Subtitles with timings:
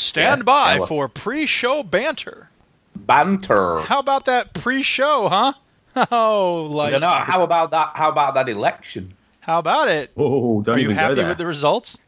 [0.00, 2.48] Stand Yeah, by yeah, well- for pre-show banter.
[2.96, 3.80] Banter.
[3.80, 5.52] How about that pre-show, huh?
[6.12, 7.08] Oh, like don't know.
[7.10, 7.92] How about that?
[7.94, 9.14] How about that election?
[9.40, 10.10] how about it?
[10.16, 10.72] Oh, don't you know?
[10.72, 11.28] Are you even go happy there.
[11.28, 11.98] with the results?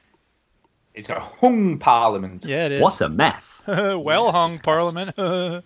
[0.94, 2.44] It's a hung parliament.
[2.44, 2.82] Yeah, it is.
[2.82, 3.64] What a mess.
[3.66, 5.14] well hung Parliament.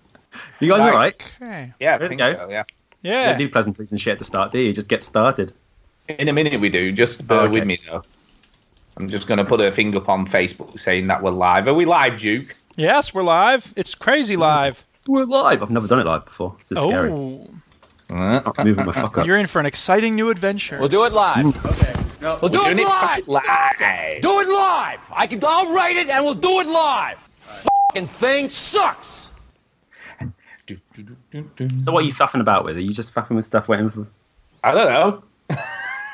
[0.61, 1.15] You guys Right.
[1.41, 1.73] all right?
[1.81, 2.33] Yeah, I think go.
[2.33, 2.49] so.
[2.51, 2.65] Yeah.
[3.03, 3.29] You Yeah.
[3.31, 4.73] don't do pleasantries and shit at the start, do you?
[4.75, 5.53] Just get started.
[6.09, 6.93] In a minute we do.
[6.93, 7.53] Just bear Oh, okay.
[7.55, 8.03] with me though.
[8.97, 11.69] I'm just going to put a thing up on Facebook saying that we're live.
[11.69, 12.55] Are we live, Duke?
[12.77, 13.73] Yes, we're live.
[13.77, 14.83] It's crazy live.
[15.07, 15.63] We're live.
[15.63, 16.57] I've never done it live before.
[16.61, 16.79] This is.
[16.81, 17.49] Oh,
[18.09, 19.27] Uh, I'm moving my fuck up.
[19.27, 20.79] you're in for an exciting new adventure.
[20.79, 21.65] We'll do it live.
[21.67, 21.93] Okay.
[22.23, 23.29] No, we'll do we're it doing live.
[23.29, 24.23] live.
[24.23, 25.01] Do it live.
[25.13, 25.41] I can.
[25.47, 27.19] I'll write it and we'll do it live.
[27.91, 29.31] Fucking thing sucks.
[30.67, 32.77] So what are you faffing about with?
[32.77, 34.07] Are you just faffing with stuff waiting for...
[34.65, 35.23] I don't know.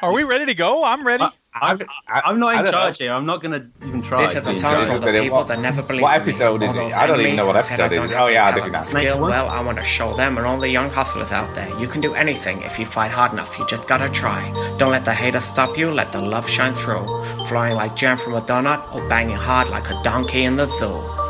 [0.03, 0.85] Are we ready to go?
[0.85, 1.25] I'm ready.
[1.55, 3.05] I'm, I- I'm not in charge know.
[3.05, 3.13] here.
[3.13, 4.27] I'm not going to even try.
[4.27, 5.01] These are the be in songs charge.
[5.01, 6.81] for the What- that never believe what episode is it?
[6.81, 8.13] I don't even know what episode I it is.
[8.13, 8.83] Oh, yeah, I have do the now.
[8.85, 11.69] Skill, well, I want to show them and all the young hustlers out there.
[11.79, 13.59] You can do anything if you fight hard enough.
[13.59, 14.51] You just gotta try.
[14.79, 15.91] Don't let the haters stop you.
[15.91, 17.07] Let the love shine through.
[17.49, 21.22] Flying like jam from a donut or banging hard like a donkey in the zoo.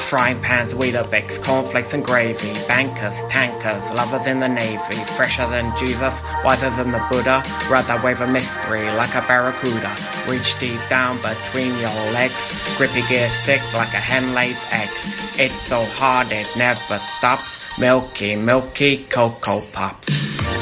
[0.00, 6.14] Frying pans, Weetabix, cornflakes and gravy, bankers, tankers, lovers in the navy, fresher than Jesus,
[6.44, 9.94] wiser than the Buddha, rather wave of mystery like a barracuda,
[10.26, 12.34] reach deep down between your legs,
[12.76, 18.34] grippy gear stick like a hen lays eggs, it's so hard it never stops, milky,
[18.34, 20.08] milky Cocoa Pops.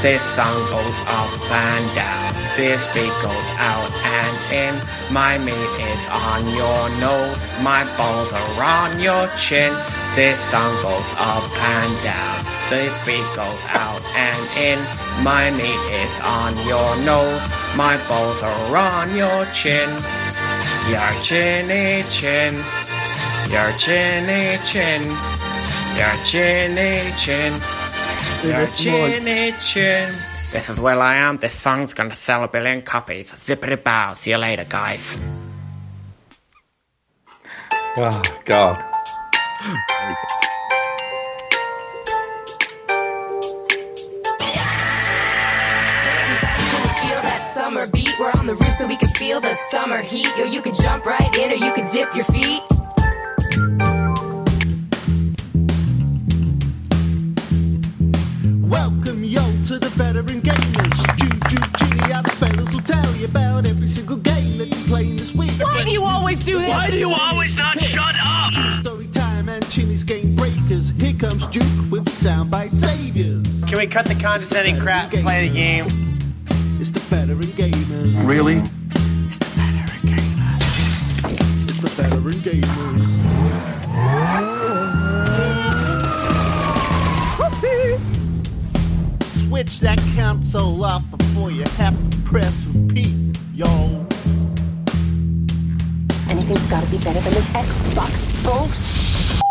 [0.03, 4.75] This song goes up and down, this beat goes out and in,
[5.13, 9.73] my meat is on your nose, my balls are on your chin.
[10.15, 12.45] This song goes up and down.
[12.71, 14.79] This beat goes out and in.
[15.23, 17.43] My meat is on your nose.
[17.77, 19.89] My balls are on your chin.
[20.91, 22.55] Your chinny chin.
[23.51, 25.03] Your chinny chin.
[25.97, 27.53] Your chinny chin.
[28.45, 30.15] Your chinny chin.
[30.53, 31.39] This is Will I Am.
[31.39, 33.29] This song's gonna sell a billion copies.
[33.47, 34.15] Zippity bow.
[34.15, 35.19] See you later, guys.
[37.99, 38.96] Oh, God.
[47.77, 48.13] Summer beat?
[48.21, 50.29] We're on the roof so we can feel the summer heat.
[50.39, 52.63] Yo, you can jump right in or you can dip your feet.
[58.71, 61.17] Welcome yo to the veteran gamers.
[61.19, 65.35] Juju G, other fellas will tell you about every single game that you play this
[65.35, 65.59] week.
[65.59, 66.69] Why do you always do this?
[66.69, 68.96] Why do you always not shut up?
[69.71, 70.91] Stu story time and Chinny's game breakers.
[70.99, 73.65] Here comes Duke with soundbite saviors.
[73.65, 75.87] Can we cut the condescending crap and play the game?
[76.81, 78.27] It's the veteran gamers.
[78.27, 78.57] Really?
[79.27, 81.69] It's the veteran gamers.
[81.69, 83.07] It's the veteran gamers.
[89.49, 93.67] Switch that console off before you have to press repeat, yo.
[96.29, 99.46] Anything's gotta be better than this Xbox bullshit.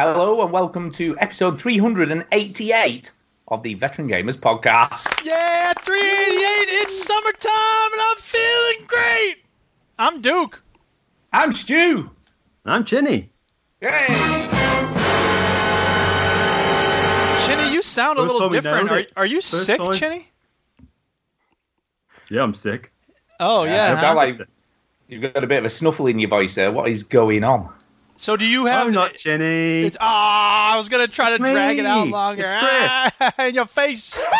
[0.00, 3.10] Hello and welcome to episode 388
[3.48, 5.24] of the Veteran Gamers podcast.
[5.24, 6.72] Yeah, 388.
[6.82, 9.36] It's summertime and I'm feeling great.
[9.98, 10.62] I'm Duke.
[11.32, 12.10] I'm Stu.
[12.64, 13.28] I'm Chinny.
[13.80, 14.06] Yay!
[17.44, 18.92] Chinny, you sound a little different.
[18.92, 19.94] Are, are you First sick, time.
[19.94, 20.30] Chinny?
[22.30, 22.92] Yeah, I'm sick.
[23.40, 23.90] Oh yeah.
[23.90, 24.14] You huh?
[24.14, 24.38] like
[25.08, 26.70] you've got a bit of a snuffle in your voice there.
[26.70, 27.72] What is going on?
[28.18, 28.86] So do you have?
[28.86, 29.84] I'm not Chinny.
[29.84, 32.12] It's, ah, I was gonna try to It's drag it out me.
[32.12, 32.44] longer.
[32.44, 33.32] It's Chris.
[33.38, 34.22] Ah, in your face.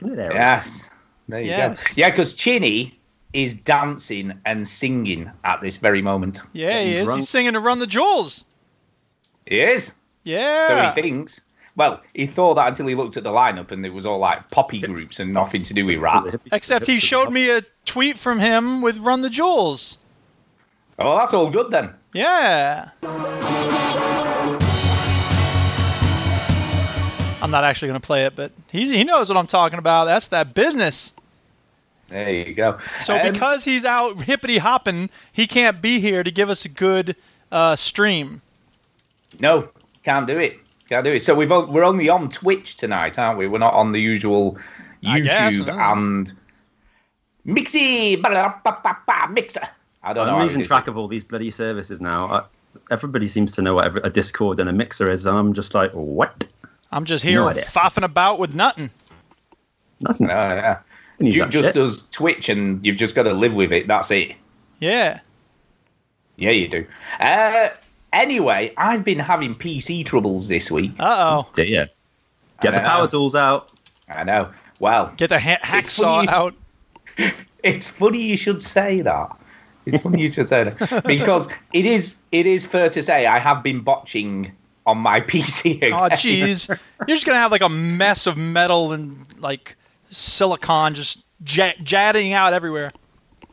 [0.00, 0.32] There.
[0.32, 0.90] Yes.
[1.28, 1.88] There you Yes.
[1.88, 1.94] go.
[2.00, 2.98] Yeah, because Chinny
[3.32, 6.40] is dancing and singing at this very moment.
[6.52, 7.04] Yeah, he is.
[7.06, 7.18] drunk.
[7.20, 8.44] He's singing to Run the Jewels.
[9.46, 9.92] He is.
[10.24, 10.68] Yeah.
[10.68, 11.40] So he thinks.
[11.78, 14.50] Well, he thought that until he looked at the lineup and it was all like
[14.50, 16.26] poppy groups and nothing to do with rap.
[16.50, 19.96] Except he showed me a tweet from him with Run the Jewels.
[20.98, 21.94] Oh, that's all good then.
[22.12, 22.88] Yeah.
[27.40, 30.06] I'm not actually going to play it, but he, he knows what I'm talking about.
[30.06, 31.12] That's that business.
[32.08, 32.78] There you go.
[32.98, 36.68] So Um, because he's out hippity hopping, he can't be here to give us a
[36.68, 37.14] good
[37.52, 38.42] uh, stream.
[39.38, 39.68] No,
[40.02, 40.58] can't do it.
[40.88, 41.20] Can't do it.
[41.20, 43.46] So we've we're only on Twitch tonight, aren't we?
[43.46, 44.58] We're not on the usual
[45.06, 45.92] I guess, YouTube uh.
[45.92, 46.32] and
[47.46, 48.20] Mixy
[49.32, 49.68] Mixer.
[50.02, 50.36] I don't know.
[50.36, 50.68] I'm losing it is.
[50.68, 52.24] track of all these bloody services now.
[52.24, 52.44] I,
[52.90, 55.90] everybody seems to know what a Discord and a Mixer is, and I'm just like,
[55.92, 56.46] what?
[56.90, 58.90] I'm just here No faffing about with nothing.
[60.00, 60.28] Nothing.
[60.28, 60.78] No, yeah.
[61.20, 61.74] You just shit.
[61.74, 63.88] does Twitch, and you've just got to live with it.
[63.88, 64.36] That's it.
[64.78, 65.20] Yeah.
[66.36, 66.86] Yeah, you do.
[67.18, 67.70] Uh,
[68.12, 70.92] anyway, I've been having PC troubles this week.
[70.98, 71.50] Uh oh.
[71.54, 71.88] Dear.
[72.60, 73.06] Get the I power know.
[73.08, 73.70] tools out.
[74.08, 74.50] I know.
[74.80, 76.54] Well, Get the ha- hacksaw funny- out.
[77.62, 79.38] it's funny you should say that.
[79.86, 83.38] It's funny you should say that because it is it is fair to say I
[83.38, 84.52] have been botching
[84.86, 85.92] on my PC again.
[85.92, 86.68] Oh jeez.
[86.68, 89.76] You're just gonna have like a mess of metal and like
[90.10, 92.90] silicon just j- jetting out everywhere.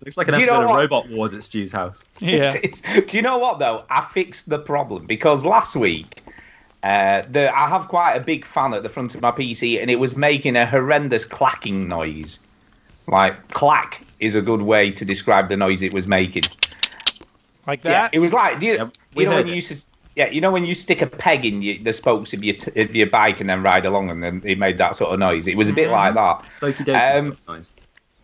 [0.06, 0.75] Looks like an Do you episode know of?
[0.78, 2.06] Robot Wars at Stu's house.
[2.19, 2.52] Yeah.
[2.63, 3.84] It's- do you know what though?
[3.90, 6.22] I fixed the problem because last week,
[6.84, 9.90] uh, the I have quite a big fan at the front of my PC, and
[9.90, 12.40] it was making a horrendous clacking noise.
[13.07, 16.44] Like clack is a good way to describe the noise it was making.
[17.68, 17.90] Like that?
[17.92, 18.13] Yeah, that.
[18.13, 19.56] it was like do you, Yeah, you know heard when you it.
[19.56, 22.44] used to yeah you know when you stick a peg in your, the spokes of
[22.44, 25.12] your t- of your bike and then ride along and then it made that sort
[25.12, 25.48] of noise.
[25.48, 26.44] It was a bit like that.
[26.62, 27.18] Okie dokie.
[27.19, 27.74] Um, so nice.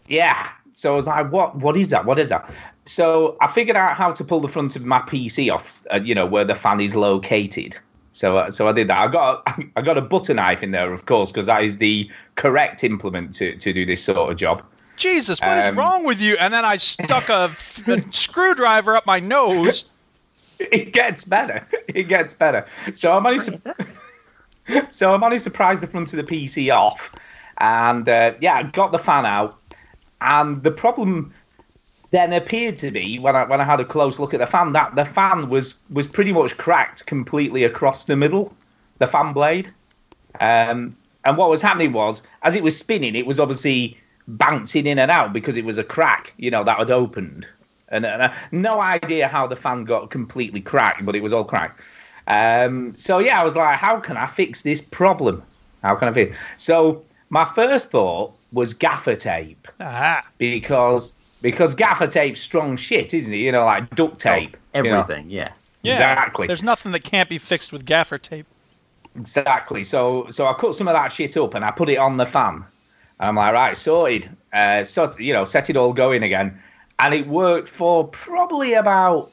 [0.07, 0.49] Yeah.
[0.81, 1.55] So I was like, what?
[1.57, 2.05] What is that?
[2.05, 2.51] What is that?
[2.85, 6.15] So I figured out how to pull the front of my PC off, uh, you
[6.15, 7.77] know, where the fan is located.
[8.13, 8.97] So, uh, so I did that.
[8.97, 9.43] I got,
[9.75, 13.35] I got a butter knife in there, of course, because that is the correct implement
[13.35, 14.63] to, to do this sort of job.
[14.95, 16.35] Jesus, what is Um, wrong with you?
[16.37, 17.51] And then I stuck a,
[17.85, 19.85] a screwdriver up my nose.
[20.59, 21.67] It gets better.
[21.87, 22.65] It gets better.
[22.95, 23.87] So I managed to,
[24.91, 27.11] so I managed to prise the front of the PC off,
[27.57, 29.60] and uh, yeah, I got the fan out.
[30.21, 31.33] And the problem
[32.11, 34.73] then appeared to be when I when I had a close look at the fan
[34.73, 38.53] that the fan was was pretty much cracked completely across the middle,
[38.99, 39.71] the fan blade.
[40.39, 43.97] Um, and what was happening was, as it was spinning, it was obviously
[44.27, 47.47] bouncing in and out because it was a crack, you know, that had opened.
[47.89, 51.43] And, and uh, no idea how the fan got completely cracked, but it was all
[51.43, 51.81] cracked.
[52.27, 55.43] Um, so yeah, I was like, how can I fix this problem?
[55.83, 56.37] How can I fix?
[56.57, 60.23] So my first thought was gaffer tape Ah.
[60.37, 63.37] because because gaffer tape's strong shit, isn't it?
[63.37, 64.55] You know, like duct tape.
[64.75, 64.99] you know.
[64.99, 65.51] Everything, yeah.
[65.81, 65.93] Yeah.
[65.93, 66.45] Exactly.
[66.45, 68.45] There's nothing that can't be fixed with gaffer tape.
[69.15, 69.83] Exactly.
[69.83, 72.25] So so I cut some of that shit up and I put it on the
[72.27, 72.63] fan.
[73.19, 74.29] And I'm like, right, sorted.
[74.53, 76.59] Uh, so you know, set it all going again,
[76.99, 79.31] and it worked for probably about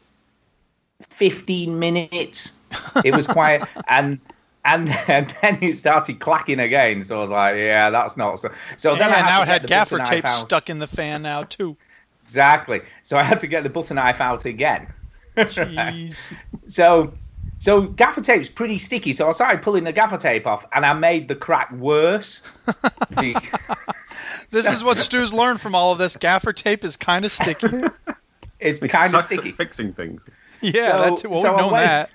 [1.10, 2.58] 15 minutes.
[3.04, 4.18] It was quiet, and
[4.74, 7.02] and and then it started clacking again.
[7.04, 8.50] So I was like, yeah, that's not so.
[8.76, 10.40] So then and I had now to it had gaffer tape out.
[10.46, 11.76] stuck in the fan now too.
[12.28, 12.82] Exactly.
[13.02, 14.86] So I had to get the butter knife out again.
[15.34, 16.30] Jeez.
[16.68, 17.14] So,
[17.56, 19.14] so gaffer tape's pretty sticky.
[19.14, 22.42] So I started pulling the gaffer tape off, and I made the crack worse.
[23.18, 23.34] Be-
[24.50, 26.18] This is what Stu's learned from all of this.
[26.18, 27.68] Gaffer tape is kind of sticky.
[28.60, 29.52] it's kind of sucks at sticky.
[29.52, 30.28] fixing things.
[30.60, 32.10] Yeah, So- that's well, so we've I known went- that.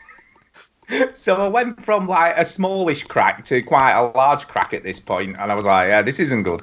[1.13, 4.99] So I went from like a smallish crack to quite a large crack at this
[4.99, 6.61] point, and I was like, yeah, this isn't good.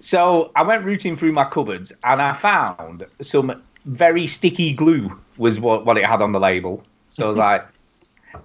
[0.00, 5.58] So I went rooting through my cupboards, and I found some very sticky glue was
[5.58, 6.84] what, what it had on the label.
[7.08, 7.66] So I was like,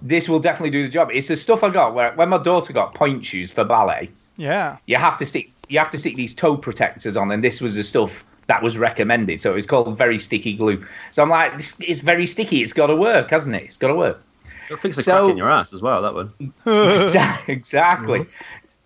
[0.00, 1.10] this will definitely do the job.
[1.12, 4.10] It's the stuff I got where when my daughter got point shoes for ballet.
[4.36, 4.78] Yeah.
[4.86, 7.74] you have to stick you have to stick these toe protectors on, and this was
[7.74, 9.40] the stuff that was recommended.
[9.40, 10.84] So it was called very sticky glue.
[11.10, 12.62] So I'm like, this is very sticky.
[12.62, 13.62] It's got to work, hasn't it?
[13.62, 14.20] It's got to work.
[14.66, 16.32] It'll fix the So- crack in your ass as well, that would.
[16.66, 18.26] Exa- exactly.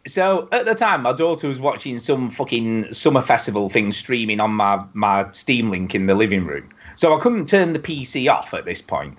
[0.07, 4.53] So at the time, my daughter was watching some fucking summer festival thing streaming on
[4.53, 6.71] my my Steam link in the living room.
[6.97, 9.19] So I couldn't turn the PC off at this point.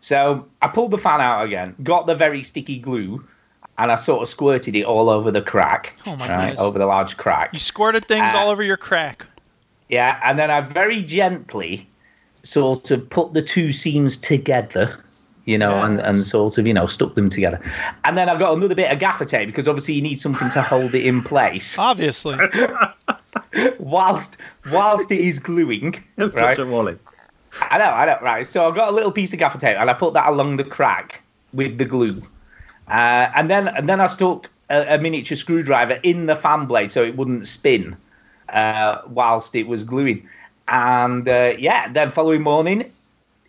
[0.00, 3.24] So I pulled the fan out again, got the very sticky glue,
[3.78, 5.94] and I sort of squirted it all over the crack.
[6.06, 6.60] Oh my right, goodness.
[6.60, 7.50] over the large crack.
[7.52, 9.26] You squirted things Uh, all over your crack.
[9.88, 11.86] Yeah, and then I very gently
[12.42, 15.02] sort of put the two seams together,
[15.46, 17.60] you know, and, and sort of, you know, stuck them together.
[18.04, 20.60] And then I've got another bit of gaffer tape because obviously you need something to
[20.60, 22.36] hold it in place Obviously.
[23.78, 24.36] whilst
[24.70, 25.94] whilst it is gluing.
[26.18, 26.56] It's right?
[26.56, 26.98] such a wally.
[27.70, 28.46] I know, I know, right.
[28.46, 30.64] So I've got a little piece of gaffer tape and I put that along the
[30.64, 31.22] crack
[31.54, 32.20] with the glue.
[32.88, 36.90] Uh, and then and then I stuck a, a miniature screwdriver in the fan blade
[36.90, 37.96] so it wouldn't spin
[38.48, 40.28] uh, whilst it was gluing.
[40.68, 42.90] And uh, yeah, then following morning,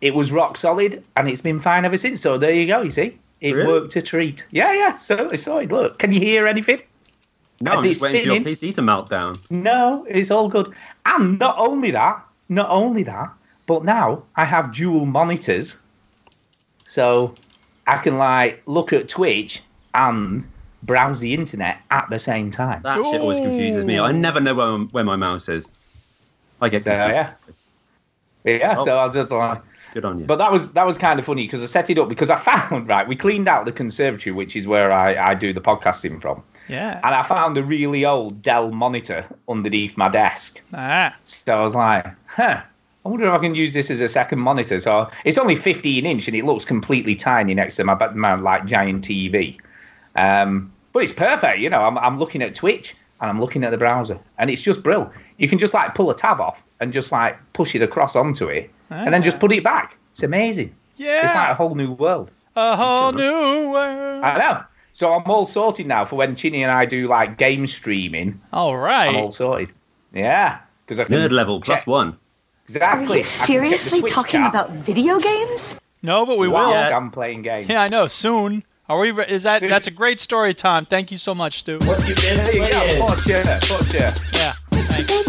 [0.00, 2.20] it was rock solid and it's been fine ever since.
[2.20, 3.18] So there you go, you see.
[3.40, 3.68] It Really?
[3.72, 4.46] worked a treat.
[4.50, 5.70] Yeah, yeah, so it's solid.
[5.70, 6.80] Look, can you hear anything?
[7.60, 8.56] No, And I'm just it's waiting for your.
[8.56, 9.38] PC to melt down.
[9.50, 10.72] No, it's all good.
[11.06, 13.30] And not only that, not only that,
[13.66, 15.76] but now I have dual monitors,
[16.84, 17.34] so
[17.86, 19.62] I can like look at Twitch
[19.94, 20.46] and
[20.84, 22.80] browse the internet at the same time.
[22.82, 23.98] That shit always confuses me.
[23.98, 25.72] I never know where, where my mouse is.
[26.60, 27.14] I get So, confused.
[28.44, 28.58] yeah.
[28.58, 28.84] Yeah, Oh.
[28.84, 29.60] so I'll just like,
[29.94, 30.24] Good on you.
[30.26, 32.36] But that was that was kind of funny because I set it up because I
[32.50, 33.06] found right.
[33.08, 37.00] We cleaned out the conservatory, which is where I, I do the podcasting from, Yeah.
[37.02, 40.60] and I found a really old Dell monitor underneath my desk.
[40.74, 41.16] Ah.
[41.24, 42.60] So I was like, huh.
[43.06, 44.78] I wonder if I can use this as a second monitor.
[44.80, 48.66] So it's only 15 inch and it looks completely tiny next to my, my like
[48.66, 49.58] giant TV.
[50.16, 51.60] Um, but it's perfect.
[51.60, 54.60] You know, I'm, I'm looking at Twitch and I'm looking at the browser and it's
[54.60, 55.12] just brilliant.
[55.38, 58.48] You can just like pull a tab off and just like push it across onto
[58.48, 59.40] it and then just ah.
[59.40, 59.96] put it back.
[60.12, 60.74] It's amazing.
[60.96, 61.24] Yeah.
[61.24, 62.32] It's like a whole new world.
[62.56, 64.24] A whole new world.
[64.24, 64.62] I know.
[64.92, 68.40] So I'm all sorted now for when Chinny and I do like game streaming.
[68.52, 69.08] All right.
[69.08, 69.72] I'm all sorted.
[70.12, 70.58] Yeah.
[70.84, 72.16] Because I can Nerd level check- one.
[72.64, 72.98] Exactly.
[72.98, 75.76] Are you can check the seriously talking chat about video games?
[76.02, 76.96] No, but we whilst will.
[76.96, 77.68] I'm playing games.
[77.68, 78.08] Yeah, I know.
[78.08, 78.62] Soon.
[78.88, 79.10] Are we?
[79.10, 79.60] re- Is that?
[79.60, 79.70] Soon.
[79.70, 80.84] That's a great story Tom.
[80.84, 81.78] Thank you so much, Stu.
[81.78, 83.06] There you go.
[83.06, 84.52] Put a chair.
[84.88, 85.22] Put a chair.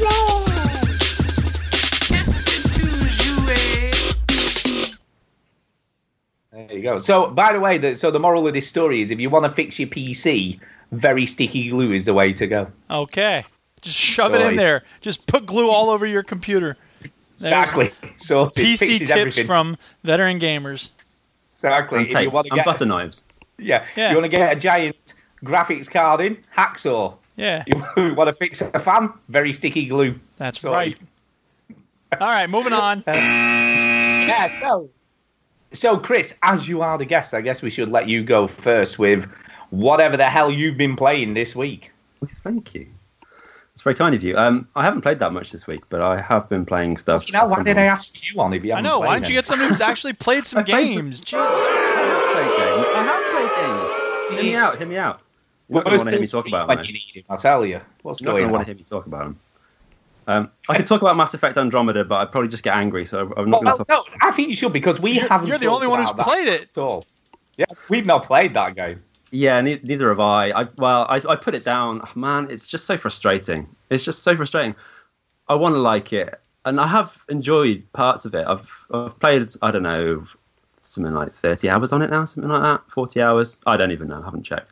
[0.00, 0.10] Yeah.
[2.08, 2.42] Thanks.
[6.52, 6.98] There you go.
[6.98, 9.44] So, by the way, the, so the moral of this story is if you want
[9.44, 10.60] to fix your PC,
[10.92, 12.68] very sticky glue is the way to go.
[12.90, 13.44] Okay.
[13.80, 14.56] Just shove it in Sorry.
[14.56, 14.82] there.
[15.00, 16.76] Just put glue all over your computer.
[17.34, 17.90] Exactly.
[18.16, 19.44] So PC fixes tips everything.
[19.46, 20.90] from veteran gamers.
[21.56, 21.98] exactly.
[21.98, 23.24] And If you want to And get butter knives.
[23.58, 24.10] yeah, Yeah.
[24.10, 27.14] you want to get a giant graphics card in hacksaw.
[27.36, 27.76] Yeah, You
[28.14, 30.14] want to fix a fan, very sticky glue.
[30.38, 30.74] that's Sorry.
[30.90, 30.98] right.
[32.20, 33.02] All right, moving on.
[33.06, 34.46] Yeah.
[34.46, 34.88] So,
[35.72, 38.98] so Chris, as you are the guest, I guess we should let you go first
[39.00, 39.28] with
[39.70, 41.90] whatever the hell you've been playing this week.
[42.44, 42.86] Thank you.
[43.72, 44.36] It's very kind of you.
[44.38, 47.26] Um, I haven't played that much this week, but I have been playing stuff.
[47.26, 49.00] You know, why did I ask you on if you I know.
[49.00, 51.20] Why played don't you get somebody who's actually played some I played games?
[51.20, 51.34] Jesus.
[51.40, 52.88] I have played games.
[52.94, 54.40] I have played games.
[54.40, 54.76] Hear me out.
[54.78, 55.20] Hear me out.
[55.68, 57.64] You're not going to want to hear me talk about when you him, I tell
[57.64, 57.80] you.
[58.02, 59.40] What's You're not going going to want to hear me talk about them.
[60.26, 63.32] Um, I could talk about Mass Effect Andromeda, but I'd probably just get angry, so
[63.36, 64.08] I'm not Well, going to talk.
[64.10, 65.48] no, I think you should because we You're- haven't.
[65.48, 66.62] you're the only one who's played it.
[66.70, 67.04] at all.
[67.56, 69.02] Yeah, we've not played that game.
[69.30, 70.50] Yeah, ne- neither have I.
[70.50, 72.00] I well, I, I put it down.
[72.04, 73.66] Oh, man, it's just so frustrating.
[73.90, 74.74] It's just so frustrating.
[75.48, 78.46] I want to like it, and I have enjoyed parts of it.
[78.46, 80.26] I've I've played I don't know
[80.82, 83.58] something like 30 hours on it now, something like that, 40 hours.
[83.66, 84.20] I don't even know.
[84.20, 84.70] I haven't checked.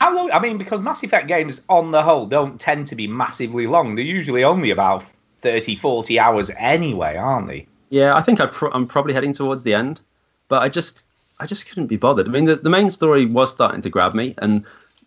[0.00, 0.30] How long?
[0.30, 3.94] I mean, because Mass Effect games, on the whole, don't tend to be massively long.
[3.94, 5.04] They're usually only about
[5.38, 7.66] 30, 40 hours anyway, aren't they?
[7.88, 10.00] Yeah, I think I I'm probably heading towards the end,
[10.48, 11.04] but I just
[11.40, 12.28] I just couldn't be bothered.
[12.28, 14.64] I mean, the, the main story was starting to grab me, and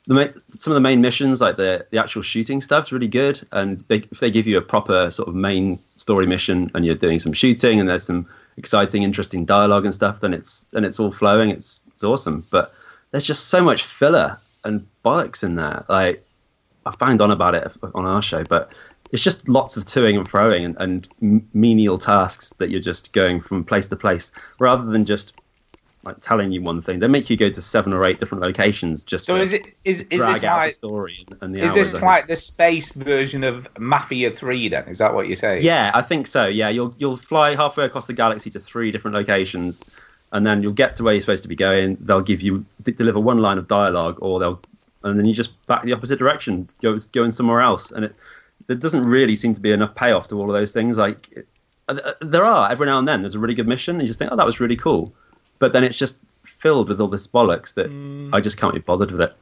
[0.07, 3.41] the some of the main missions, like the the actual shooting stuff, is really good.
[3.53, 6.95] And they, if they give you a proper sort of main story mission, and you're
[6.95, 10.99] doing some shooting, and there's some exciting, interesting dialogue and stuff, then it's then it's
[10.99, 11.51] all flowing.
[11.51, 12.45] It's it's awesome.
[12.49, 12.73] But
[13.11, 15.85] there's just so much filler and bollocks in there.
[15.89, 16.25] Like
[16.85, 18.71] I've banged on about it on our show, but
[19.11, 23.41] it's just lots of toing and froing and, and menial tasks that you're just going
[23.41, 25.33] from place to place rather than just
[26.03, 26.99] like telling you one thing.
[26.99, 29.67] They make you go to seven or eight different locations just So to is it
[29.85, 33.43] is is this out like the story and, the is this like the space version
[33.43, 34.67] of Mafia Three?
[34.67, 35.61] Then is that what you're saying?
[35.61, 36.47] Yeah, I think so.
[36.47, 39.79] Yeah, you'll you'll fly halfway across the galaxy to three different locations,
[40.33, 41.95] and then you'll get to where you're supposed to be going.
[42.01, 44.59] They'll give you d- deliver one line of dialogue, or they'll
[45.03, 48.15] and then you just back the opposite direction, go going somewhere else, and it
[48.67, 50.97] there doesn't really seem to be enough payoff to all of those things.
[50.97, 51.47] Like it,
[51.89, 54.19] uh, there are every now and then there's a really good mission, and you just
[54.19, 55.13] think, oh, that was really cool,
[55.59, 57.87] but then it's just filled with all this bollocks that
[58.33, 59.33] I just can't be bothered with it.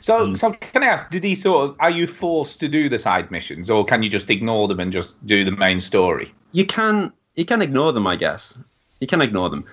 [0.00, 1.10] So Um, so can I ask?
[1.10, 1.76] Did he sort of?
[1.80, 4.92] Are you forced to do the side missions, or can you just ignore them and
[4.92, 6.32] just do the main story?
[6.52, 8.56] You can you can ignore them, I guess.
[9.00, 9.64] You can ignore them,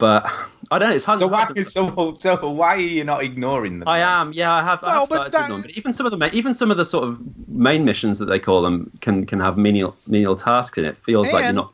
[0.00, 0.26] but
[0.72, 0.94] I don't know.
[0.96, 1.20] It's hard.
[1.20, 3.88] So why to- so so why are you not ignoring them?
[3.88, 4.08] I then?
[4.08, 4.82] am, yeah, I have.
[4.82, 5.62] I Well, have but started that- them.
[5.62, 8.38] But even some of the even some of the sort of main missions that they
[8.40, 10.96] call them can can have menial menial tasks in it.
[10.98, 11.72] Feels like you're not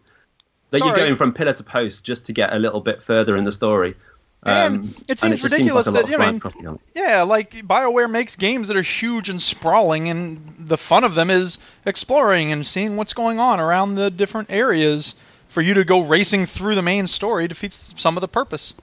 [0.71, 0.91] that sorry.
[0.91, 3.53] you're going from pillar to post just to get a little bit further in the
[3.53, 3.95] story.
[4.43, 6.85] And Um, it and seems just ridiculous seems like that, you mean- across the galaxy.
[6.95, 11.31] Yeah, like BioWare makes games that are huge and sprawling, and the fun of them
[11.31, 15.15] is exploring and seeing what's going on around the different areas.
[15.49, 18.75] For you to go racing through the main story defeats some of the purpose.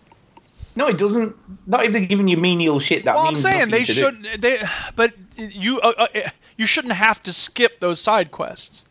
[0.76, 1.36] No, it doesn't.
[1.68, 3.06] Not if they're giving you menial shit.
[3.06, 3.94] That well, I'm saying they to do.
[3.94, 4.42] shouldn't.
[4.42, 4.62] They,
[4.96, 8.86] but you, uh, uh, you shouldn't have to skip those side quests.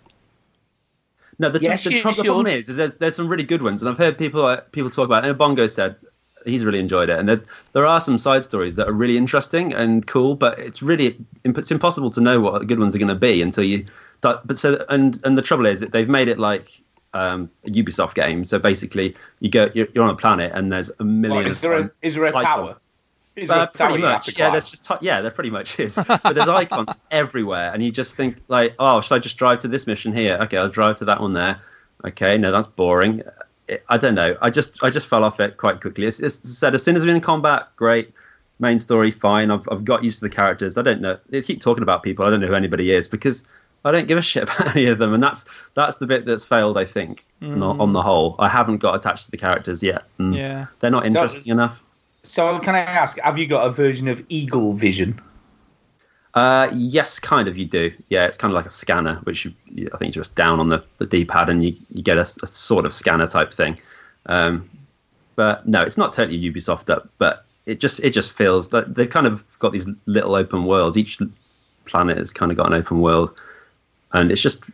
[1.39, 2.55] No, the, Yes, the, you the problem should.
[2.55, 5.07] is, is there's, there's some really good ones, and I've heard people uh, people talk
[5.07, 5.25] about.
[5.25, 5.31] it.
[5.31, 5.97] And Bongo said
[6.45, 7.41] he's really enjoyed it, and there's
[7.73, 11.71] there are some side stories that are really interesting and cool, but it's really it's
[11.71, 13.87] impossible to know what the good ones are going to be until you.
[14.21, 16.83] But so and and the trouble is that they've made it like
[17.15, 18.45] um, a Ubisoft game.
[18.45, 21.47] So basically, you go you're, you're on a planet, and there's a million.
[21.47, 22.65] Is there a is there a side tower?
[22.73, 22.87] quests.
[23.35, 24.51] His Uh, tower pretty much, yeah.
[24.51, 25.95] There's just ti- yeah, there pretty much is.
[25.95, 29.69] But there's icons everywhere, and you just think like, oh, should I just drive to
[29.69, 30.39] this mission here?
[30.43, 31.59] Okay, I'll drive to that one there.
[32.05, 33.23] Okay, no, that's boring.
[33.89, 34.37] I don't know.
[34.43, 36.05] I just I just fell off it quite quickly.
[36.05, 38.13] It's, it's said as soon as we're in combat, great.
[38.59, 39.51] Main story, fine.
[39.51, 40.77] I've I've got used to the characters.
[40.77, 41.19] I don't know.
[41.31, 42.27] They keep talking about people.
[42.27, 43.45] I don't know who anybody is because
[43.85, 46.45] I don't give a shit about any of them, and that's that's the bit that's
[46.45, 46.77] failed.
[46.79, 50.05] I think on- on the whole, I haven't got attached to the characters yet.
[50.19, 50.67] and Yeah.
[50.81, 51.83] they're not So- interesting enough.
[52.25, 55.21] So can I ask, have you got a version of Eagle Vision?
[56.35, 57.59] Uh, yes, kind of.
[57.59, 57.93] You do.
[58.09, 60.61] Yeah, it's kind of like a scanner, which you, you, I think you just down
[60.61, 63.79] on the, the D-pad and you, you get a, a sort of scanner type thing.
[64.27, 64.71] Um,
[65.37, 69.11] but no, it's not totally Ubisoft up, but it just it just feels that they've
[69.11, 70.97] kind of got these little open worlds.
[70.97, 71.19] Each
[71.87, 73.35] planet has kind of got an open world,
[74.13, 74.65] and it's just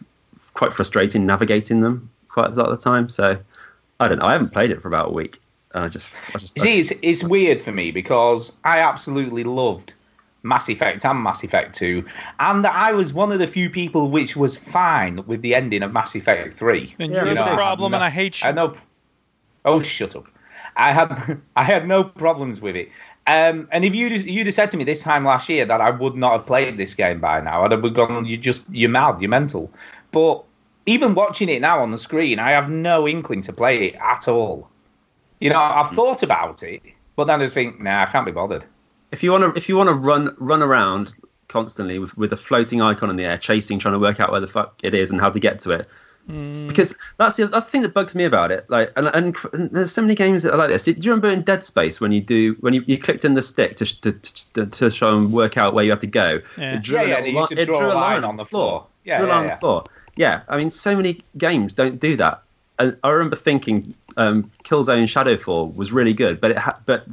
[0.54, 3.08] quite frustrating navigating them quite a lot of the time.
[3.08, 3.38] So
[4.00, 4.26] I don't know.
[4.26, 5.40] I haven't played it for about a week.
[5.74, 9.44] And I just, I just, You see, it's, it's weird for me because I absolutely
[9.44, 9.92] loved
[10.42, 12.04] Mass Effect and Mass Effect 2,
[12.40, 15.92] and I was one of the few people which was fine with the ending of
[15.92, 16.94] Mass Effect 3.
[17.00, 17.54] And you're me the too.
[17.54, 18.46] problem, no- and I hate you.
[18.46, 18.74] had no.
[19.64, 20.26] Oh, shut up!
[20.78, 22.88] I had I had no problems with it.
[23.26, 25.90] Um, and if you'd you'd have said to me this time last year that I
[25.90, 29.20] would not have played this game by now, I'd have gone, "You just you're mad,
[29.20, 29.70] you're mental."
[30.12, 30.42] But
[30.86, 34.28] even watching it now on the screen, I have no inkling to play it at
[34.28, 34.70] all.
[35.40, 36.82] You know, I've thought about it,
[37.16, 38.64] but then I just think, nah, I can't be bothered.
[39.12, 41.12] if you want to if you want to run run around
[41.48, 44.40] constantly with, with a floating icon in the air chasing trying to work out where
[44.40, 45.86] the fuck it is and how to get to it
[46.28, 49.70] because that's the that's the thing that bugs me about it like and, and, and
[49.70, 52.12] there's so many games that are like this do you remember in dead space when
[52.12, 54.12] you do when you, you clicked in the stick to, to,
[54.52, 56.76] to, to show and work out where you have to go Yeah.
[56.76, 58.86] it drew Yeah, a yeah, little li- it drew a line on the floor.
[59.04, 59.54] Yeah, drew a yeah, on yeah.
[59.54, 59.84] the floor
[60.16, 62.42] yeah i mean so many games don't do that
[62.78, 67.06] and i remember thinking um, killzone shadowfall was really good but it ha- but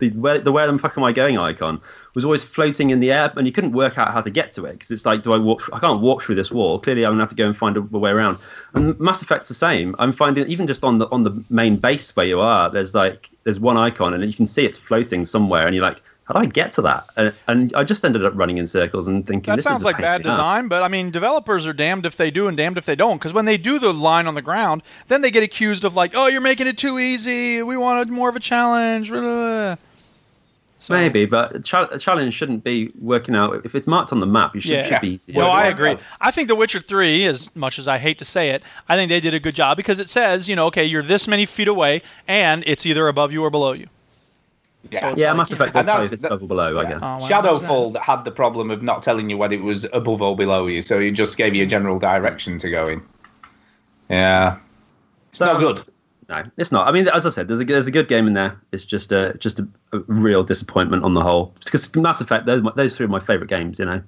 [0.00, 1.80] the where the where the fuck am I going icon
[2.16, 4.64] was always floating in the air, and you couldn't work out how to get to
[4.64, 5.68] it because it's like, do I walk?
[5.70, 6.80] I can't walk through this wall.
[6.80, 8.38] Clearly, I'm gonna have to go and find a, a way around.
[8.72, 9.94] And Mass Effect's the same.
[9.98, 13.28] I'm finding even just on the on the main base where you are, there's like
[13.44, 16.40] there's one icon, and you can see it's floating somewhere, and you're like, how do
[16.40, 17.04] I get to that?
[17.18, 20.22] And, and I just ended up running in circles and thinking That sounds like bad
[20.22, 23.18] design, but I mean, developers are damned if they do and damned if they don't.
[23.18, 26.12] Because when they do the line on the ground, then they get accused of like,
[26.14, 27.62] oh, you're making it too easy.
[27.62, 29.10] We wanted more of a challenge.
[29.10, 29.76] blah, blah, blah."
[30.86, 33.60] So, Maybe, but a cha- a challenge shouldn't be working out.
[33.64, 34.82] If it's marked on the map, you should, Yeah.
[34.84, 35.32] should be easy.
[35.32, 35.70] No, I Yeah.
[35.70, 35.96] agree.
[36.20, 39.08] I think The Witcher 3, as much as I hate to say it, I think
[39.08, 41.66] they did a good job because it says, you know, okay, you're this many feet
[41.66, 43.88] away, and it's either above you or below you.
[44.92, 47.00] Yeah, yeah, Mass Effect does tell you it's that- above or below, I guess.
[47.02, 50.22] Oh, well, Shadowfall that had the problem of not telling you whether it was above
[50.22, 53.02] or below you, so it just gave you a general direction to go in.
[54.08, 54.58] Yeah,
[55.30, 55.82] it's not good.
[56.28, 56.88] No, it's not.
[56.88, 58.60] I mean, as I said, there's a there's a good game in there.
[58.72, 61.54] It's just a just a, a real disappointment on the whole.
[61.64, 63.78] Because Mass Effect, those those three are my favorite games.
[63.78, 64.02] You know,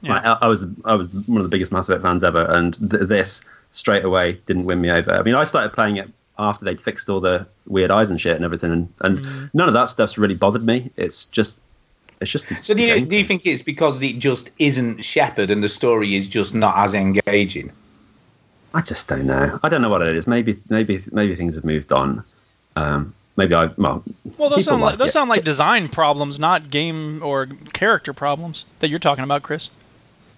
[0.00, 0.14] Yeah.
[0.14, 2.72] Like, I, I was I was one of the biggest Mass Effect fans ever, and
[2.90, 5.12] th- this straight away didn't win me over.
[5.12, 8.34] I mean, I started playing it after they'd fixed all the weird eyes and shit
[8.36, 9.50] and everything, and, and Mm.
[9.52, 10.90] none of that stuff's really bothered me.
[10.96, 11.58] It's just
[12.22, 12.46] it's just.
[12.62, 16.16] So do you do you think it's because it just isn't Shepard and the story
[16.16, 17.72] is just not as engaging?
[18.74, 19.58] I just don't know.
[19.62, 20.26] I don't know what it is.
[20.26, 22.22] Maybe maybe maybe things have moved on.
[22.76, 24.04] Um, maybe I well.
[24.36, 25.12] Well, those sound like, those it.
[25.12, 29.70] sound like design problems, not game or character problems that you're talking about, Chris.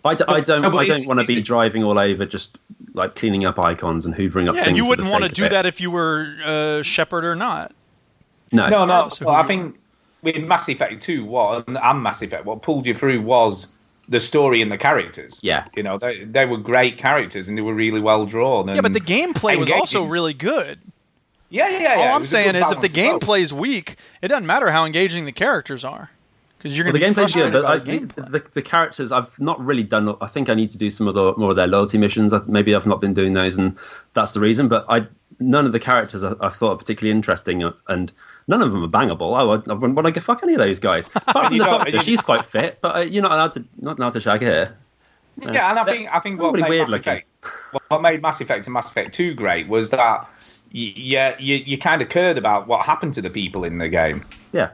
[0.05, 0.63] I, d- I don't.
[0.63, 2.57] No, I don't want to be it- driving all over, just
[2.95, 4.77] like cleaning up icons and hoovering up Yeah, things.
[4.77, 7.73] you wouldn't want to do that if you were uh, Shepard or not.
[8.53, 9.11] No, No, no.
[9.21, 9.79] Well, I think
[10.23, 13.69] with Mass Effect 2, what and Mass Effect, what pulled you through was
[14.11, 15.41] the story and the characters.
[15.43, 15.67] Yeah.
[15.75, 18.69] You know, they, they were great characters and they were really well drawn.
[18.69, 20.79] And Yeah, but the gameplay was also really good.
[21.49, 21.95] Yeah, yeah, yeah.
[21.95, 25.25] All it I'm saying is, if the gameplay is weak, it doesn't matter how engaging
[25.25, 26.09] the characters are,
[26.59, 29.11] because you're Well, going the to be gameplay's good, but I, the the, the characters
[29.11, 30.15] I've not really done.
[30.21, 32.33] I think I need to do some of the more of their loyalty missions.
[32.47, 33.77] Maybe I've not been doing those, and
[34.15, 34.69] that's the reason.
[34.69, 35.07] But I
[35.41, 38.13] none of the characters I, I thought are particularly interesting, uh, and
[38.49, 39.39] none of them are bangable.
[39.39, 41.07] I, would- I wouldn't want to go fuck any of those guys.
[41.15, 43.65] Apart from the don't- doctor, you- she's quite fit, but uh, you're not allowed to
[43.81, 44.75] not allowed to shag her.
[45.41, 47.13] Yeah, and I think I think what made weird Mass looking.
[47.13, 47.27] Effect,
[47.89, 50.29] what made Mass Effect and Mass Effect 2 great was that
[50.73, 53.89] you you, you, you kind of cared about what happened to the people in the
[53.89, 54.25] game.
[54.53, 54.71] Yeah.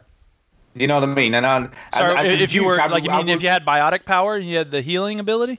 [0.75, 1.35] You know what I mean?
[1.35, 3.49] And, and, So and, and if you were I- like, you I mean if you
[3.49, 5.59] had biotic power and you had the healing ability?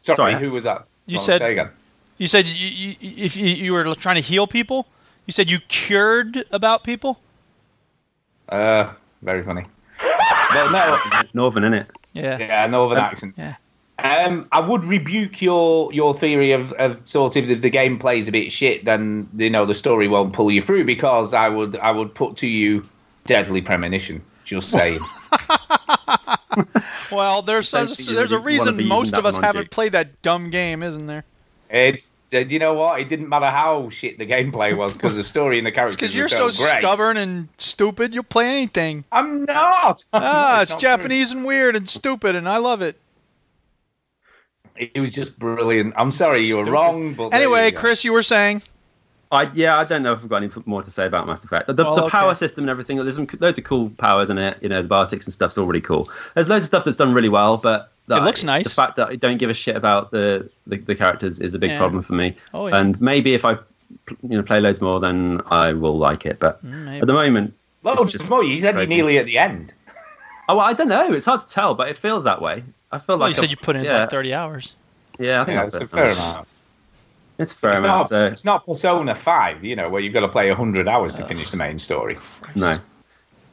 [0.00, 0.34] sorry, Sorry.
[0.34, 0.86] who was that?
[1.06, 1.70] You Well, said- say again.
[2.18, 4.86] You said you, you, if you, you were trying to heal people,
[5.26, 7.18] you said you cured about people.
[8.48, 9.64] Uh, very funny.
[10.52, 11.86] Well, no, Northern, innit?
[12.12, 12.38] Yeah.
[12.38, 13.34] yeah, Northern Um, accent.
[13.36, 13.56] yeah.
[13.98, 18.28] Um, I would rebuke your your theory of, of sort of if the game plays
[18.28, 21.74] a bit shit, then you know the story won't pull you through because I would
[21.76, 22.86] I would put to you
[23.24, 24.22] Deadly Premonition.
[24.44, 25.00] Just saying.
[27.10, 29.92] Well, there's Don't there's, think you there's a reason most of us one haven't played
[29.92, 31.24] that dumb game, isn't there?
[31.70, 33.00] It's uh, you know what?
[33.00, 36.16] It didn't matter how shit the gameplay was because the story and the characters Because
[36.16, 36.80] you're so, so great.
[36.80, 39.04] stubborn and stupid, you'll play anything.
[39.12, 40.04] I'm not.
[40.12, 40.88] Ah, it's not true.
[40.88, 42.96] Japanese and weird and stupid, and I love it.
[44.76, 45.94] It was just brilliant.
[45.96, 46.72] I'm sorry you were Stupid.
[46.72, 47.76] wrong, but Anyway, you.
[47.76, 48.62] Chris, you were saying.
[49.30, 51.68] I yeah, I don't know if I've got any more to say about Mass Effect.
[51.68, 52.10] The, Well, the okay.
[52.10, 54.58] power system and everything, there's some, loads of cool powers in it.
[54.60, 56.10] You know, the biotics and stuff's all really cool.
[56.34, 58.64] There's loads of stuff that's done really well, but the, It looks nice.
[58.64, 61.58] The fact that I don't give a shit about the the, the characters is a
[61.58, 61.78] big Yeah.
[61.78, 62.36] problem for me.
[62.52, 62.78] Oh, yeah.
[62.78, 66.38] And maybe if I you know play loads more, then I will like it.
[66.38, 67.00] But Mm, maybe.
[67.00, 69.72] at the moment, Well, it's just more, you said you're nearly at the end.
[70.46, 71.10] Oh, well, I don't know.
[71.14, 72.62] It's hard to tell, but it feels that way.
[72.92, 74.74] I feel Well, like you said I've- you put in yeah, like 30 hours.
[75.18, 76.48] Yeah, I think Yeah, that's it's a fair amount.
[77.38, 77.98] It's fair It's amount.
[78.00, 81.14] not, So it's not Persona 5, you know, where you've got to play 100 hours
[81.14, 82.18] to finish the main story.
[82.54, 82.74] no.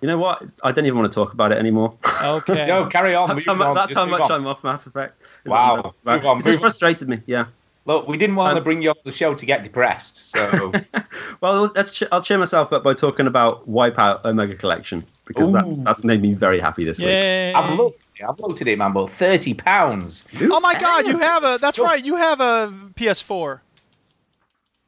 [0.02, 0.44] You know what?
[0.64, 1.94] I don't even want to talk about it anymore.
[2.24, 2.66] Okay.
[2.68, 3.28] No, carry on.
[3.30, 4.32] that's how, move mu- on, that's how much on.
[4.32, 5.22] I'm off Mass Effect.
[5.46, 5.94] Is Wow.
[6.06, 6.60] that- Move on, It's move just on.
[6.62, 7.20] frustrated me.
[7.28, 7.46] Yeah.
[7.86, 10.72] Look, we didn't want to Um, bring you on the show to get depressed, so
[11.42, 15.84] Well, let's ch- I'll cheer myself up by talking about Wipeout Omega Collection because that,
[15.84, 17.08] that's made me very happy this week.
[17.08, 17.54] Yay.
[17.54, 18.06] I've looked.
[18.28, 18.94] I've looked at it, man.
[18.94, 20.26] But thirty pounds.
[20.42, 21.58] Oh my God, you have a.
[21.60, 23.60] That's right, you have a PS4.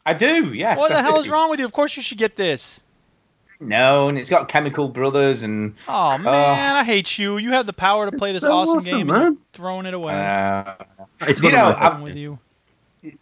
[0.05, 0.53] I do.
[0.53, 0.77] Yes.
[0.77, 1.65] What I the hell is wrong with you?
[1.65, 2.81] Of course you should get this.
[3.67, 5.75] No, and it's got Chemical Brothers and.
[5.87, 7.37] Oh man, I hate you.
[7.37, 9.15] You have the power to play this so awesome, awesome, game man.
[9.15, 10.13] and you're throwing it away.
[10.13, 10.75] Uh,
[11.21, 12.39] It's You one know, I've- with you.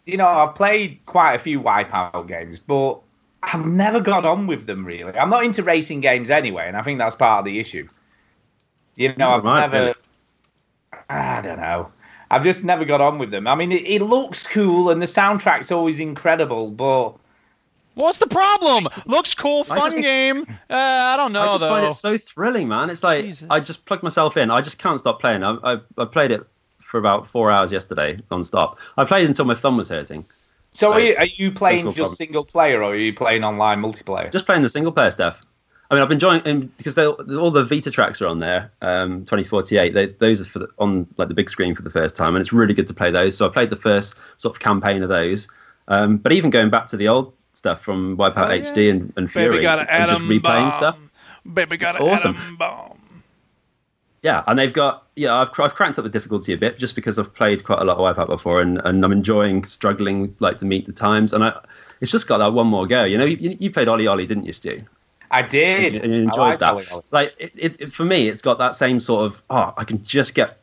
[0.06, 3.00] you know, I've played quite a few Wipeout games, but
[3.42, 5.12] I've never got on with them really.
[5.18, 7.88] I'm not into racing games anyway, and I think that's part of the issue.
[8.96, 9.78] You know, I've right, never.
[9.84, 9.94] really?
[11.08, 11.90] I don't know.
[12.30, 13.46] I've just never got on with them.
[13.46, 17.14] I mean, it, it looks cool, and the soundtrack's always incredible, but
[17.94, 18.88] What's the problem?
[19.06, 20.46] Looks cool, I fun just- game.
[20.70, 21.68] Uh, I don't know I just though.
[21.68, 22.90] find it so thrilling, man.
[22.90, 23.46] It's like Jesus.
[23.50, 24.50] I just plug myself in.
[24.50, 25.42] I just can't stop playing.
[25.42, 26.46] I, I, I played it
[26.80, 28.78] for about four hours yesterday, non-stop.
[28.96, 30.24] I played until my thumb was hurting.
[30.72, 32.14] so are you, are you playing just problem.
[32.16, 34.30] single player, or are you playing online multiplayer?
[34.30, 35.42] Just playing the single player stuff.
[35.90, 38.72] I mean, I've been enjoying and because all the Vita tracks are on there.
[38.80, 39.92] Um, 2048.
[39.92, 42.40] They, those are for the, on like the big screen for the first time, and
[42.40, 43.36] it's really good to play those.
[43.36, 45.48] So I played the first sort of campaign of those.
[45.88, 48.62] Um, but even going back to the old stuff from Wipeout Oh, yeah.
[48.62, 50.72] HD and, and Fury, Baby got an and just replaying bomb.
[50.72, 50.98] stuff.
[51.52, 52.36] Baby got It's an awesome.
[52.36, 52.98] atom bomb.
[54.22, 55.34] Yeah, and they've got yeah.
[55.34, 57.96] I've I've cranked up the difficulty a bit just because I've played quite a lot
[57.98, 61.58] of Wipeout before, and, and I'm enjoying struggling like to meet the times, and I
[62.00, 63.02] it's just got that one more go.
[63.04, 64.82] You know, you, you played Ollie Ollie, didn't you, Stu?
[65.32, 65.96] I did.
[65.96, 66.74] and you enjoyed liked that.
[66.74, 67.02] Ollie Ollie.
[67.10, 70.04] Like it, it, it- for me, it's got that same sort of oh, I can
[70.04, 70.58] just get,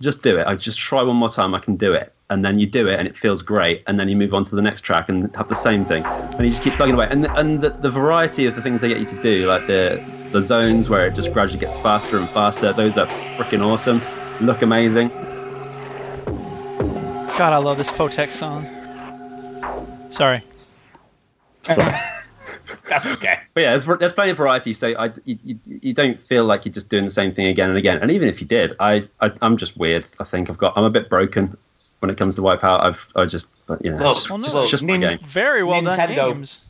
[0.00, 0.46] just do it.
[0.46, 2.98] I just try one more time, I can do it, and then you do it,
[2.98, 5.48] and it feels great, and then you move on to the next track and have
[5.48, 6.04] the same thing,
[6.38, 8.88] and you just keep plugging away, and and the, the variety of the things they
[8.88, 12.30] get you to do, like the the zones where it just gradually gets faster and
[12.30, 13.06] faster, those are
[13.38, 14.04] freaking awesome,
[14.40, 15.10] look amazing.
[17.36, 18.66] God, I love this Photek song.
[20.10, 20.42] Sorry.
[21.64, 21.74] So,
[22.88, 23.40] That's okay.
[23.54, 26.64] But yeah, there's, there's plenty of variety, so I, you, you, you don't feel like
[26.64, 27.98] you're just doing the same thing again and again.
[28.00, 30.06] And even if you did, I, I I'm just weird.
[30.20, 31.56] I think I've got I'm a bit broken
[32.00, 32.80] when it comes to Wipeout.
[32.80, 34.96] I've I just but, you know Look, it's just, well, it's no, just, just my
[34.96, 35.26] Nin- game.
[35.26, 36.32] Very well done Nintendo.
[36.32, 36.62] games.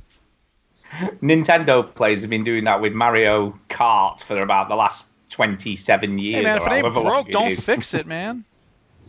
[1.22, 6.36] Nintendo players have been doing that with Mario Kart for about the last 27 years.
[6.36, 8.44] Hey man, if or it ain't however long broke, it don't is, fix it, man.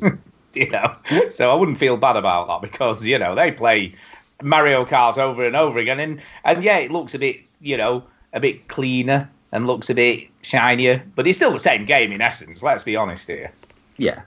[0.54, 0.96] You know,
[1.30, 3.94] so I wouldn't feel bad about that because you know they play
[4.42, 8.04] Mario Kart over and over again, and and yeah, it looks a bit you know
[8.34, 12.22] a bit cleaner and looks a bit shinier, but it's still the same game in
[12.22, 12.62] essence.
[12.62, 13.52] Let's be honest here.
[13.98, 14.22] Yeah.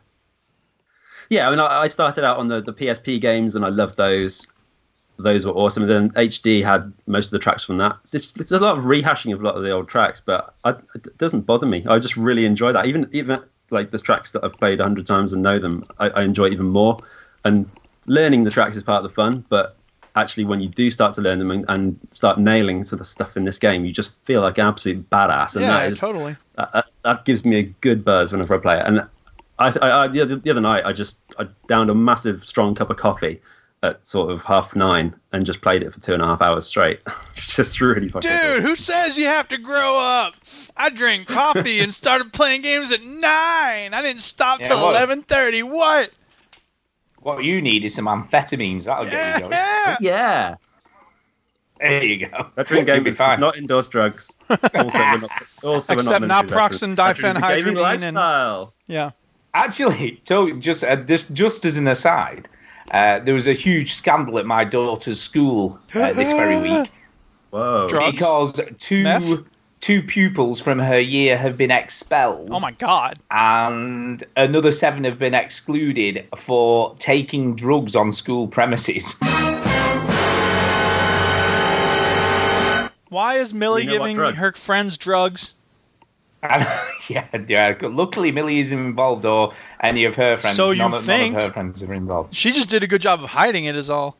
[1.28, 4.46] Yeah, I mean, I, started out on the, the PSP games and I loved those.
[5.16, 5.88] Those were awesome.
[5.88, 7.96] And then HD had most of the tracks from that.
[8.02, 10.54] It's, just, it's a lot of rehashing of a lot of the old tracks, but
[10.64, 11.86] I, it doesn't bother me.
[11.88, 12.86] I just really enjoy that.
[12.86, 13.38] Even even
[13.70, 16.48] like the tracks that I've played a hundred times and know them, I, I enjoy
[16.48, 16.98] even more.
[17.44, 17.70] And
[18.06, 19.76] learning the tracks is part of the fun, but
[20.16, 23.36] actually when you do start to learn them and, and start nailing to the stuff
[23.36, 25.56] in this game, you just feel like an absolute badass.
[25.56, 26.36] And yeah, that is totally.
[26.56, 28.84] that, that, that gives me a good buzz whenever I play it.
[28.86, 29.00] And
[29.58, 32.74] I, I, I the, other, the other night, I just I downed a massive strong
[32.74, 33.40] cup of coffee
[33.82, 36.66] at sort of half nine and just played it for two and a half hours
[36.66, 37.00] straight.
[37.32, 38.60] it's just really fucking Dude, cool.
[38.60, 40.34] who says you have to grow up?
[40.76, 43.94] I drank coffee and started playing games at nine.
[43.94, 45.62] I didn't stop Yeah, till eleven thirty.
[45.62, 46.10] What?
[47.20, 48.84] What you need is some amphetamines.
[48.84, 49.52] That'll get you going.
[49.52, 49.96] Yeah.
[50.00, 50.54] Yeah,
[51.78, 52.46] There you go.
[52.56, 53.30] veteran You'll be gamers fine.
[53.30, 54.30] does not endorse drugs.
[54.74, 55.30] Also, we're not,
[55.62, 56.96] also Except naproxen, military veterans.
[56.96, 58.74] Veteran diphenhydramine, and- lifestyle.
[58.86, 59.10] Yeah.
[59.54, 62.48] Actually, to, just uh, just just as an aside,
[62.92, 66.90] uh, there was a huge scandal at my daughter's school uh, this very week
[67.50, 67.88] Whoa.
[67.88, 68.12] Drugs?
[68.12, 69.40] because two Meth?
[69.80, 72.50] Two pupils from her year have been expelled.
[72.52, 73.18] Oh my god.
[73.30, 79.14] and another seven have been excluded for taking drugs on school premises.
[83.08, 85.52] Why is Millie You know giving her friends drugs?
[86.44, 86.64] And,
[87.08, 87.76] yeah, yeah.
[87.82, 90.56] Luckily, Millie isn't involved, or any of her friends.
[90.56, 92.34] So you none, of- none of her friends are involved.
[92.36, 94.16] She just did a good job of hiding it, is all.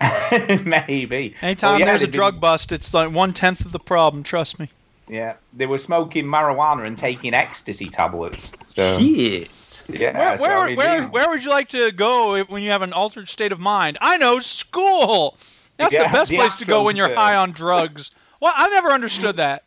[0.30, 1.34] Maybe.
[1.40, 3.78] Anytime Well, yeah, there's a they've drug been- bust, it's like one tenth of the
[3.78, 4.24] problem.
[4.24, 4.68] Trust me.
[5.08, 8.52] Yeah, they were smoking marijuana and taking ecstasy tablets.
[8.66, 9.84] So Shit.
[9.88, 12.48] yeah, Where, so, where, I mean, where, these- where would you like to go if-
[12.48, 13.98] when you have an altered state of mind?
[14.00, 15.36] I know school.
[15.76, 18.10] That's Yeah, the best the place to go when you're Astro high on drugs.
[18.40, 19.62] Well, I never understood that.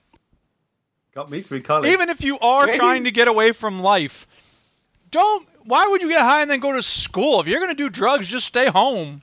[1.15, 1.89] Got me through college.
[1.89, 4.27] Even if you are Maybe- trying to get away from life,
[5.11, 5.47] don't.
[5.63, 7.39] Why would you get high and then go to school?
[7.41, 9.21] If you're gonna do drugs, just stay home.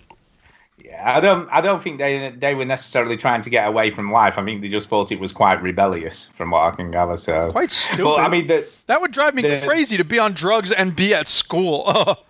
[0.84, 1.48] Yeah, I don't.
[1.50, 4.36] I don't think they they were necessarily trying to get away from life.
[4.38, 7.16] I think they just thought it was quite rebellious, from what I can gather.
[7.16, 8.04] So Quite stupid.
[8.04, 10.94] Well, I mean, the, that would drive me the- crazy to be on drugs and
[10.94, 12.16] be at school.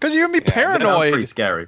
[0.00, 1.12] Because you're gonna be Yeah, paranoid.
[1.12, 1.66] pretty scary.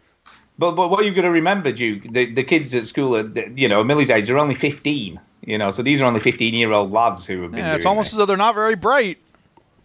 [0.57, 3.67] But but what you've got to remember, Duke, the, the kids at school, are, you
[3.67, 5.19] know, Millie's age, are only 15.
[5.47, 7.59] You know, so these are only 15 year old lads who have been.
[7.59, 9.19] Yeah, it's almost as though they're not very bright.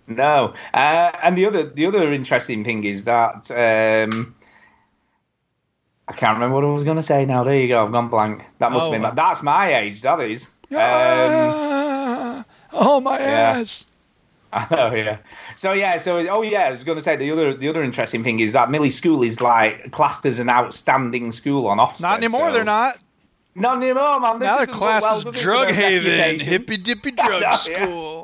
[0.07, 4.35] No, uh, and the other the other interesting thing is that um,
[6.07, 7.43] I can't remember what I was going to say now.
[7.43, 8.45] There you go, I've gone blank.
[8.59, 10.01] That must Oh, have been uh, my, that's my age.
[10.03, 10.47] That is.
[10.71, 13.25] Um, Ah, oh my yeah.
[13.59, 13.85] ass.
[14.71, 15.17] Oh yeah.
[15.57, 15.97] So yeah.
[15.97, 16.61] So oh yeah.
[16.67, 19.21] I was going to say the other the other interesting thing is that Millie School
[19.21, 22.01] is like classed as an outstanding school on Ofsted.
[22.01, 22.47] Not anymore.
[22.49, 22.97] so- They're not.
[23.57, 24.39] Not anymore, man.
[24.39, 28.14] This now look classed well, as does it, for drug haven, hippy dippy drug Yeah.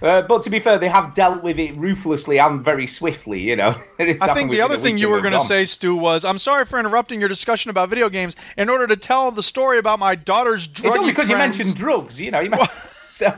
[0.00, 0.08] School.
[0.08, 3.40] Uh, but to be fair, they have dealt with it ruthlessly and very swiftly.
[3.40, 3.74] You know.
[3.98, 6.78] I think the other thing you were going to say, Stu, was I'm sorry for
[6.78, 10.66] interrupting your discussion about video games in order to tell the story about my daughter's
[10.66, 10.86] drug.
[10.86, 12.20] It's only because you mentioned drugs.
[12.20, 12.40] You know.
[12.40, 12.70] You might,
[13.08, 13.34] so,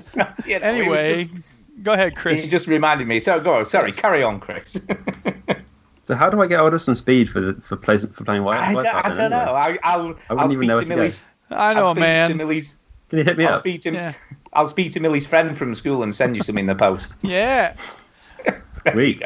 [0.00, 1.46] so, you know, Anyway, just-
[1.82, 2.42] go ahead, Chris.
[2.42, 2.50] Chris.
[2.50, 3.20] just reminded me.
[3.20, 3.64] So go on.
[3.64, 4.80] Sorry, carry on, Chris.
[6.06, 8.44] So how do I get hold of some speed for the, for play, for playing
[8.44, 8.60] White?
[8.60, 9.38] I don't, I don't know.
[9.38, 10.96] I, I'll, I wouldn't I'll even speak know to where.
[10.98, 11.20] Millie's.
[11.50, 12.30] I know, I'll speak man.
[12.30, 12.76] To Millie's,
[13.08, 13.58] Can you hit me I'll up?
[13.58, 13.92] speak to.
[13.92, 14.12] Yeah.
[14.52, 17.14] I'll speak to Millie's friend from school and send you some in the post.
[17.22, 17.74] Yeah.
[18.92, 19.22] Sweet.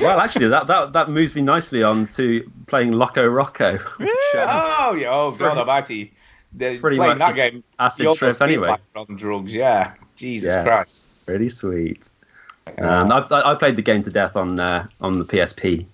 [0.00, 3.78] Well, actually, that, that that moves me nicely on to playing Loco Roco.
[3.98, 5.08] which, Oh yeah.
[5.10, 6.12] Oh God Pretty- Almighty.
[6.56, 7.64] The, pretty playing much that game.
[7.80, 8.68] acid you almost trip feel anyway.
[8.68, 9.54] like on drugs.
[9.54, 9.92] Yeah.
[10.16, 10.62] Jesus Yeah.
[10.64, 11.06] Christ.
[11.26, 12.02] Pretty sweet.
[12.78, 15.84] Um, I, I I played the game to death on uh, on the PSP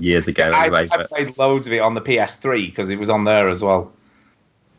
[0.00, 0.50] years ago.
[0.52, 3.24] I, Anyway, I but played loads of it on the PS3 because it was on
[3.24, 3.92] there as well.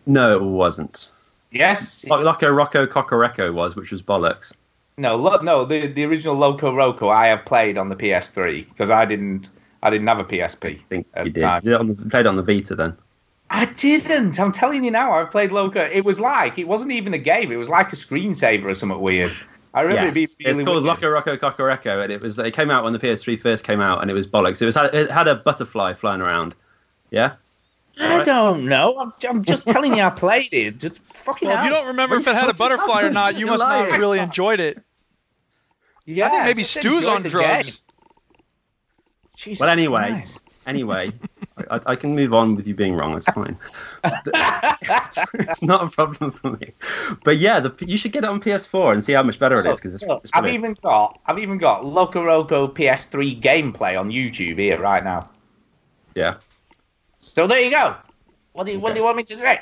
[0.05, 1.07] no, it wasn't.
[1.51, 2.05] Yes.
[2.07, 4.53] Like Loco Roco Cocoreccho was, which was bollocks.
[4.97, 8.89] No, lo- no, the the original Loco Roco I have played on the PS3 because
[8.89, 9.49] I didn't
[9.83, 11.45] I didn't have a PSP I think at you the did.
[11.45, 11.61] time.
[11.63, 12.97] You did on the, played on the Vita then.
[13.49, 14.39] I didn't.
[14.39, 15.13] I'm telling you now.
[15.13, 15.81] I've played Loco.
[15.81, 17.51] It was like it wasn't even a game.
[17.51, 19.31] It was like a screensaver or something weird.
[19.73, 20.31] I remember Yes.
[20.31, 20.83] it being really it's called.
[20.83, 24.01] Loco Roco Cocoreccho, and it was it came out when the PS3 first came out,
[24.01, 24.61] and it was bollocks.
[24.61, 26.55] It was it had a butterfly flying around.
[27.11, 27.33] Yeah.
[27.99, 28.99] I don't know.
[28.99, 30.77] I'm, I'm just telling you I played it.
[30.77, 33.45] Just fucking Well, if you don't remember if it had a butterfly or not, you
[33.47, 33.99] must not lying.
[33.99, 34.83] really enjoyed it.
[36.05, 37.77] Yeah, I think maybe just Stu's on drugs.
[37.77, 37.83] game.
[39.35, 40.43] Jesus Well, anyway, Christ.
[40.65, 41.11] anyway,
[41.69, 43.15] I, I can move on with you being wrong.
[43.17, 43.57] It's fine.
[44.03, 46.71] it's, it's not a problem for me.
[47.23, 49.65] But yeah, the, you should get it on PS4 and see how much better it
[49.67, 54.09] is because it's, it's I've even got I've even got Loco Roco PS3 gameplay on
[54.09, 55.29] YouTube here right now.
[56.15, 56.35] yeah.
[57.19, 57.95] So there you go.
[58.53, 59.61] What do you What do you want me to say?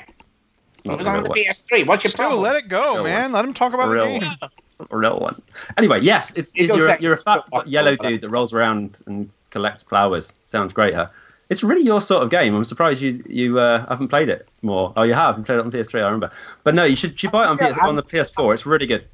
[0.84, 1.38] It was on the one.
[1.38, 1.86] PS3.
[1.86, 2.40] What's your Stu, problem?
[2.42, 3.32] let it go, Real man.
[3.32, 4.22] Let him talk about the Real game.
[4.40, 4.50] one.
[4.90, 5.40] A real one.
[5.78, 8.98] Anyway, yes, it's, it's you're, sec- you're a fat go- yellow dude that rolls around
[9.06, 10.34] and collects flowers.
[10.46, 11.08] Sounds great, huh?
[11.48, 12.54] It's really your sort of game.
[12.54, 14.92] I'm surprised you you uh, haven't played it more.
[14.96, 15.38] Oh, you have.
[15.38, 16.00] You played it on PS3.
[16.02, 16.30] I remember.
[16.62, 18.52] But no, you should, you buy it on, Yeah, PS, on the PS4.
[18.54, 19.06] It's really good.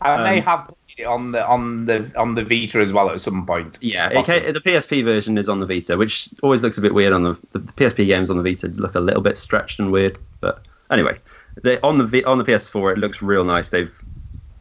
[0.00, 3.10] I may um, have played it on the on the on the Vita as well
[3.10, 3.78] at some point.
[3.80, 7.12] Yeah, it the PSP version is on the Vita, which always looks a bit weird
[7.12, 10.18] on the, the, PSP games on the Vita look a little bit stretched and weird.
[10.40, 11.18] But anyway,
[11.62, 13.70] they, on the on the PS4 it looks real nice.
[13.70, 13.92] They've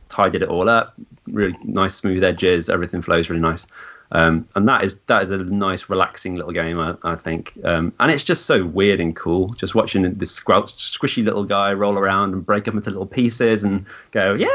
[0.10, 0.95] tidied it all up,
[1.28, 2.69] really nice smooth edges.
[2.69, 3.67] Everything flows really nice.
[4.12, 7.54] Um, and that is that is a nice, relaxing little game, I, I think.
[7.63, 11.74] Um, and it's just so weird and cool, just watching this squel- squishy little guy
[11.74, 14.48] roll around and break up into little pieces and go, yeah,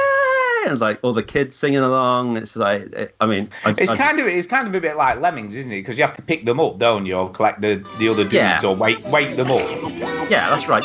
[0.65, 2.37] and it's like all the kids singing along.
[2.37, 4.97] It's like, it, I mean, I, It's I- kind of it's kind of a bit
[4.97, 5.77] like Lemmings, isn't it?
[5.77, 8.35] Because you have to pick them up, don't you, or collect the the other dudes,
[8.35, 8.61] Yeah.
[8.65, 9.61] or wait wake them up.
[10.31, 10.85] yeah, that's right.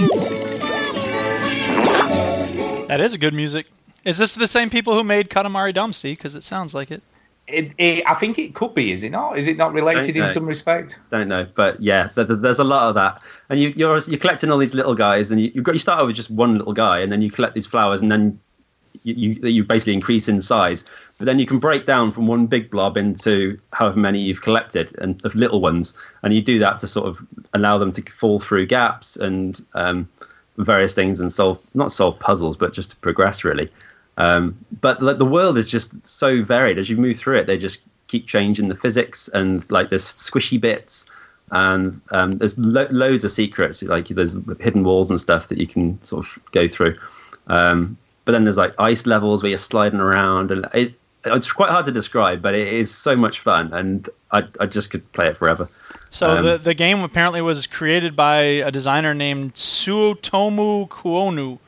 [2.87, 3.65] That is a good music.
[4.03, 6.11] Is this the same people who made Katamari Damacy?
[6.15, 7.01] Because it sounds like it.
[7.47, 9.37] It, it, I think it could be, is it not?
[9.37, 10.97] Is it not related in some respect?
[11.11, 14.19] Don't know, but yeah, there, there's- there's a lot of that, and you, you're you're
[14.19, 16.57] collecting all these little guys, and you you've got you start out with just one
[16.57, 18.39] little guy, and then you collect these flowers, and then
[19.05, 20.83] you you, you basically increase in size,
[21.17, 24.93] but then you can break down from one big blob into however many you've collected
[24.99, 28.39] and of little ones, and you do that to sort of allow them to fall
[28.39, 30.09] through gaps and um,
[30.57, 33.71] various things and solve not solve puzzles, but just to progress really.
[34.17, 37.47] Um, but like, the world is just so varied as you move through it.
[37.47, 41.05] They just keep changing the physics and like there's squishy bits
[41.51, 43.81] and um, there's lo- loads of secrets.
[43.83, 46.95] Like there's hidden walls and stuff that you can sort of go through.
[47.47, 50.93] Um, but then there's like ice levels where you're sliding around and it,
[51.25, 54.89] it's quite hard to describe, but it is so much fun and I, I just
[54.91, 55.69] could play it forever.
[56.09, 61.59] So Um, the the game apparently was created by a designer named Tsutomu Kouno,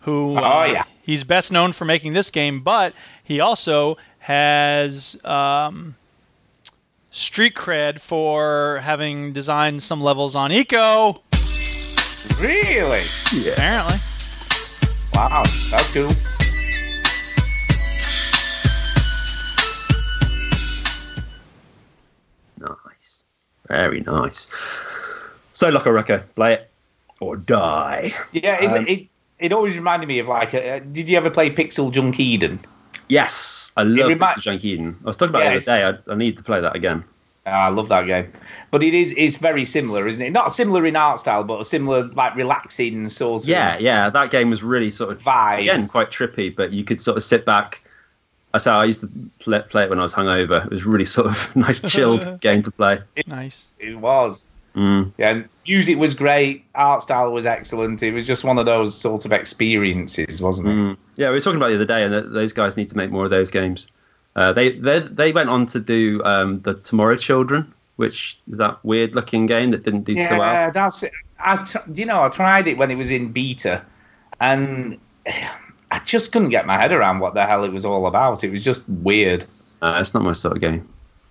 [0.00, 0.84] who Oh, uh, yeah.
[1.02, 2.94] he's best known for making this game, but
[3.24, 5.94] he also has um,
[7.10, 11.18] street cred for having designed some levels on Ico.
[12.40, 13.02] Really?
[13.32, 13.52] Yeah.
[13.52, 13.96] Apparently,
[15.14, 16.10] Wow, that's cool.
[22.58, 23.24] Nice.
[23.68, 24.50] Very nice.
[25.52, 26.70] So Loco Roco, play it
[27.20, 28.12] or die.
[28.32, 31.50] Yeah, it, Um, it, it always reminded me of like, uh, did you ever play
[31.50, 32.60] Pixel Junk Eden?
[33.08, 34.96] Yes, I love remi- Pixel Junk Eden.
[35.02, 36.02] I was talking about Yeah, it the other day.
[36.08, 37.04] I, I need to play that again.
[37.44, 38.30] Ah, I love that game,
[38.70, 40.30] but it is it's very similar, isn't it?
[40.30, 44.30] Not similar in art style, but a similar like relaxing sort of Yeah, yeah, that
[44.30, 45.60] game was really sort of vibe.
[45.62, 47.82] again quite trippy, but you could sort of sit back.
[48.54, 49.08] I say I used to
[49.40, 50.64] play, play it when I was hungover.
[50.66, 53.00] It was really sort of nice, chilled game to play.
[53.26, 53.66] nice.
[53.80, 54.44] It was.
[54.76, 55.12] Mm.
[55.18, 58.02] Yeah, and music was great, art style was excellent.
[58.02, 60.72] It was just one of those sort of experiences, wasn't it?
[60.72, 60.96] Mm.
[61.16, 63.10] Yeah, we were talking about it the other day, and those guys need to make
[63.10, 63.86] more of those games.
[64.36, 68.82] Uh, they they they went on to do um, the Tomorrow Children, which is that
[68.84, 70.70] weird looking game that didn't do Yeah, so well.
[70.72, 71.12] that's it.
[71.38, 73.84] I t- you know, I tried it when it was in beta,
[74.40, 74.98] and
[75.90, 78.42] I just couldn't get my head around what the hell it was all about.
[78.44, 79.44] It was just weird.
[79.82, 80.88] Uh, it's not my sort of game.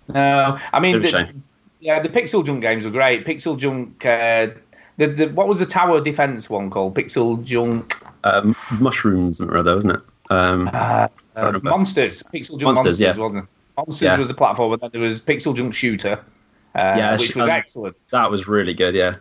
[0.08, 1.38] No, I mean, Bit of a the,
[1.80, 3.24] yeah, the Pixel Junk games were great.
[3.24, 4.48] Pixel Junk, uh,
[4.98, 6.94] the, the what was the tower defense one called?
[6.94, 10.00] Pixel Junk Um, mushrooms or other, wasn't it?
[10.30, 11.58] Um, uh, uh.
[11.62, 12.22] Monsters.
[12.22, 13.16] Pixel Junk Monsters, Monsters, yeah.
[13.16, 13.50] wasn't it?
[13.76, 14.18] Monsters Yeah.
[14.18, 16.22] was the platform, and then there was Pixel Junk Shooter,
[16.74, 17.96] uh, Yeah, which was um, excellent.
[18.10, 18.94] that was really good.
[18.94, 19.16] Yeah.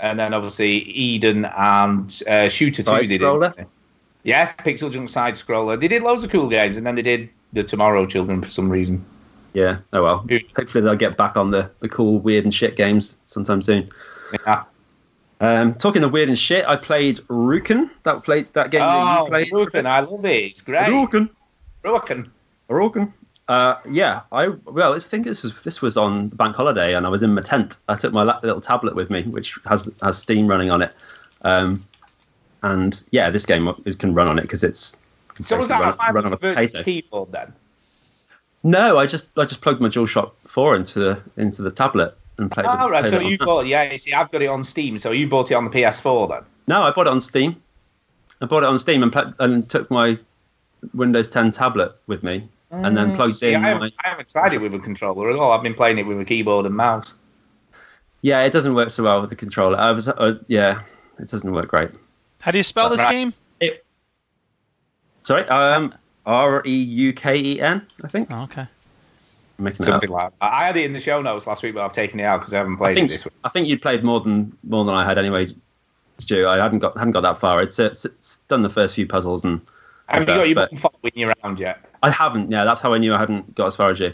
[0.00, 3.58] And then obviously Eden and uh, Shooter Two Side did scroller?
[3.58, 3.66] it.
[4.24, 5.78] Yes, Pixel Junk side scroller.
[5.78, 8.70] They did loads of cool games, and then they did the Tomorrow Children for some
[8.70, 9.04] reason.
[9.52, 9.78] Yeah.
[9.92, 10.26] Oh well.
[10.56, 13.88] Hopefully they'll get back on the, the cool, weird and shit games sometime soon.
[14.46, 14.64] Yeah.
[15.44, 17.90] Um, talking of weird and shit, I played Ruken.
[18.04, 19.50] That played that game that Oh, you played.
[19.52, 20.44] Ruken, I love it.
[20.44, 20.88] It's great.
[20.88, 21.28] Ruken.
[21.84, 22.30] Ruken.
[22.70, 23.12] Ruken.
[23.46, 27.10] Uh, yeah, I well, I think this was this was on bank holiday, and I
[27.10, 27.76] was in my tent.
[27.88, 30.92] I took my little tablet with me, which has has Steam running on it.
[31.42, 31.84] Um,
[32.62, 34.96] and yeah, this game can run on it because it's
[35.40, 36.82] So was that a run, run on a 500 potato.
[36.82, 37.52] keyboard then?
[38.62, 42.50] No, I just I just plugged my DualShock 4 into the into the tablet and
[42.50, 42.66] played.
[42.66, 43.00] Oh, it- right.
[43.02, 43.44] played So it on you that.
[43.44, 44.98] bought, yeah, you see, I've got it on Steam.
[44.98, 46.42] So you bought it on the PS4 then?
[46.66, 47.60] No, I bought it on Steam.
[48.40, 50.18] I bought it on Steam and pla- and took my
[50.92, 53.90] Windows 10 tablet with me, and then plugged Mm, See, I in haven't, my.
[54.04, 55.52] I haven't tried it with a controller at all.
[55.52, 57.14] I've been playing it with a keyboard and mouse.
[58.22, 59.78] Yeah, it doesn't work so well with the controller.
[59.78, 60.82] I was, I was yeah,
[61.18, 61.90] it doesn't work great.
[62.40, 63.10] How do you spell this Right.
[63.12, 63.32] game?
[65.22, 65.94] Sorry, um,
[66.26, 68.28] R E U K E N, I think.
[68.30, 68.66] Oh, okay.
[69.58, 70.14] I'm making that Something up.
[70.14, 70.52] like that.
[70.52, 72.54] I had it in the show notes last week, but I've taken it out because
[72.54, 73.34] I haven't I played think it this week.
[73.44, 75.54] I think you'd played more than more than I had anyway,
[76.18, 76.46] Stu.
[76.48, 77.62] I hadn't got hadn't got that far.
[77.62, 79.60] It's, it's, it's done the first few puzzles and
[80.08, 81.78] Have you got your but- button following you around yet?
[82.02, 82.50] I haven't.
[82.50, 84.12] Yeah, that's how I knew I hadn't got as far as you.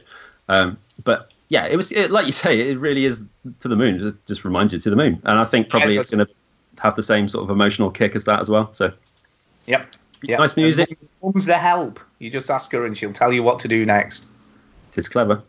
[0.48, 2.61] Um, but yeah, it was it, like you say.
[2.70, 3.22] It really is
[3.61, 3.96] to the moon.
[3.96, 6.24] It just, just reminds you to the moon, and I think probably Yeah, it's going
[6.26, 6.33] to
[6.83, 8.70] have the same sort of emotional kick as that as well.
[8.74, 8.92] So
[9.66, 9.87] Yep.
[10.22, 10.38] yep.
[10.38, 10.88] Nice music.
[10.90, 11.98] And Mum's the help.
[12.18, 14.29] You just ask her and she'll tell you what to do next.
[14.96, 15.42] It's clever.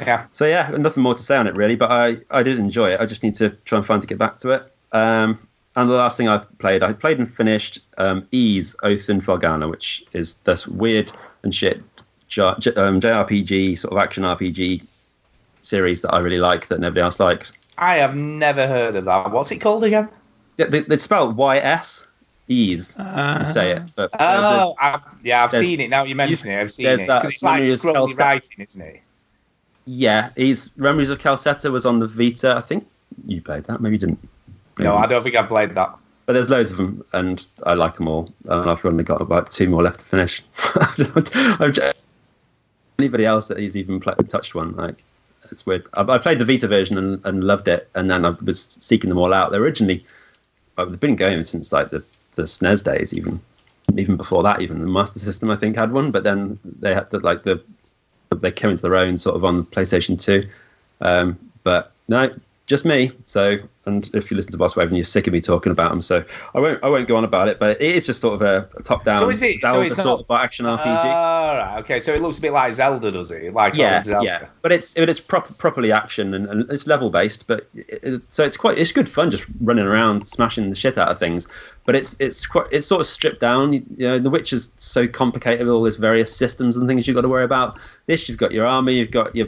[0.00, 0.26] Yeah.
[0.32, 3.00] So yeah, nothing more to say on it really, but I, I did enjoy it.
[3.00, 4.72] I just need to try and find to get back to it.
[4.92, 5.38] Um,
[5.74, 9.70] and the last thing I've played, I played and finished um, Ys Oath in Felghana,
[9.70, 11.82] which is this weird and shit
[12.28, 14.86] J- J- um, JRPG sort of action RPG
[15.62, 17.52] series that I really like that nobody else likes.
[17.78, 19.30] I have never heard of that.
[19.30, 20.08] What's it called again?
[20.56, 22.05] Yeah, they, they spell Y S
[22.48, 22.96] Ease.
[22.96, 24.16] Uh, you say it, but uh,
[24.68, 25.88] Oh, I've, yeah, I've seen it.
[25.90, 27.06] Now you mention it, I've seen it.
[27.08, 28.18] that Because it's like memory scrolly Celceta.
[28.18, 29.00] writing, isn't it?
[29.86, 32.54] yeah, Ys Memories of Celceta was on the Vita.
[32.56, 32.86] I think
[33.26, 33.80] you played that.
[33.80, 34.28] Maybe you didn't.
[34.78, 35.96] No, I don't think I've played that.
[36.26, 38.32] But there's loads of them, and I like them all.
[38.48, 40.42] And I've only got about two more left to finish.
[41.60, 41.92] I'm ju-
[42.98, 44.74] anybody else that has even pla touched one.
[44.74, 45.02] Like
[45.52, 45.86] it's weird.
[45.96, 49.08] I, I played the Vita version and, and loved it, and then I was seeking
[49.08, 49.52] them all out.
[49.52, 50.04] They originally
[50.76, 52.04] well, they've been going since like the
[52.36, 53.40] the SNES days, even
[53.96, 54.62] even before that.
[54.62, 57.62] Even the Master System I think had one, but then they had the, like the
[58.36, 60.48] they came into their own sort of on PlayStation Two.
[61.00, 62.32] Um, but no,
[62.66, 63.12] just me.
[63.26, 66.02] So, and if you listen to Bosswave, and you're sick of me talking about them,
[66.02, 67.60] so I won't I won't go on about it.
[67.60, 70.02] But it is just sort of a, a top-down So is it- so it's not-
[70.02, 70.84] sort of action RPG.
[70.84, 73.52] Ah, right, okay, so it looks a bit like Zelda, does it?
[73.54, 77.46] Like yeah, yeah, but it's but it's proper properly action and, and it's level based,
[77.46, 80.98] but it, it- so it's quite it's good fun just running around smashing the shit
[80.98, 81.46] out of things.
[81.84, 83.72] But it's it's quite it's sort of stripped down.
[83.74, 87.06] You, you know, The Witch is so complicated with all these various systems and things
[87.06, 87.78] you've got to worry about.
[88.06, 89.46] This you've got your army, you've got your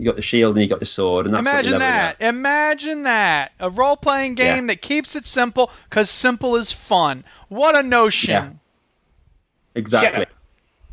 [0.00, 2.14] you got the shield and you got the sword, and that's what Imagine you're leveling
[2.18, 2.20] that.
[2.22, 3.52] Imagine that.
[3.60, 7.22] A role playing game that keeps it simple because simple is fun.
[7.48, 8.30] What a notion.
[8.30, 8.50] Yeah.
[9.74, 10.26] Exactly.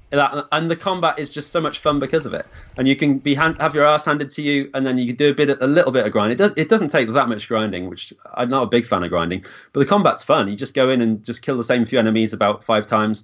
[0.09, 2.45] That, and the combat is just so much fun because of it.
[2.77, 5.15] And you can be hand, have your ass handed to you, and then you can
[5.15, 6.35] do a bit, a little bit of grinding.
[6.35, 9.09] It, does, it doesn't take that much grinding, which I'm not a big fan of
[9.09, 9.45] grinding.
[9.71, 10.49] But the combat's fun.
[10.49, 13.23] You just go in and just kill the same few enemies about five times,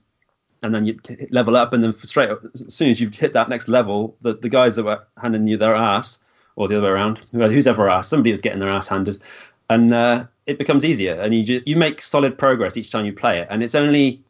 [0.64, 0.99] and then you
[1.30, 1.74] level up.
[1.74, 4.76] And then straight up, as soon as you've hit that next level, the, the guys
[4.76, 6.18] that were handing you their ass,
[6.55, 9.22] or the other way around, who's ever ass, somebody was getting their ass handed,
[9.70, 11.14] and uh, it becomes easier.
[11.14, 13.47] And you ju- you make solid progress each time you play it.
[13.49, 14.22] And it's only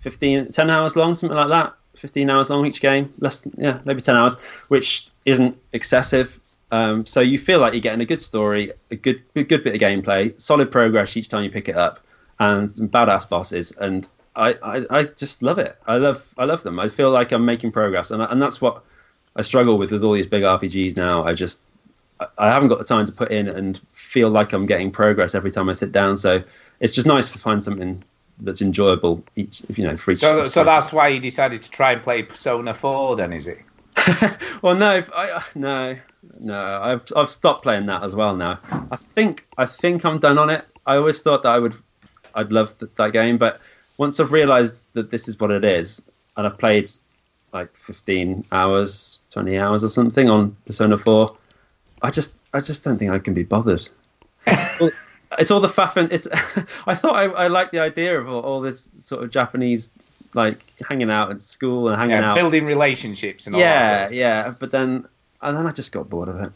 [0.00, 1.74] 15, 10 hours long, something like that.
[1.96, 4.36] 15 hours long each game, less, yeah, maybe 10 hours,
[4.68, 6.38] which isn't excessive.
[6.72, 9.74] Um, so you feel like you're getting a good story, a good, good, good bit
[9.74, 12.00] of gameplay, solid progress each time you pick it up,
[12.40, 13.72] and some badass bosses.
[13.80, 15.76] And I, I, I just love it.
[15.86, 16.80] I love, I love them.
[16.80, 18.82] I feel like I'm making progress, and I, and that's what
[19.36, 21.24] I struggle with with all these big RPGs now.
[21.24, 21.60] I just,
[22.38, 25.50] I- haven't got the time to put in and feel like I'm getting progress every
[25.50, 26.16] time I sit down.
[26.16, 26.42] So
[26.80, 28.02] it's just nice to find something
[28.40, 30.18] that's enjoyable each, you know, for each.
[30.18, 33.58] So, so that's why you decided to try and play Persona 4, then, is it?
[34.62, 35.96] well, no, I, no,
[36.40, 36.80] no.
[36.82, 38.58] I've I've stopped playing that as well now.
[38.90, 40.64] I think I think I'm done on it.
[40.84, 41.74] I always thought that I would,
[42.34, 43.60] I'd love th- that game, but
[43.98, 46.02] once I've realised that this is what it is,
[46.36, 46.90] and I've played
[47.52, 51.36] like 15 hours, 20 hours or something on Persona 4,
[52.02, 53.88] I just I just don't think I can be bothered.
[54.46, 54.90] It's all,
[55.38, 56.08] it's all the faffing.
[56.12, 56.26] it's.
[56.86, 59.90] I thought I, I liked the idea of all, all this sort of Japanese
[60.34, 63.88] like hanging out at school and hanging Yeah, out building relationships and all that yeah,
[63.88, 64.16] sort of stuff.
[64.16, 64.54] yeah.
[64.60, 65.06] But then,
[65.42, 66.52] and then I just got bored of it.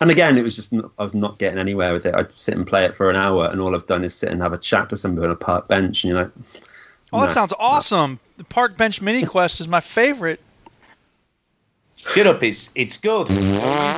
[0.00, 2.14] And again, it was just I was not getting anywhere with it.
[2.14, 4.42] I'd sit and play it for an hour, and all I've done is sit and
[4.42, 6.30] have a chat to somebody on a park bench, and you're like,
[7.12, 7.32] Oh, that no.
[7.32, 8.18] sounds awesome.
[8.36, 10.40] The Park Bench Mini Quest is my favorite.
[11.96, 13.28] Shut up, it's it's good.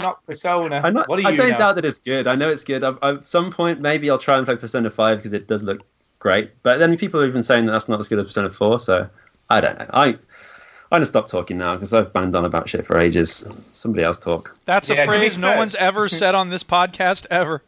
[0.03, 0.80] not Persona.
[0.84, 1.59] I'm not, what do I you don't know?
[1.59, 2.26] doubt that it's good.
[2.28, 2.84] I know it's good.
[2.84, 5.62] I've, I've- at some point, maybe I'll try and play Persona 5 because it does
[5.62, 5.80] look
[6.20, 6.51] great.
[6.62, 9.09] But then people are even saying that that's not as good as Persona 4, so
[9.51, 9.86] I don't know.
[9.92, 10.16] I
[10.91, 13.45] I'm gonna stop talking now because I've banned on about shit for ages.
[13.61, 14.57] Somebody else talk.
[14.64, 17.62] That's a Yeah, to phrase no one's ever said on this podcast ever.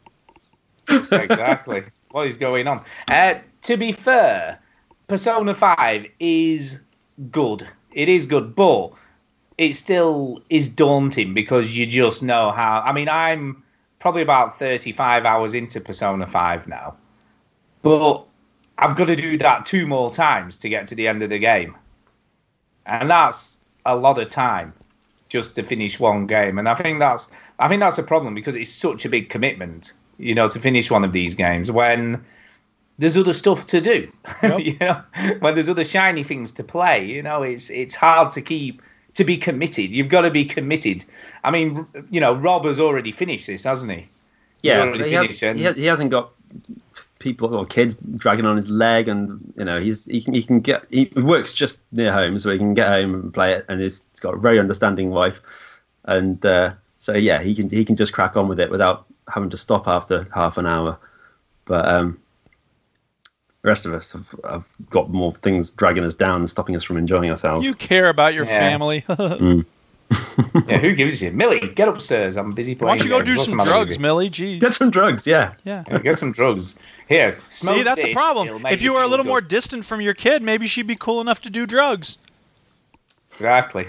[0.89, 1.83] exactly.
[2.11, 2.83] what is going on?
[3.07, 4.59] Uh, to be fair,
[5.07, 6.81] Persona 5 is
[7.31, 7.67] good.
[7.91, 8.91] It is good, but
[9.57, 12.81] it still is daunting because you just know how.
[12.83, 13.63] I mean, I'm
[13.99, 16.95] probably about 35 hours into Persona 5 now,
[17.83, 18.23] but
[18.79, 21.37] I've got to do that two more times to get to the end of the
[21.37, 21.75] game.
[22.85, 24.73] And that's a lot of time
[25.29, 26.57] just to finish one game.
[26.57, 27.29] And I think that's
[27.59, 30.91] I think that's a problem because it's such a big commitment, you know, to finish
[30.91, 32.23] one of these games when
[32.97, 34.11] there's other stuff to do.
[34.57, 35.01] you know,
[35.39, 38.81] when there's other shiny things to play, you know, it's it's hard to keep
[39.13, 39.91] to be committed.
[39.91, 41.05] You've got to be committed.
[41.43, 43.97] I mean, you know, Rob has already finished this, hasn't he?
[43.97, 44.07] He's
[44.63, 46.31] Yeah, he, has, and- he, has, he hasn't got
[47.21, 50.59] people or kids dragging on his leg, and you know he's he can he can
[50.59, 53.79] get he works just near home, so he can get home and play it, and
[53.79, 55.39] he's, he's got a very understanding wife,
[56.05, 59.49] and uh, so yeah, he can he can just crack on with it without having
[59.51, 60.97] to stop after half an hour.
[61.65, 62.19] But um,
[63.61, 66.83] the rest of us have, have got more things dragging us down and stopping us
[66.83, 67.65] from enjoying ourselves.
[67.65, 68.59] You care about your Yeah.
[68.59, 69.01] family.
[69.07, 69.65] Mm.
[70.67, 71.33] yeah, who gives a shit?
[71.33, 72.37] Millie, get upstairs.
[72.37, 73.25] I'm busy Why don't you go games.
[73.25, 74.01] do What's some the matter with drugs, you?
[74.01, 74.29] Millie?
[74.29, 74.59] Jeez.
[74.59, 75.53] Get some drugs, yeah.
[75.63, 75.83] Yeah.
[75.87, 76.77] Yeah, get some drugs.
[77.07, 78.65] Here, smoke See, that's the problem.
[78.65, 79.29] If you were a little good.
[79.29, 82.17] more distant from your kid, maybe she'd be cool enough to do drugs.
[83.31, 83.87] Exactly.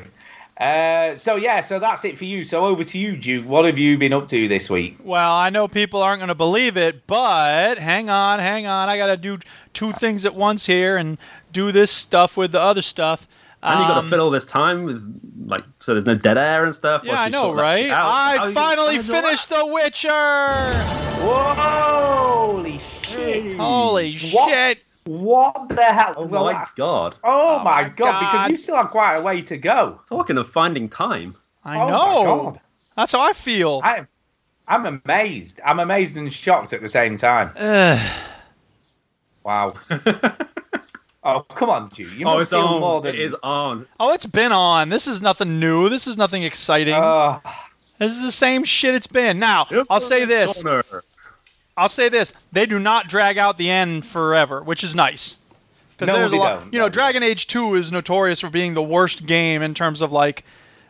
[0.58, 2.44] Uh, so yeah, so that's it for you.
[2.44, 3.46] So over to you, Duke.
[3.46, 4.98] What have you been up to this week?
[5.02, 8.88] Well, I know people aren't going to believe it, but hang on, hang on.
[8.88, 9.38] I got to do
[9.72, 11.18] two things at once here and
[11.52, 13.26] do this stuff with the other stuff.
[13.64, 15.00] And you got Um, to fill all this time with
[15.44, 17.04] like so there's no dead air and stuff.
[17.04, 17.84] Yeah, I know, right?
[17.84, 17.92] shit.
[17.92, 20.08] How I finally you finished The Witcher.
[20.08, 23.52] Whoa, holy shit!
[23.54, 24.48] Holy What?
[24.50, 24.82] shit!
[25.04, 26.14] What the hell?
[26.16, 27.14] Oh Well, my I- god!
[27.22, 30.00] oh, Oh my my god, because you still have quite a way to go.
[30.08, 31.34] Talking of finding time.
[31.64, 32.24] I Oh my know.
[32.24, 32.60] God.
[32.96, 33.80] That's how I feel.
[33.84, 34.06] I,
[34.66, 35.60] I'm amazed.
[35.64, 37.50] I'm amazed and shocked at the same time.
[39.44, 39.74] Wow.
[41.22, 42.04] oh, come on, Jew.
[42.04, 42.80] You oh, must it's feel on.
[42.80, 43.14] more than.
[43.14, 43.86] It is on.
[44.00, 44.88] oh, it's been on.
[44.88, 45.88] This is nothing new.
[45.88, 46.94] This is nothing exciting.
[46.94, 47.40] Oh,
[47.98, 49.38] this is the same shit it's been.
[49.38, 50.62] Now, I'll say this.
[50.62, 50.82] Corner.
[51.76, 55.36] I'll say this: they do not drag out the end forever, which is nice.
[55.96, 56.72] Because No, there's a lot, don't.
[56.72, 60.10] you know, Dragon Age 2 is notorious for being the worst game in terms of
[60.10, 60.44] like,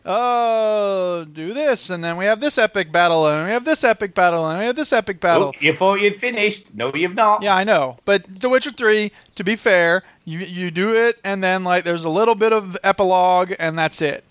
[0.04, 4.14] oh, do this, and then we have this epic battle, and we have this epic
[4.14, 5.54] battle, and we have this epic battle.
[5.60, 6.74] you thought you'd finished.
[6.74, 7.42] No, you've not.
[7.42, 7.98] Yeah, I know.
[8.04, 12.04] But The Witcher 3, to be fair, you you do it and then like there's
[12.04, 14.24] a little bit of epilogue and that's it.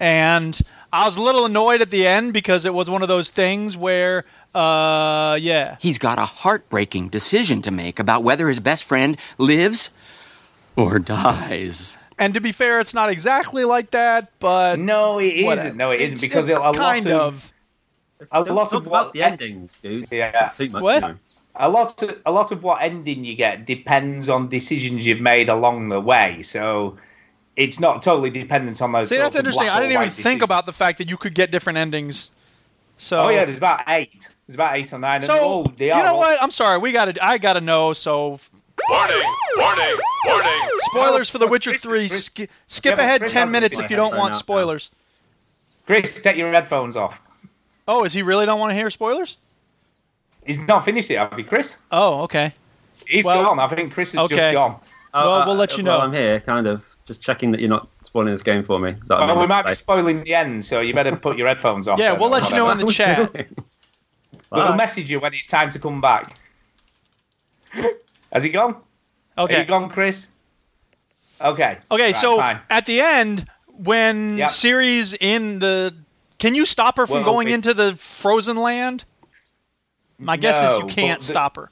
[0.00, 0.58] And
[0.92, 3.76] I was a little annoyed at the end because it was one of those things
[3.76, 5.76] where uh yeah.
[5.78, 9.90] He's got a heartbreaking decision to make about whether his best friend lives
[10.74, 11.96] or dies.
[12.18, 15.66] And to be fair, it's not exactly like that, but No, it whatever.
[15.68, 15.76] isn't.
[15.76, 17.52] No, it isn't because it's a lot kind of,
[18.32, 20.06] a Don't lot talk of about what the ending, dude.
[20.10, 20.48] Yeah.
[20.56, 20.82] Too much.
[20.82, 21.02] What?
[21.02, 21.16] you know.
[21.56, 25.48] a lot of a lot of what ending you get depends on decisions you've made
[25.50, 26.40] along the way.
[26.42, 26.96] So
[27.54, 29.10] it's not totally dependent on those.
[29.10, 29.68] See, that's interesting.
[29.68, 32.30] I didn't even white think about the fact that you could get different endings.
[32.98, 34.28] So Oh yeah, there's about eight.
[34.46, 35.16] There's about eight or nine.
[35.16, 36.42] and So they're all, they you are know all- what?
[36.42, 36.78] I'm sorry.
[36.78, 37.92] We got to I got to know.
[37.92, 38.40] So
[38.88, 39.22] Warning,
[39.56, 39.96] warning,
[40.26, 40.52] warning.
[40.78, 42.08] spoilers for The Witcher 3.
[42.08, 44.90] Chris- Sk- skip Yeah, ahead Chris 10 minutes if you don't want spoilers.
[45.86, 47.20] Chris, take your headphones off.
[47.88, 49.36] Oh, is he really don't want to hear spoilers?
[50.44, 51.76] He's not finished yet, have you, Chris?
[51.90, 52.52] Oh, okay.
[53.06, 53.58] He's Well, gone.
[53.58, 54.36] I think Chris has okay.
[54.36, 54.80] just gone.
[55.14, 56.04] Oh, Well, uh, we'll let you well, know.
[56.04, 58.94] I'm here, kind of, just checking that you're not spoiling this game for me.
[59.06, 61.88] That Well, we in might be spoiling the end, so you better put your headphones
[61.88, 61.98] off.
[61.98, 63.32] Yeah, we'll let you know in the chat.
[63.32, 63.48] But
[64.68, 66.36] we'll message you when it's time to come back.
[68.36, 68.76] Has he gone?
[69.38, 69.60] Are Okay.
[69.60, 70.28] you gone, Chris?
[71.40, 71.78] Okay.
[71.90, 72.60] Okay, Right, so fine.
[72.68, 74.50] at the end, when Yep.
[74.50, 75.94] Ciri's in the,
[76.38, 79.04] can you stop her from Well, going it- into the frozen land?
[80.18, 81.70] My guess is you can't the- stop her.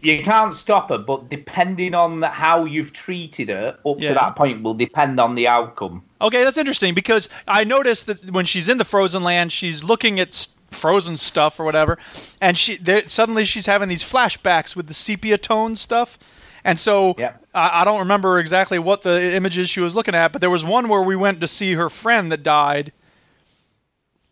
[0.00, 4.06] You can't stop her, but depending on how you've treated her up Yeah.
[4.10, 6.04] to that point will depend on the outcome.
[6.20, 10.20] Okay, that's interesting because I noticed that when she's in the frozen land, she's looking
[10.20, 11.98] at frozen stuff or whatever,
[12.40, 16.18] and she there, suddenly she's having these flashbacks with the sepia tone stuff.
[16.62, 17.44] And so Yep.
[17.54, 20.64] I, I don't remember exactly what the images she was looking at, but there was
[20.64, 22.92] one where we went to see her friend that died,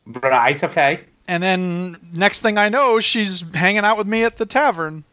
[0.06, 1.00] Right, okay.
[1.26, 5.04] and then next thing I know, she's hanging out with me at the tavern.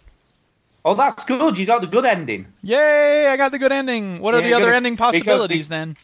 [0.85, 1.57] Oh, that's good.
[1.57, 2.45] You got the good ending.
[2.61, 3.27] Yay!
[3.27, 4.19] I got the good ending.
[4.19, 5.97] What are Yeah, the other gonna- ending possibilities then?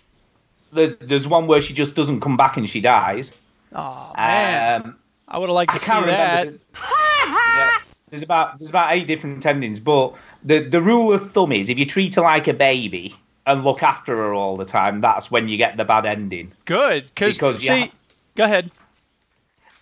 [0.73, 3.37] The, there's one where she just doesn't come back and she dies.
[3.73, 4.95] Oh man, Um,
[5.31, 6.53] I would have liked to see that.
[6.75, 7.77] yeah,
[8.09, 11.79] there's about there's about eight different endings, but the the rule of thumb is if
[11.79, 13.15] you treat her like a baby
[13.47, 16.51] and look after her all the time, that's when you get the bad ending.
[16.65, 17.87] Good, cause, Because, see, yeah.
[18.35, 18.69] go ahead.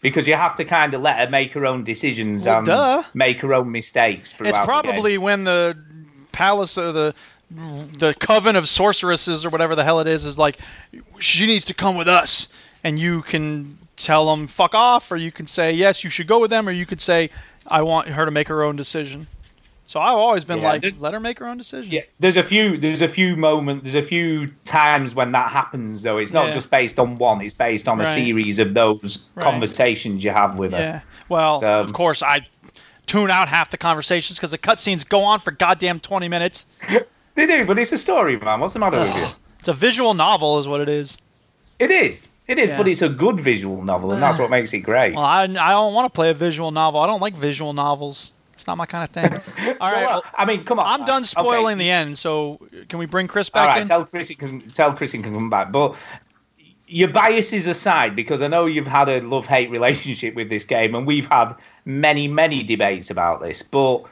[0.02, 3.04] Because you have to kind of let her make her own decisions Well, and duh.
[3.14, 4.34] make her own mistakes.
[4.40, 5.78] It's the probably when the
[6.32, 7.16] palace or the
[7.52, 10.58] the coven of sorceresses or whatever the hell it is is like
[11.20, 12.48] she needs to come with us
[12.84, 16.40] and you can tell them fuck off or you can say yes you should go
[16.40, 17.30] with them or you could say
[17.68, 19.28] I want her to make her own decision.
[19.86, 21.92] So I've always been Yeah, like let her make her own decision.
[21.92, 26.02] Yeah, there's a few there's a few moments, there's a few times when that happens
[26.02, 26.18] though.
[26.18, 26.52] It's not Yeah.
[26.54, 28.08] just based on one, it's based on Right.
[28.08, 29.44] a series of those Right.
[29.44, 30.80] conversations you have with her.
[30.80, 31.02] Yeah.
[31.28, 32.46] Well, So- of course I
[33.06, 36.66] tune out half the conversations because the cutscenes go on for goddamn 20 minutes.
[37.36, 38.60] They do, but it's a story, man.
[38.60, 39.26] What's the matter with you?
[39.60, 41.18] It's a visual novel, is what it is.
[41.78, 42.28] It is.
[42.50, 42.78] It is, Yeah.
[42.78, 45.14] but it's a good visual novel, and that's what makes it great.
[45.14, 47.00] Well, I, I don't want to play a visual novel.
[47.00, 48.34] I don't like visual novels.
[48.54, 49.32] It's not my kind of thing.
[49.80, 50.88] All So, right, uh, well, I mean, come on.
[50.88, 51.84] I'm done spoiling Okay.
[51.86, 52.18] the end.
[52.18, 53.88] So can we bring Chris back right, in?
[53.88, 55.72] tell Chris he can tell Chris he can come back.
[55.72, 55.96] But
[56.88, 60.96] your biases aside, because I know you've had a love hate relationship with this game,
[60.96, 61.54] and we've had
[61.86, 63.62] many many debates about this.
[63.62, 64.06] But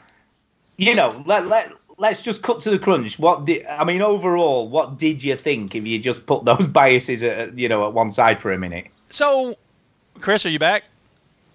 [0.78, 3.20] you know, let let let's just cut to the crunch.
[3.20, 4.68] What did I mean overall?
[4.68, 8.12] What did you think if you just put those biases at you know at one
[8.12, 8.88] side for a minute?
[9.10, 9.56] So,
[10.20, 10.84] Chris, are you back?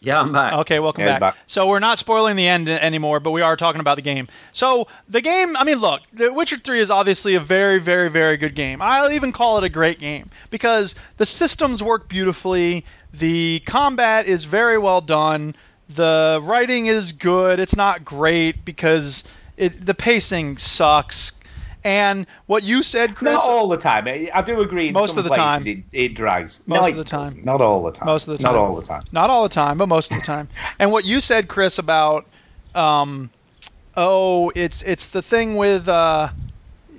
[0.01, 0.53] Yeah, I'm back.
[0.55, 1.20] Okay, welcome Yeah, back.
[1.20, 1.36] back.
[1.47, 4.26] So we're not spoiling the end anymore, but we are talking about the game.
[4.51, 8.36] So the game, I mean, look, The Witcher 3 is obviously a very, very, very
[8.36, 8.82] good game.
[8.82, 12.84] I'll even call it a great game because the systems work beautifully,
[13.14, 15.55] the combat is very well done,
[15.90, 17.61] the writing is good.
[17.61, 19.22] It's not great because
[19.57, 21.32] it, the pacing sucks.
[21.84, 24.07] And what you said, Chris, Not all the time.
[24.07, 24.92] I I do agree.
[24.92, 25.84] Most some of the places time.
[25.92, 26.62] it, it drags.
[26.66, 27.40] Most no, of the time.
[27.44, 28.07] Not all the time.
[28.07, 28.53] Most of the time.
[28.53, 29.03] Not all the time.
[29.11, 30.48] Not all the time, but most of the time.
[30.78, 32.26] And what you said, Chris, about
[32.74, 33.30] um,
[33.96, 36.28] oh, it's it's the thing with uh,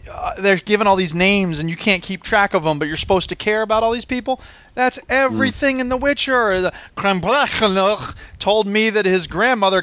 [0.10, 2.98] uh, they're given all these names and you can't keep track of them, but you're
[2.98, 4.42] supposed to care about all these people.
[4.76, 6.72] That's everything in The Witcher.
[6.96, 9.82] Kremblechnoch told me that his grandmother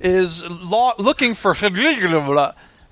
[0.00, 1.54] is lo- looking for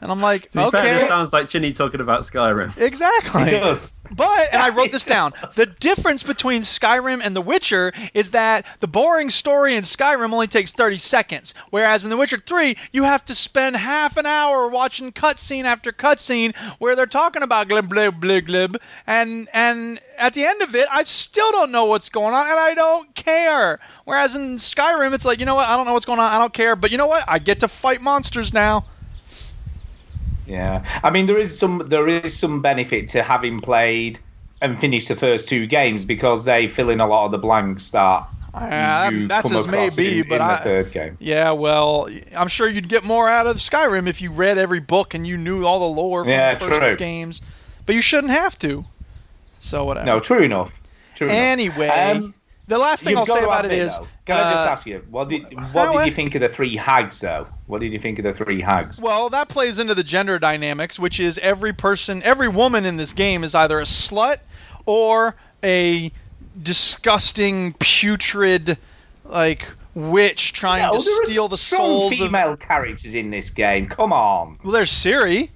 [0.04, 2.76] and I'm like, To be fair, okay, this sounds like Chinny talking about Skyrim.
[2.76, 3.44] Exactly.
[3.44, 3.90] It does.
[4.10, 8.66] But, and I wrote this down, the difference between Skyrim and The Witcher is that
[8.80, 13.04] the boring story in Skyrim only takes 30 seconds, whereas in The Witcher 3, you
[13.04, 17.88] have to spend half an hour watching cutscene after cutscene where they're talking about glib,
[17.88, 18.76] glib, glib, glib,
[19.06, 22.58] and, and at the end of it, I still don't know what's going on, and
[22.58, 23.80] I don't care.
[24.04, 26.38] Whereas in Skyrim, it's like, you know what, I don't know what's going on, I
[26.38, 28.84] don't care, but you know what, I get to fight monsters now.
[30.46, 34.18] Yeah, I mean there is some there is some benefit to having played
[34.60, 37.90] and finished the first two games because they fill in a lot of the blanks
[37.90, 41.16] that Uh, that's as may be, in, but in I, the third game.
[41.18, 45.14] Yeah, well, I'm sure you'd get more out of Skyrim if you read every book
[45.14, 46.96] and you knew all the lore from Yeah, the first true.
[46.96, 47.42] games.
[47.84, 48.84] But you shouldn't have to.
[49.60, 50.06] So whatever.
[50.06, 50.72] No, true enough.
[51.16, 51.36] True enough.
[51.36, 52.34] Anyway, Um,
[52.66, 54.70] the last thing You've I'll say about it admit, is, though, can I just uh,
[54.70, 55.42] ask you what did
[55.72, 57.46] what did I- you think of the three hags though?
[57.66, 59.00] What did you think of the three hags?
[59.00, 63.12] Well, that plays into the gender dynamics, which is every person, every woman in this
[63.12, 64.36] game is either a slut
[64.86, 66.10] or a
[66.62, 68.78] disgusting, putrid,
[69.24, 72.18] like witch trying No, to steal the strong souls of.
[72.18, 73.86] female characters in this game.
[73.86, 74.58] Come on.
[74.62, 75.50] Well, there's Ciri,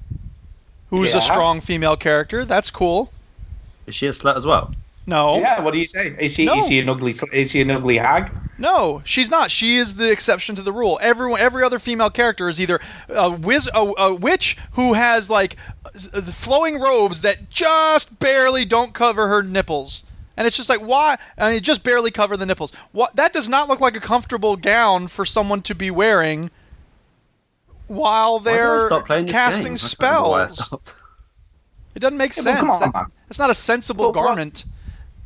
[0.90, 1.18] who's Yeah.
[1.18, 2.44] a strong female character.
[2.44, 3.12] That's cool.
[3.86, 4.70] Is she a slut as well?
[5.08, 5.38] No.
[5.40, 6.14] Yeah, what do you say?
[6.20, 6.58] Is she No.
[6.58, 8.30] is she an ugly is she an ugly hag?
[8.58, 9.50] No, she's not.
[9.50, 10.98] She is the exception to the rule.
[11.00, 15.56] Everyone, every other female character is either a, wiz, a, a witch who has like
[16.12, 20.02] uh, flowing robes that just barely don't cover her nipples,
[20.36, 21.16] and it's just like why?
[21.38, 22.72] I mean, just barely cover the nipples.
[22.92, 23.16] What?
[23.16, 26.50] That does not look like a comfortable gown for someone to be wearing
[27.86, 29.72] while Why did I they're stop playing this casting game?
[29.72, 30.70] I can't remember why I spells.
[31.94, 32.60] It doesn't make Yeah, sense.
[32.60, 34.64] come on, That- that's not a sensible But what- garment.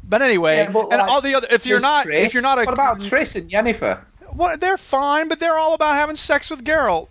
[0.05, 2.26] But anyway, Yeah, but and like, all the other if you're not Triss.
[2.26, 3.98] if you're not a what about Triss and Yennefer?
[4.32, 7.09] what they're fine, but they're all about having sex with Geralt.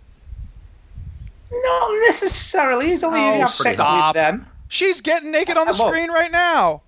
[1.50, 2.88] Not necessarily.
[2.90, 4.14] He's only Oh, have sex stop.
[4.14, 4.46] with them.
[4.68, 6.82] She's getting naked on the Uh, screen right now.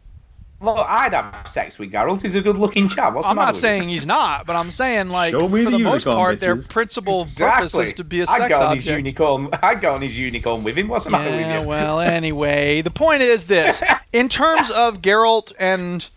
[0.64, 2.22] Look, I'd have sex with Geralt.
[2.22, 3.12] He's a good-looking chap.
[3.14, 3.90] What's the I'm not with saying you?
[3.90, 7.68] he's not, but I'm saying like for the the most unicorn, part, their principal Exactly.
[7.68, 9.48] purpose is to be a I'd sex go on his unicorn.
[9.62, 10.88] I'd go on his unicorn with him.
[10.88, 11.68] What's the matter with Yeah, you?
[11.68, 16.08] well, anyway, the point is this: in terms of Geralt and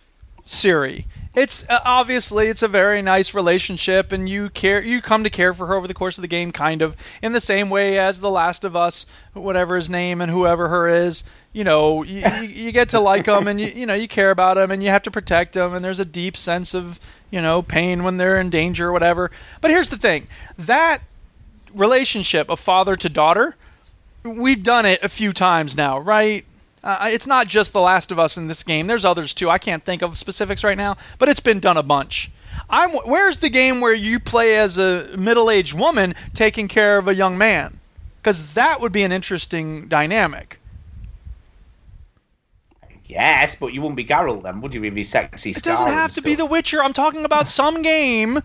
[0.45, 1.05] Ciri,
[1.37, 5.53] it's uh, obviously it's a very nice relationship, and you care, you come to care
[5.53, 8.19] for her over the course of the game, kind of in the same way as
[8.19, 11.23] The Last of Us, whatever his name and whoever her is.
[11.53, 14.31] You know, you, you, you get to like them, and you you know you care
[14.31, 17.41] about them, and you have to protect them, and there's a deep sense of you
[17.41, 19.29] know pain when they're in danger or whatever.
[19.61, 20.27] But here's the thing:
[20.59, 20.99] that
[21.75, 23.55] relationship of father to daughter
[24.23, 26.45] we've done it a few times now, right?
[26.83, 28.87] Uh, it's not just The Last of Us in this game.
[28.87, 29.49] There's others too.
[29.49, 32.31] I can't think of specifics right now, but it's been done a bunch.
[32.69, 37.15] I'm, where's the game where you play as a middle-aged woman taking care of a
[37.15, 37.79] young man?
[38.21, 40.59] Because that would be an interesting dynamic.
[43.07, 44.81] Yes, but you wouldn't be Geralt then, would you?
[44.81, 46.83] With his sexy It doesn't have to be The Witcher.
[46.83, 48.41] I'm talking about some game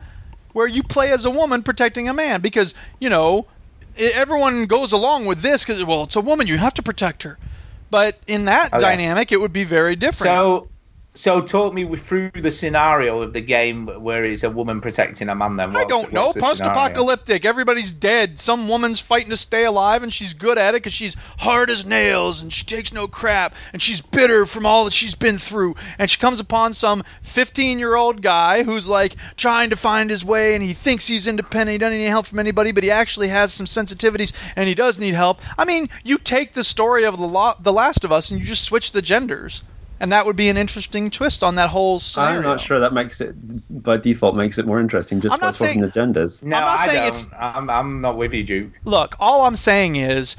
[0.53, 3.47] where you play as a woman protecting a man because you know
[3.97, 7.39] everyone goes along with this because well it's a woman you have to protect her.
[7.93, 8.81] But in that Okay.
[8.81, 10.33] dynamic, it would be very different.
[10.33, 10.72] So,
[11.15, 15.35] so talk me through the scenario of the game where it's a woman protecting a
[15.35, 15.57] man.
[15.57, 16.27] Then I don't know.
[16.27, 16.39] what's?
[16.39, 17.45] Post-apocalyptic.
[17.45, 18.39] Everybody's dead.
[18.39, 21.85] Some woman's fighting to stay alive, and she's good at it because she's hard as
[21.85, 25.77] nails, and she takes no crap, and she's bitter from all that she's been through.
[25.99, 30.63] And she comes upon some 15-year-old guy who's like trying to find his way, and
[30.63, 31.73] he thinks he's independent.
[31.75, 34.99] He doesn't need help from anybody, but he actually has some sensitivities, and he does
[34.99, 35.41] need help.
[35.59, 38.47] I mean, you take the story of the, lo- the Last of Us, and you
[38.47, 39.63] just switch the genders.
[40.03, 42.39] And that would be an interesting twist on that whole scenario.
[42.39, 43.37] I'm not sure that makes it
[43.71, 46.43] by default makes it more interesting just I'm by not swapping saying- the genders.
[46.43, 47.07] No, I'm not I saying don't.
[47.07, 48.73] it's- I'm, I'm not with you, Duke.
[48.85, 50.35] Look, all I'm saying is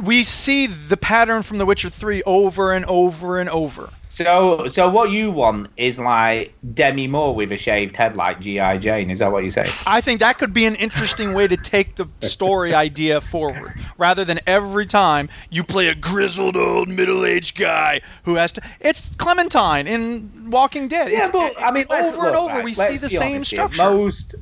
[0.00, 3.90] we see the pattern from The Witcher 3 over and over and over.
[4.12, 8.78] So, so what you want is like Demi Moore with a shaved head, like GI
[8.78, 9.08] Jane.
[9.08, 9.70] Is that what you say?
[9.86, 14.24] I think that could be an interesting way to take the story idea forward, rather
[14.24, 18.62] than every time you play a grizzled old middle-aged guy who has to.
[18.80, 21.12] It's Clementine in Walking Dead.
[21.12, 23.50] Yeah, It's- but I mean, over and over right, we let's see the same honest
[23.52, 23.58] here.
[23.68, 23.82] structure.
[23.94, 24.34] Most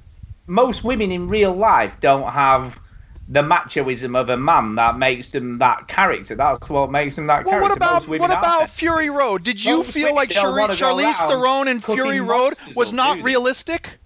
[0.46, 2.80] most women in real life don't have
[3.28, 6.34] the machoism of a man that makes them that character.
[6.34, 7.68] That's what makes them that well, character.
[7.68, 8.70] what about what about.
[8.70, 9.42] Fury Road?
[9.42, 12.54] Did you Most feel like don't Charlize, wanna go Charlize around Theron in Fury Road
[12.74, 13.98] was not do realistic?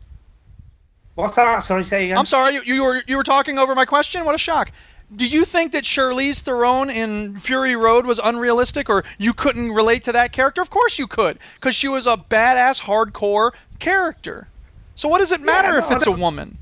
[1.15, 1.63] What's that?
[1.63, 2.19] Sorry, say again.
[2.19, 4.25] I'm sorry, you, you were you were talking over my question.
[4.25, 4.73] What a shock!
[5.15, 10.05] Did you think that Charlize Theron in Fury Road was unrealistic, or you couldn't relate
[10.05, 10.63] to that character?
[10.63, 14.49] Of course you could, because she was a badass, hardcore character.
[14.97, 16.59] So what does it matter no, if it's a woman?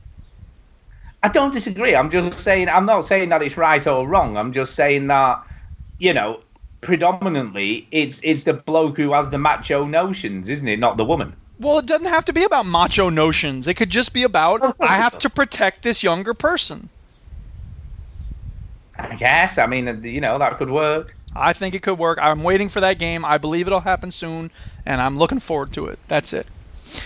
[1.23, 1.95] I don't disagree.
[1.95, 2.69] I'm just saying.
[2.69, 4.37] I'm not saying that it's right or wrong.
[4.37, 5.45] I'm just saying that,
[5.99, 6.41] you know,
[6.81, 10.79] predominantly it's it's the bloke who has the macho notions, isn't it?
[10.79, 11.35] Not the woman.
[11.59, 13.69] Well, it doesn't have to be about macho notions.
[13.69, 16.89] It could just be about I have to protect this younger person.
[18.99, 19.59] I guess.
[19.59, 21.15] I mean, you know, that could work.
[21.35, 22.19] I think it could work.
[22.21, 23.25] I'm waiting for that game.
[23.25, 24.51] I believe it'll happen soon,
[24.87, 25.99] and I'm looking forward to it.
[26.09, 26.47] That's it.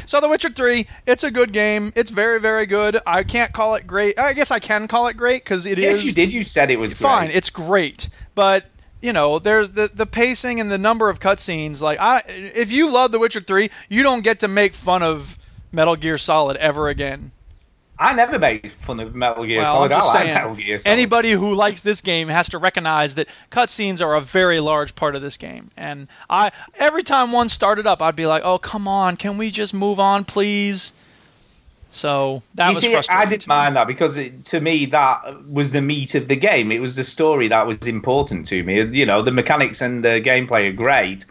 [0.07, 1.93] So The Witcher 3, it's a good game.
[1.95, 2.99] It's very, very good.
[3.07, 4.19] I can't call it great.
[4.19, 6.33] I guess I can call it great because it is yes, you did.
[6.33, 7.27] You said it was fine.
[7.27, 7.37] great.
[7.37, 8.65] It's great, but
[9.01, 11.81] you know, there's the the pacing and the number of cutscenes.
[11.81, 15.37] Like, I if you love The Witcher 3, you don't get to make fun of
[15.73, 17.31] Metal Gear Solid ever again.
[17.99, 19.93] I never made fun of Metal Gear well, Solid.
[19.93, 20.93] I'm just saying, Metal Gear Solid.
[20.93, 25.15] anybody who likes this game has to recognize that cutscenes are a very large part
[25.15, 25.71] of this game.
[25.77, 29.51] And I, every time one started up, I'd be like, "Oh, come on, can we
[29.51, 30.93] just move on, please?"
[31.91, 33.27] So that you was see, frustrating.
[33.27, 36.73] I didn't mind that because it, to me that was the meat of the game.
[36.73, 38.83] It was the story that was important to me.
[38.83, 41.25] You know, the mechanics and the gameplay are great,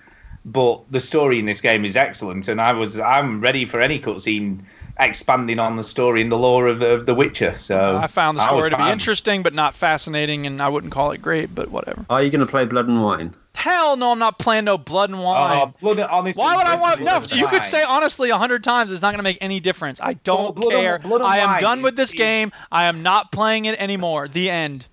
[0.45, 3.99] but the story in this game is excellent, and I was I'm ready for any
[3.99, 4.59] cutscene
[4.99, 7.55] expanding on the story and the lore of, of The Witcher.
[7.55, 11.11] So I found the story to be interesting, but not fascinating, and I wouldn't call
[11.11, 12.05] it great, but whatever.
[12.09, 13.33] Are you going to play Blood and Wine?
[13.55, 15.61] Hell no, I'm not playing no blood and oh, wine.
[15.61, 17.29] Oh, blood, honestly, Why would I Blood- want?
[17.31, 18.91] No, you and could say honestly a hundred times.
[18.91, 20.01] It's not going to make any difference.
[20.01, 20.99] I don't Blood and- care.
[20.99, 22.51] Blood and I am done is- with this is- game.
[22.71, 24.27] I am not playing it anymore.
[24.27, 24.87] The end.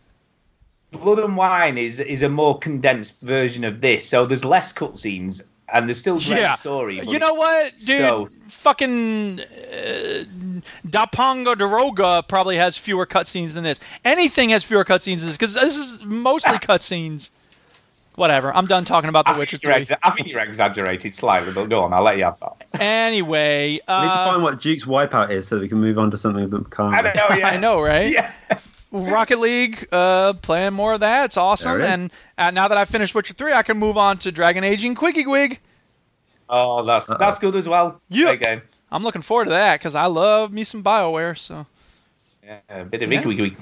[0.92, 5.42] Blood and Wine is is a more condensed version of this, so there's less cutscenes
[5.72, 6.54] and there's still great Yeah.
[6.54, 6.96] story.
[6.98, 7.98] but You know what, dude?
[8.00, 10.24] so- Fucking uh,
[10.86, 13.78] Daponga Daroga probably has fewer cutscenes than this.
[14.04, 17.30] Anything has fewer cutscenes than this because this is mostly cutscenes.
[18.16, 18.54] Whatever.
[18.54, 19.72] I'm done talking about The I Witcher 3.
[19.72, 22.80] exa- I think you're exaggerated slightly, but go on, I'll let you have that.
[22.80, 25.96] Anyway, I need to uh, find what Duke's Wipeout is so that we can move
[25.98, 26.96] on to something a bit calmer.
[26.96, 27.48] I know, yeah.
[27.48, 28.10] I know, right?
[28.12, 28.32] Yeah.
[28.92, 31.26] Rocket League, uh, playing more of that.
[31.26, 31.78] It's awesome.
[31.78, 31.90] There it is.
[31.90, 34.84] And uh, now that I've finished Witcher 3, I can move on to Dragon Age
[34.84, 35.58] and Quickie Gwig.
[36.48, 38.00] Oh, that's that's good as well.
[38.08, 38.34] Yeah.
[38.34, 38.62] Great game.
[38.90, 41.38] I'm looking forward to that because I love me some BioWare.
[41.38, 41.64] So
[42.44, 43.20] Yeah, a bit of Yeah.
[43.20, 43.26] yeah.
[43.26, 43.56] week.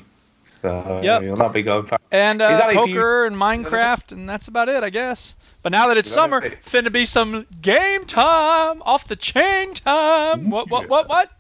[0.63, 1.23] So Yep.
[1.23, 1.99] you'll not be going far.
[2.11, 5.35] and Is uh, that if you- poker and Minecraft, and that's about it, I guess.
[5.63, 10.49] But now that it's summer, finna be some game time, off the chain time.
[10.49, 10.71] What?
[10.71, 10.89] What?
[10.89, 11.09] What?
[11.11, 11.31] What?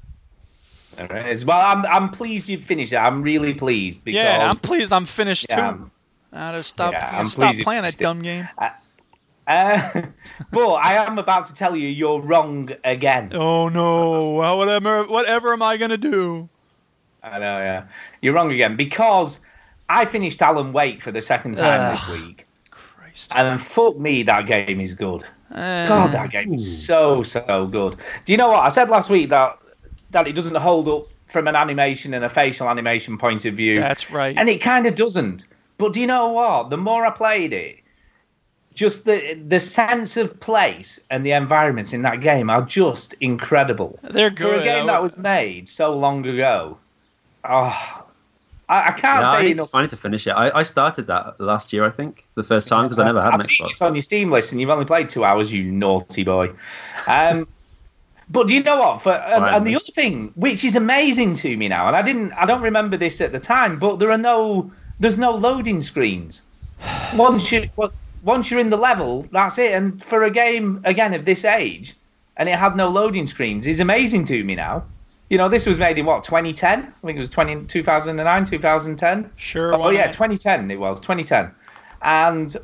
[0.98, 1.44] All right.
[1.44, 2.96] Well, I'm I'm pleased you've finished it.
[2.96, 5.62] I'm really pleased because Yeah, I'm pleased I'm finished Yeah, too.
[5.62, 5.90] I'm-
[6.30, 8.46] I just stop, Yeah, I'm stop playing that dumb game.
[8.58, 8.68] Uh,
[10.52, 13.32] but I am about to tell you you're wrong again.
[13.34, 14.32] Oh no!
[14.34, 16.50] Well, whatever, whatever am I gonna do?
[17.22, 17.84] I know, yeah.
[18.20, 19.40] You're wrong again because
[19.88, 22.46] I finished Alan Wake for the second time this week.
[22.70, 23.32] Christ.
[23.34, 25.24] And fuck me, that game is good.
[25.50, 27.96] Uh, God, that game is so so good.
[28.26, 29.58] Do you know what I said last week that
[30.10, 33.76] that it doesn't hold up from an animation and a facial animation point of view,
[33.80, 34.36] That's right.
[34.36, 35.44] and it kind of doesn't.
[35.76, 36.70] But do you know what?
[36.70, 37.76] The more I played it,
[38.74, 43.98] just the the sense of place and the environments in that game are just incredible.
[44.02, 44.54] They're good.
[44.54, 46.78] For a game that was made so long ago,
[47.44, 48.04] oh,
[48.68, 49.70] I, I can't Yeah, I say need, enough.
[49.72, 50.30] to, I need to finish it.
[50.30, 53.34] I, I started that last year, I think, the first time because I never had
[53.34, 53.68] an I've seen Xbox.
[53.68, 56.52] this on your Steam list, and you've only played two hours, you naughty boy.
[57.06, 57.48] Um,
[58.30, 59.02] but do you know what?
[59.02, 62.02] For um, and, and the other thing, which is amazing to me now, and I
[62.02, 64.70] didn't, I don't remember this at the time, but there are no,
[65.00, 66.42] there's no loading screens.
[67.14, 69.72] Once you, well, once you're in the level, that's it.
[69.72, 71.94] And for a game again of this age,
[72.36, 74.84] and it had no loading screens, is amazing to me now.
[75.30, 76.80] You know, this was made in what 2010?
[76.80, 79.30] I think it was 20, 2009, 2010.
[79.36, 79.74] Sure.
[79.74, 80.12] Oh yeah, not?
[80.14, 81.50] 2010 it was 2010,
[82.02, 82.56] and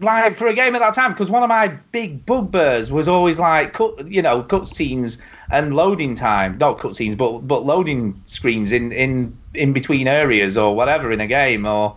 [0.00, 3.38] like for a game at that time, because one of my big bugbears was always
[3.38, 5.20] like cut, you know, cutscenes
[5.50, 10.74] and loading time, not cutscenes, but but loading screens in in in between areas or
[10.74, 11.96] whatever in a game, or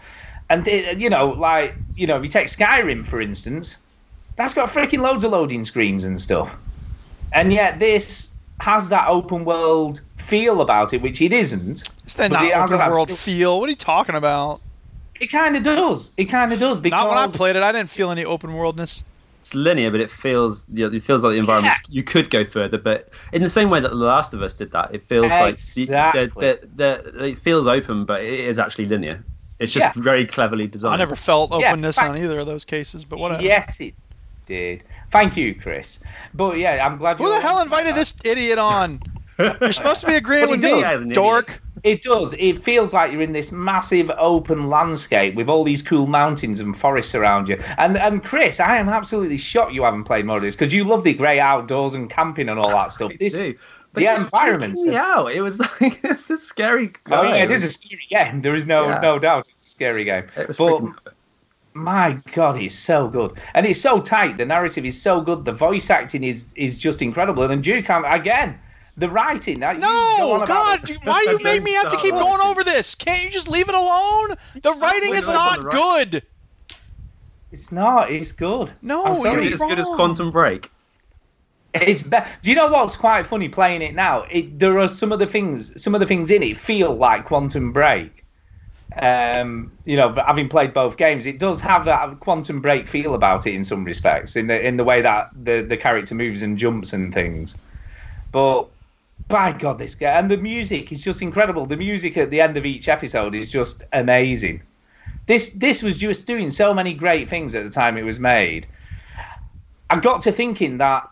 [0.50, 3.78] and it, you know, like you know, if you take Skyrim for instance,
[4.36, 6.56] that's got freaking loads of loading screens and stuff,
[7.32, 11.90] and yet this has that open world feel about it, which it isn't.
[12.04, 13.60] It's the not open world feel.
[13.60, 14.62] What are you talking about?
[15.22, 16.12] It kind of does.
[16.18, 17.62] It kind of does because Not when I played it.
[17.64, 19.04] I didn't feel any open worldness.
[19.42, 21.76] It's linear, but it feels yeah, it feels like the environment.
[21.88, 24.72] You could go further, but in the same way that The Last of Us did
[24.72, 26.46] that, it feels like the, Exactly.
[26.48, 29.24] the, the, the, it feels open, but it is actually linear.
[29.60, 30.02] It's just Yeah.
[30.04, 30.96] very cleverly designed.
[30.96, 33.44] I never felt Yeah, openness fact- on either of those cases, but whatever.
[33.44, 33.94] Yes, it
[34.48, 34.84] did.
[35.12, 36.00] Thank you, Chris.
[36.34, 37.18] But yeah, I'm glad.
[37.18, 37.96] Who you're the hell invited that.
[38.00, 39.00] this idiot on?
[39.40, 41.08] You're supposed to be agreeing with me, does.
[41.08, 41.62] dork.
[41.84, 42.36] It does.
[42.38, 46.78] It feels like you're in this massive open landscape with all these cool mountains and
[46.78, 47.58] forests around you.
[47.78, 50.84] And and Chris, I am absolutely shocked you haven't played more of this because you
[50.84, 53.14] love the grey outdoors and camping and all that stuff.
[53.20, 53.56] This, do.
[53.94, 54.86] But the environments.
[54.86, 55.34] freaking.
[55.36, 56.94] It was like it's a scary.
[57.10, 58.42] Oh yeah, it is a scary game.
[58.42, 59.00] There is no Yeah.
[59.00, 60.26] no doubt it's a scary game.
[60.38, 60.94] It was but freaking.
[61.74, 64.38] my god, it's so good, and it's so tight.
[64.38, 65.46] The narrative is so good.
[65.46, 67.42] The voice acting is is just incredible.
[67.44, 68.60] And then, Duke, again,
[68.98, 69.60] the writing.
[69.62, 72.12] that- you go No, God, the- you- why do you make me have to keep
[72.12, 72.96] Don't going over this?
[72.96, 74.36] Can't you just leave it alone?
[74.62, 76.24] The writing is not put good.
[77.52, 78.12] It's not.
[78.12, 78.72] It's good.
[78.82, 79.44] No, I'm Is sorry.
[79.46, 79.88] you're as good as.
[79.90, 80.70] Quantum Break?
[81.74, 84.26] It's be- Do you know what's quite funny playing it now?
[84.30, 87.26] It, there are some of the things, some of the things in it feel like
[87.26, 88.26] Quantum Break.
[89.02, 93.16] Um, you know, but having played both games, it does have that Quantum Break feel
[93.16, 96.42] about it in some respects, in the in the way that the the character moves
[96.44, 97.56] and jumps and things.
[98.34, 98.68] But
[99.28, 101.66] by God, this guy and the music is just incredible.
[101.66, 104.62] The music at the end of each episode is just amazing.
[105.28, 108.68] This this was just doing so many great things at the time it was made.
[109.90, 111.08] I got to thinking that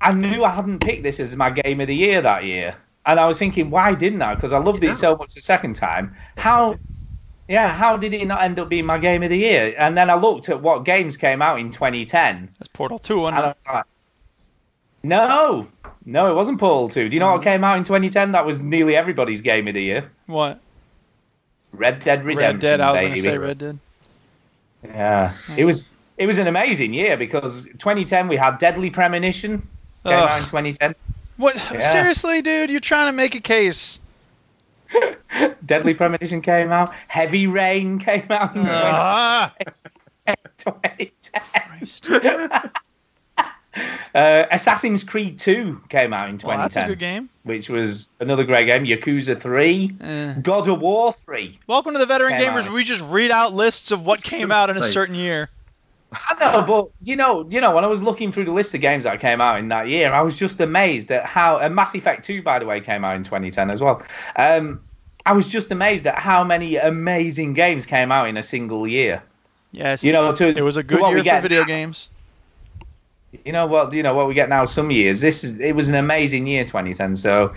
[0.00, 2.76] I knew I hadn't picked this as my game of the year that year,
[3.06, 4.34] and I was thinking, why didn't I?
[4.34, 6.14] Because I loved it so much the second time.
[6.36, 6.78] How,
[7.48, 9.74] yeah, how did it not end up being my game of the year?
[9.78, 13.36] And then I looked at what games came out in 2010, That's Portal 2, and
[13.36, 13.56] wasn't I it?
[13.56, 13.84] was like,
[15.02, 15.68] no,
[16.06, 17.08] no, it wasn't Portal 2.
[17.08, 18.32] Do you know what came out in 2010?
[18.32, 20.10] That was nearly everybody's game of the year.
[20.26, 20.60] What?
[21.72, 22.52] Red Dead Redemption.
[22.52, 22.80] Red Dead.
[22.80, 23.78] I was going to say Red Dead.
[24.84, 25.84] Yeah, it was
[26.18, 29.58] it was an amazing year because 2010 we had Deadly Premonition
[30.04, 30.30] came Ugh.
[30.30, 30.94] out in 2010.
[31.36, 31.56] What?
[31.72, 31.80] Yeah.
[31.80, 32.70] Seriously, dude?
[32.70, 33.98] You're trying to make a case.
[35.66, 36.92] Deadly Premonition came out.
[37.08, 38.82] Heavy Rain came out in 2010.
[38.84, 39.54] Ah,
[40.58, 42.70] 2010.
[43.74, 43.90] Christ.
[44.14, 47.28] Uh, Assassin's Creed 2 came out in 2010, Well, that's a good game.
[47.42, 48.84] which was another great game.
[48.84, 50.34] Yakuza 3, Eh.
[50.40, 51.58] God of War 3.
[51.66, 52.66] Welcome to the Veteran Gamers.
[52.68, 52.72] out.
[52.72, 55.50] We just read out lists of what came out in a certain year.
[56.12, 58.80] I know, but you know, you know, when I was looking through the list of
[58.80, 61.58] games that came out in that year, I was just amazed at how.
[61.58, 64.00] And Mass Effect 2, by the way, came out in 2010 as well.
[64.36, 64.80] Um,
[65.26, 69.24] I was just amazed at how many amazing games came out in a single year.
[69.72, 70.04] Yes.
[70.04, 71.66] You know, to it was a good year for video now.
[71.66, 72.10] games.
[73.44, 73.92] You know what?
[73.92, 74.64] You know what we get now.
[74.64, 77.16] Some years, this is it was an amazing year, 2010.
[77.16, 77.52] So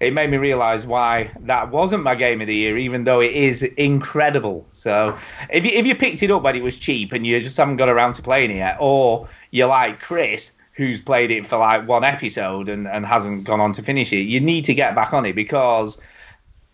[0.00, 3.32] it made me realise why that wasn't my game of the year, even though it
[3.32, 4.66] is incredible.
[4.70, 5.16] So
[5.50, 7.76] if you if you picked it up when it was cheap and you just haven't
[7.76, 11.86] got around to playing it yet, or you're like Chris, who's played it for like
[11.86, 15.12] one episode and, and hasn't gone on to finish it, you need to get back
[15.12, 15.98] on it because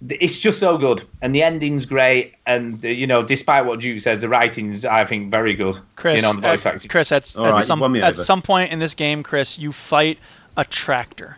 [0.09, 4.01] it's just so good and the ending's great and uh, you know despite what Duke
[4.01, 7.29] says the writing's I think very good Chris, you know the voice at, Chris, at,
[7.37, 8.15] at right, some at over.
[8.15, 10.19] some point in this game, Chris, you fight
[10.57, 11.37] a tractor.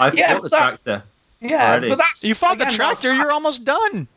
[0.00, 1.02] I've Yeah, got the but- tractor.
[1.40, 1.88] yeah Already.
[1.90, 3.14] but that's You fought the again, that's- tractor.
[3.14, 4.08] You're almost done.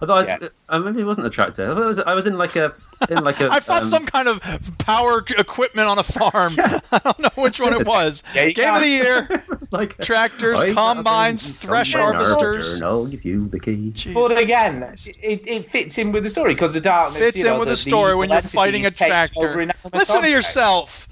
[0.00, 0.48] I thought I, Yeah.
[0.68, 1.70] uh, maybe it wasn't a tractor.
[1.70, 2.72] I, thought was, I was in like a
[3.10, 3.48] in like a.
[3.50, 4.40] I fought um, some kind of
[4.78, 6.54] power equipment on a farm.
[6.58, 8.22] I don't know which one it was.
[8.34, 9.44] Yeah, you Game of the year.
[9.72, 12.36] like Tractors, I combines, a thresh harvesters.
[12.40, 13.92] harvester, And I'll give you the key.
[13.92, 14.14] Jeez.
[14.14, 17.54] But again, it, it fits in with the story because the darkness fits you know,
[17.54, 19.66] in with the, the story when you're fighting a tractor.
[19.92, 21.08] Listen to yourself.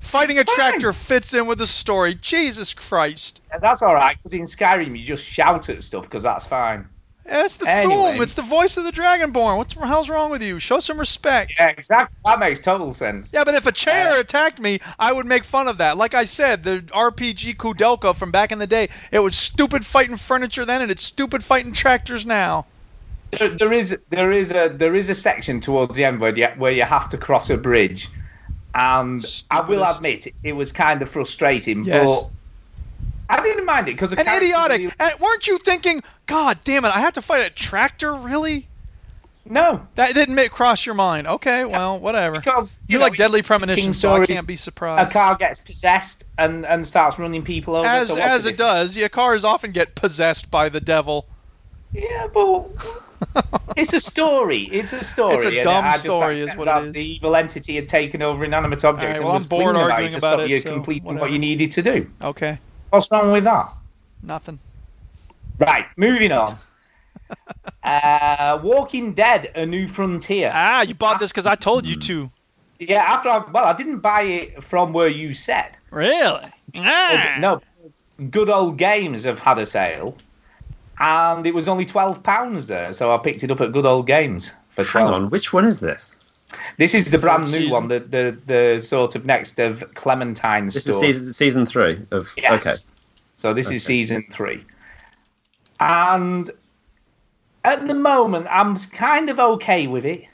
[0.00, 0.54] Fighting a fine.
[0.56, 2.14] tractor fits in with the story.
[2.14, 3.40] Jesus Christ.
[3.52, 6.86] And that's all right because in Skyrim you just shout at stuff because that's fine.
[7.24, 7.94] It's the Anyway.
[8.18, 8.22] Thu'um.
[8.22, 9.56] It's the voice of the Dragonborn.
[9.56, 10.58] What the hell's wrong with you?
[10.58, 11.52] Show some respect.
[11.58, 12.16] Yeah, exactly.
[12.24, 13.30] That makes total sense.
[13.32, 15.96] Yeah, but if a chair uh, attacked me, I would make fun of that.
[15.96, 20.16] Like I said, the RPG Koudelka from back in the day, it was stupid fighting
[20.16, 22.66] furniture then, and it's stupid fighting tractors now.
[23.38, 26.48] There, there is there is a there is a section towards the end where you,
[26.58, 28.08] where you have to cross a bridge,
[28.74, 32.04] and I will admit it was kind of frustrating, Yes.
[32.04, 32.30] but
[33.32, 34.94] I didn't mind it because an idiotic.
[35.00, 38.14] And weren't you thinking, God damn it, I have to fight a tractor?
[38.14, 38.68] Really?
[39.44, 41.26] No, That didn't make, cross your mind.
[41.26, 42.38] Okay, well, whatever.
[42.38, 45.10] because You know, like Deadly it's Premonition, so I can't be surprised.
[45.10, 47.86] A car gets possessed and, and starts running people over.
[47.86, 51.26] As so as it does, your cars often get possessed by the devil.
[51.92, 52.68] Yeah, but
[53.76, 54.62] it's a story.
[54.70, 55.36] It's a story.
[55.36, 56.92] It's a dumb story is what it is.
[56.92, 60.12] The evil entity had taken over inanimate objects Alright, and well, was I'm bored arguing
[60.12, 61.24] to about stop it, you so completing whatever.
[61.24, 62.10] what you needed to do.
[62.22, 62.58] Okay,
[62.92, 63.70] What's wrong with that?
[64.22, 64.58] nothing.
[65.58, 66.56] Right, moving on.
[67.82, 70.50] uh, Walking Dead: A New Frontier.
[70.52, 72.30] Ah, you bought this because I told you to.
[72.78, 75.78] Yeah, after I well, I didn't buy it from where you said.
[75.90, 76.44] Really?
[76.70, 77.36] Because- Ah.
[77.40, 77.62] No,
[78.30, 80.14] Good Old Games have had a sale,
[81.00, 84.06] and it was only twelve pounds there, so I picked it up at Good Old
[84.06, 86.14] Games for Hang on, which one is this?
[86.78, 87.70] This is the brand new season.
[87.70, 91.04] one, the, the the sort of next of Clementine's This store.
[91.04, 92.28] is season season three of.
[92.36, 92.66] Yes.
[92.66, 92.76] Okay.
[93.36, 94.64] So this is season three,
[95.80, 96.50] and
[97.64, 100.24] at the moment I'm kind of okay with it.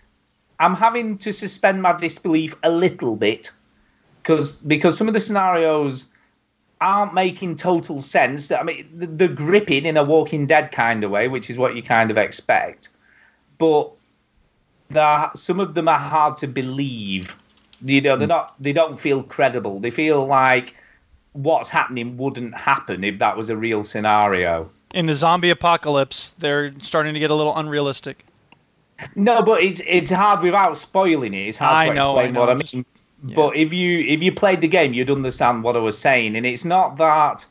[0.61, 3.51] I'm having to suspend my disbelief a little bit
[4.23, 6.07] because because some of the scenarios
[6.81, 8.53] aren't making total sense.
[8.53, 11.75] I mean, th- they're gripping in a Walking Dead kind of way, which is what
[11.77, 12.91] you kind of expect.
[13.59, 13.91] But
[14.91, 17.37] they're- some of them are hard to believe.
[17.83, 18.31] You know, they're hmm.
[18.31, 18.55] not.
[18.61, 19.81] They don't feel credible.
[19.81, 20.75] They feel like
[21.33, 24.69] what's happening wouldn't happen if that was a real scenario.
[24.95, 28.25] In the zombie apocalypse, they're starting to get a little unrealistic.
[29.15, 31.47] No, but it's it's hard without spoiling it.
[31.49, 32.85] It's hard I to know, explain I what know, I just- mean.
[33.21, 36.37] But if you if you played the game, you'd understand what I was saying.
[36.37, 37.45] And it's not that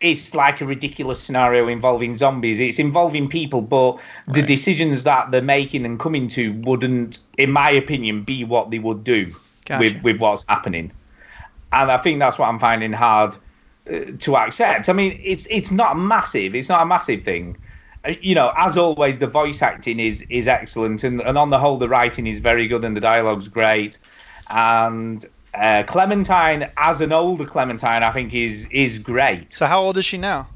[0.00, 2.60] it's like a ridiculous scenario involving zombies.
[2.60, 7.70] It's involving people, but the decisions that they're making and coming to wouldn't, in my
[7.70, 9.34] opinion, be what they would do
[9.64, 9.80] Gotcha.
[9.82, 10.92] with with what's happening.
[11.72, 13.36] And I think that's what I'm finding hard
[13.92, 14.88] uh, to accept.
[14.88, 16.54] I mean, it's it's not massive.
[16.54, 17.56] It's not a massive thing.
[18.04, 21.58] Uh, You know, as always, the voice acting is is excellent, and, and on the
[21.58, 23.98] whole, the writing is very good, and the dialogue's great.
[24.50, 25.26] And
[25.58, 29.52] uh, Clementine, as an older Clementine, I think is is great.
[29.52, 30.48] So how old is she now?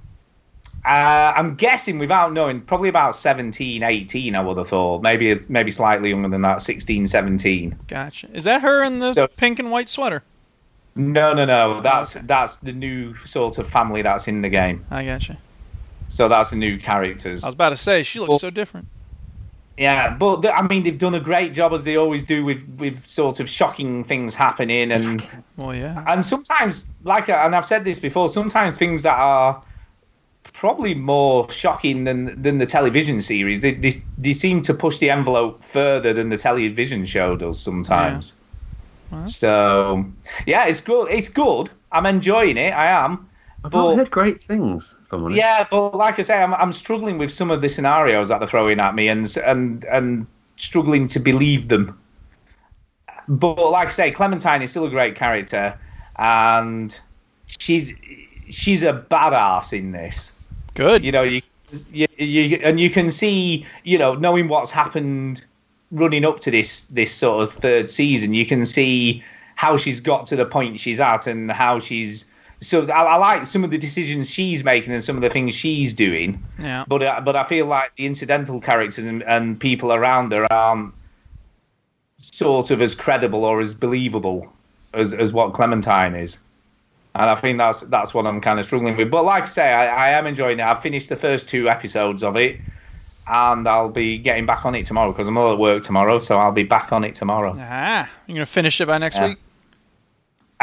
[0.84, 5.00] Uh, I'm guessing, without knowing, probably about 17, 18, I would have thought.
[5.02, 7.78] Maybe maybe slightly younger than that, 16, 17.
[7.86, 8.28] Gotcha.
[8.32, 10.22] Is that her in the So- pink and white sweater?
[10.96, 11.80] No, no, no.
[11.80, 14.84] That's that's the new sort of family that's in the game.
[14.90, 15.38] I gotcha.
[16.08, 17.44] So that's the new characters.
[17.44, 18.88] I was about to say she looks Well- so different.
[19.76, 22.62] Yeah, but th- I mean, they've done a great job as they always do with
[22.78, 26.04] with sort of shocking things happening, and Well, yeah.
[26.06, 29.62] and sometimes, like, uh, and I've said this before, sometimes things that are
[30.52, 33.60] probably more shocking than than the television series.
[33.60, 38.34] They they, they seem to push the envelope further than the television show does sometimes.
[39.10, 39.26] Well.
[39.26, 40.04] So
[40.46, 41.10] yeah, it's good.
[41.10, 41.70] It's good.
[41.90, 42.74] I'm enjoying it.
[42.74, 43.28] I am.
[43.64, 44.96] I've But- not heard great things.
[45.06, 45.38] If I'm honest.
[45.38, 48.48] Yeah, but like I say, I'm, I'm struggling with some of the scenarios that they're
[48.48, 51.98] throwing at me, and and and struggling to believe them.
[53.28, 55.78] But like I say, Clementine is still a great character,
[56.16, 56.98] and
[57.46, 57.92] she's
[58.50, 60.32] she's a badass in this.
[60.74, 61.04] Good.
[61.04, 61.42] You know, you,
[61.92, 65.44] you, you and you can see, you know, knowing what's happened
[65.92, 69.22] running up to this this sort of third season, you can see
[69.54, 72.24] how she's got to the point she's at and how she's.
[72.62, 75.54] So I, I like some of the decisions she's making and some of the things
[75.54, 76.84] she's doing, Yeah.
[76.86, 80.94] but uh, but I feel like the incidental characters and, and people around her aren't
[82.20, 84.52] sort of as credible or as believable
[84.94, 86.38] as, as what Clementine is.
[87.14, 89.10] And I think that's that's what I'm kind of struggling with.
[89.10, 90.62] But like I say, I, I am enjoying it.
[90.62, 92.58] I've finished the first two episodes of it,
[93.28, 96.38] and I'll be getting back on it tomorrow because I'm all at work tomorrow, so
[96.38, 97.54] I'll be back on it tomorrow.
[97.58, 99.28] Ah, you're gonna finish it by next Yeah.
[99.30, 99.38] week?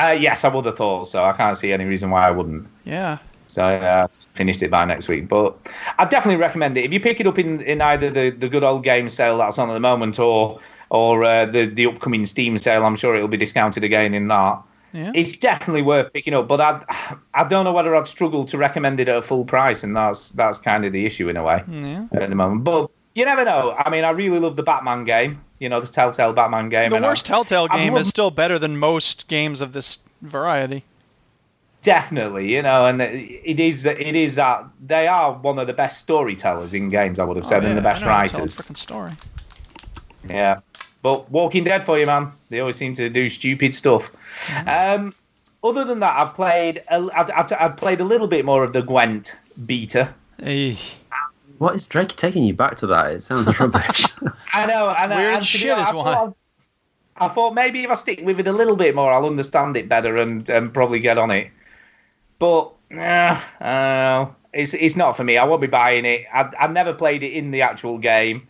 [0.08, 1.24] Uh, yes, I would have thought so.
[1.24, 2.68] I can't see any reason why I wouldn't.
[2.86, 3.18] Yeah.
[3.48, 5.28] So uh, finished it by next week.
[5.28, 5.58] But
[5.98, 8.64] I definitely recommend it if you pick it up in, in either the, the good
[8.64, 10.60] old game sale that's on at the moment or
[10.92, 12.86] or uh, the the upcoming Steam sale.
[12.86, 14.62] I'm sure it'll be discounted again in that.
[14.94, 15.12] Yeah.
[15.14, 16.84] It's definitely worth picking up, but I
[17.34, 20.30] I don't know whether I'd struggle to recommend it at a full price, and that's
[20.30, 22.06] that's kind of the issue in a way Yeah.
[22.14, 22.64] at the moment.
[22.64, 23.76] But you never know.
[23.78, 25.44] I mean, I really love the Batman game.
[25.60, 26.90] You know, the Telltale Batman game.
[26.92, 30.00] The and I- worst Telltale game loved- is still better than most games of this
[30.22, 30.84] variety.
[31.82, 36.00] Definitely, you know, and it is it is that they are one of the best
[36.00, 37.20] storytellers in games.
[37.20, 38.58] I would have said, Oh, and the yeah, best know how to tell a writers.
[38.58, 39.12] frickin' story.
[40.30, 40.60] Yeah,
[41.02, 42.34] but Walking Dead for you, man.
[42.50, 44.12] They always seem to do stupid stuff.
[44.48, 45.04] Mm-hmm.
[45.06, 45.14] Um,
[45.64, 48.74] other than that, I've played a, I've, I've, I've played a little bit more of
[48.74, 50.14] the Gwent beta.
[50.38, 50.78] Hey.
[51.60, 53.12] What is Drake taking you back to that?
[53.12, 54.06] It sounds rubbish.
[54.54, 56.14] I know, and, Weird and shit is I why.
[56.16, 56.36] thought-
[57.22, 59.90] I thought maybe if I stick with it a little bit more, I'll understand it
[59.90, 61.52] better and, and probably get on it.
[62.40, 65.38] But uh, uh, it's it's not for me.
[65.38, 66.26] I won't be buying it.
[66.34, 68.48] I I never played it in the actual game.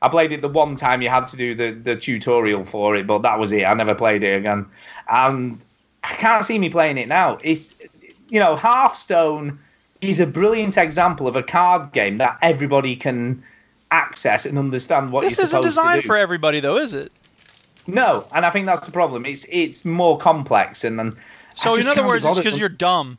[0.00, 3.08] I played it the one time you had to do the, the tutorial for it,
[3.08, 3.64] but that was it.
[3.64, 4.66] I never played it again.
[5.10, 5.60] And
[6.04, 7.38] I can't see me playing it now.
[7.42, 7.74] It's
[8.28, 9.58] you know, Hearthstone
[10.02, 13.42] is a brilliant example of a card game that everybody can
[13.90, 16.06] access and understand what This you're isn't supposed to designed do.
[16.08, 17.12] for everybody, though, is it?
[17.86, 19.24] No, and I think that's the problem.
[19.26, 21.16] It's it's more complex and then.
[21.54, 23.18] So, I in other can't words, it's because you're dumb.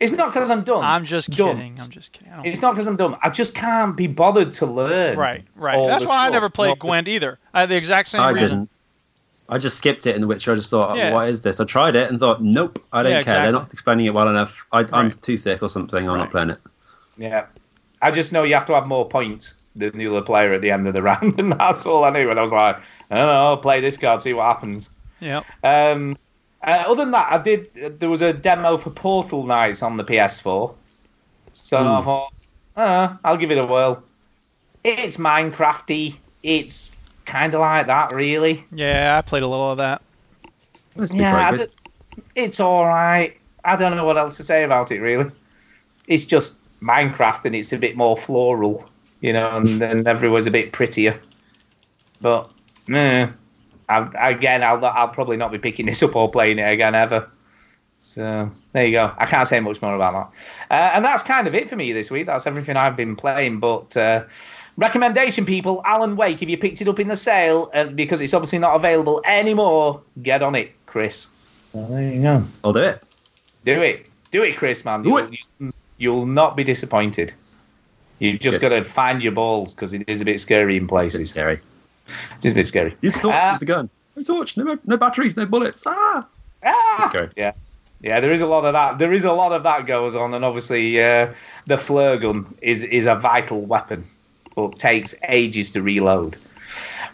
[0.00, 0.84] It's not because I'm dumb.
[0.84, 1.56] I'm just Dumb.
[1.56, 1.76] kidding.
[1.80, 2.32] I'm just kidding.
[2.44, 3.16] It's not because I'm dumb.
[3.22, 5.18] I just can't be bothered to learn.
[5.18, 5.88] Right, right.
[5.88, 7.38] That's the why I never played Not- Gwent either.
[7.52, 8.48] I had the exact same I reason.
[8.48, 8.70] didn't.
[9.48, 10.52] I just skipped it in The Witcher.
[10.52, 11.12] I just thought, oh, Yeah.
[11.12, 11.58] what is this?
[11.60, 13.42] I tried it and thought, nope, I don't Yeah, care.
[13.42, 14.64] They're not explaining it well enough.
[14.72, 15.22] I, I'm Right.
[15.22, 16.04] too thick or something.
[16.06, 16.20] I'm Right.
[16.20, 16.58] not playing it.
[17.16, 17.46] Yeah.
[18.02, 20.70] I just know you have to have more points than the other player at the
[20.70, 22.30] end of the round, and that's all I knew.
[22.30, 22.76] And I was like,
[23.10, 24.90] I don't know, I'll play this card, see what happens.
[25.20, 25.42] Yeah.
[25.62, 26.16] Um,
[26.66, 28.00] Uh, other than that, I did.
[28.00, 30.74] There was a demo for Portal Knights on the PS4,
[31.52, 32.04] so I Hmm.
[32.04, 32.32] thought,
[32.76, 34.02] uh, I'll give it a whirl.
[34.82, 36.16] It's Minecrafty.
[36.42, 36.97] It's
[37.28, 38.64] kind of like that, really.
[38.72, 40.02] Yeah, I played a little of that.
[41.12, 41.72] Yeah, I d-
[42.34, 43.36] it's all right.
[43.64, 45.30] I don't know what else to say about it, really.
[46.06, 48.88] It's just Minecraft, and it's a bit more floral,
[49.20, 51.20] you know, and, and everywhere's a bit prettier.
[52.20, 52.50] But,
[52.92, 53.28] eh,
[53.88, 57.30] I, again, I'll, I'll probably not be picking this up or playing it again ever.
[57.98, 59.12] So there you go.
[59.18, 60.32] I can't say much more about
[60.70, 60.74] that.
[60.74, 62.26] Uh, and that's kind of it for me this week.
[62.26, 63.58] That's everything I've been playing.
[63.58, 64.24] But uh,
[64.78, 66.42] recommendation, people, Alan Wake.
[66.42, 70.00] If you picked it up in the sale, uh, because it's obviously not available anymore,
[70.22, 71.26] get on it, Chris.
[71.72, 72.42] So there you go.
[72.64, 73.02] I'll do it.
[73.64, 74.06] Do it.
[74.30, 75.02] Do it, Chris, man.
[75.02, 75.36] Do you'll, it.
[75.60, 77.32] you- You'll not be disappointed.
[78.20, 80.88] You've just got to find your balls because it is a bit scary in It's
[80.90, 81.30] places.
[81.30, 81.54] scary.
[82.38, 82.96] It is a bit scary.
[83.00, 83.34] Use the torch.
[83.34, 83.90] Uh, use the gun.
[84.14, 84.56] No torch.
[84.56, 85.36] No, no batteries.
[85.36, 85.82] No bullets.
[85.86, 86.24] Ah.
[86.64, 87.06] Ah!
[87.08, 87.30] scary.
[87.36, 87.52] Yeah.
[88.00, 88.98] Yeah, there is a lot of that.
[88.98, 91.32] There is a lot of that goes on, and obviously uh,
[91.66, 94.04] the flare gun is is a vital weapon,
[94.58, 96.36] but takes ages to reload.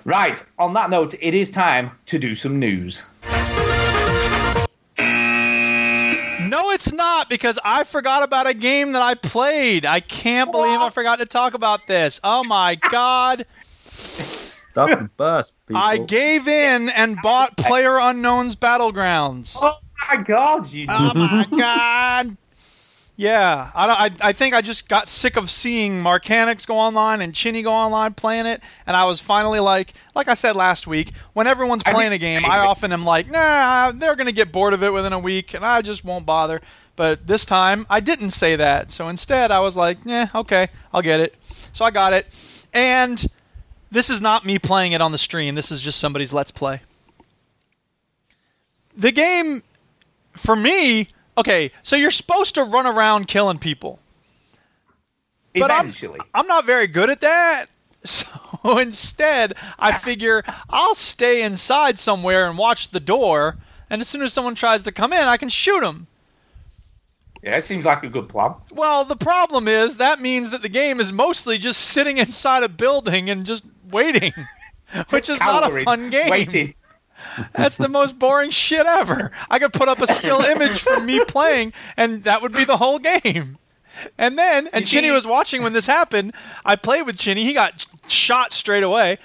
[0.04, 0.42] Right.
[0.58, 3.02] On that note, it is time to do some news.
[6.48, 9.84] No, it's not because I forgot about a game that I played.
[9.84, 12.20] I can't believe I forgot to talk about this.
[12.24, 13.44] Oh my god.
[13.84, 15.82] Stop the bus, people.
[15.82, 19.58] I gave in and bought PlayerUnknown's Battlegrounds.
[19.60, 19.78] Oh
[20.08, 22.36] my god, you Oh my god.
[23.16, 27.32] Yeah, I, I, I think I just got sick of seeing Marcanics go online and
[27.32, 31.12] Chinny go online playing it, and I was finally like, like I said last week,
[31.32, 34.82] when everyone's playing a game, I often am like, nah, they're gonna get bored of
[34.82, 36.60] it within a week, and I just won't bother.
[36.96, 41.02] But this time, I didn't say that, so instead, I was like, yeah, okay, I'll
[41.02, 41.36] get it.
[41.72, 42.26] So I got it,
[42.72, 43.24] and
[43.92, 45.54] this is not me playing it on the stream.
[45.54, 46.80] This is just somebody's let's play.
[48.96, 49.62] The game
[50.36, 51.06] for me,
[51.38, 53.98] okay, so you're supposed to run around killing people.
[55.54, 55.92] But I'm-
[56.34, 57.66] I'm not very good at that.
[58.06, 63.56] So instead, I figure I'll stay inside somewhere and watch the door,
[63.88, 66.06] and as soon as someone tries to come in, I can shoot them.
[67.42, 68.54] Yeah, it seems like a good plan.
[68.70, 72.68] Well, the problem is that means that the game is mostly just sitting inside a
[72.68, 74.32] building and just waiting,
[75.08, 76.28] which is not a Cowering, fun game.
[76.30, 76.74] Waiting.
[77.52, 79.30] That's the most boring shit ever.
[79.50, 82.76] I could put up a still image from me playing, and that would be the
[82.76, 83.58] whole game.
[84.18, 86.34] And then, and Chinny was watching when this happened.
[86.64, 87.44] I played with Chinny.
[87.44, 89.18] He got shot straight away.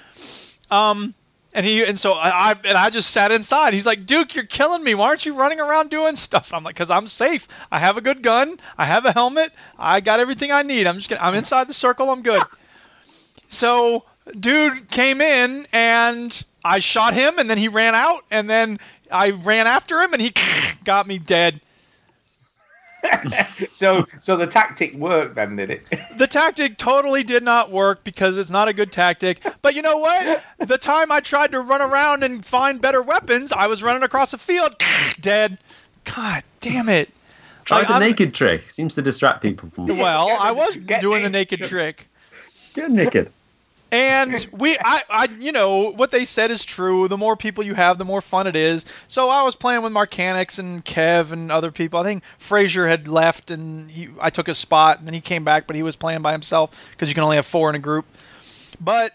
[0.70, 1.14] Um,
[1.52, 3.74] and he and so I, I and I just sat inside.
[3.74, 4.94] He's like, Duke, you're killing me.
[4.94, 6.54] Why aren't you running around doing stuff?
[6.54, 7.48] I'm like, cause I'm safe.
[7.72, 8.58] I have a good gun.
[8.78, 9.52] I have a helmet.
[9.78, 10.86] I got everything I need.
[10.86, 12.10] I'm just gonna, I'm inside the circle.
[12.10, 12.42] I'm good.
[13.48, 14.04] So
[14.38, 18.78] dude came in and I shot him and then he ran out and then
[19.10, 20.32] I ran after him and he
[20.84, 21.60] got me dead.
[23.70, 25.84] so so the tactic worked then, did it?
[26.18, 29.40] The tactic totally did not work because it's not a good tactic.
[29.62, 30.42] But you know what?
[30.58, 34.34] The time I tried to run around and find better weapons, I was running across
[34.34, 34.74] a field,
[35.20, 35.56] dead.
[36.04, 37.08] God damn it.
[37.64, 38.70] Try Like, the I'm- naked trick.
[38.70, 41.60] Seems to distract people from Well, I was get doing the naked.
[41.60, 42.06] naked trick.
[42.74, 43.32] get naked.
[43.92, 47.08] And we, I, I, you know, what they said is true.
[47.08, 48.84] The more people you have, the more fun it is.
[49.08, 52.00] So I was playing with Marcanics and Kev and other people.
[52.00, 55.44] I think Frazier had left, and he, I took his spot, and then he came
[55.44, 57.80] back, but he was playing by himself because you can only have four in a
[57.80, 58.06] group.
[58.80, 59.12] But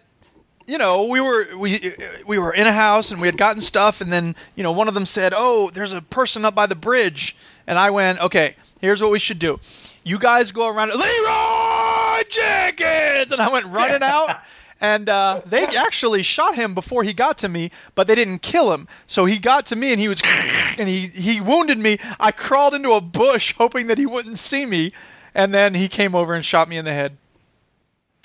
[0.68, 1.94] you know, we were we
[2.26, 4.88] we were in a house and we had gotten stuff, and then you know one
[4.88, 7.36] of them said, "Oh, there's a person up by the bridge,"
[7.68, 9.60] and I went, "Okay, here's what we should do.
[10.04, 14.42] You guys go around, Leeroy Jenkins," and I went running out.
[14.82, 18.74] And uh, they actually shot him before he got to me, but they didn't kill
[18.74, 18.88] him.
[19.08, 20.22] So he got to me and he was,
[20.80, 21.98] and he, he wounded me.
[22.20, 24.92] I crawled into a bush hoping that he wouldn't see me,
[25.34, 27.18] and then he came over and shot me in the head.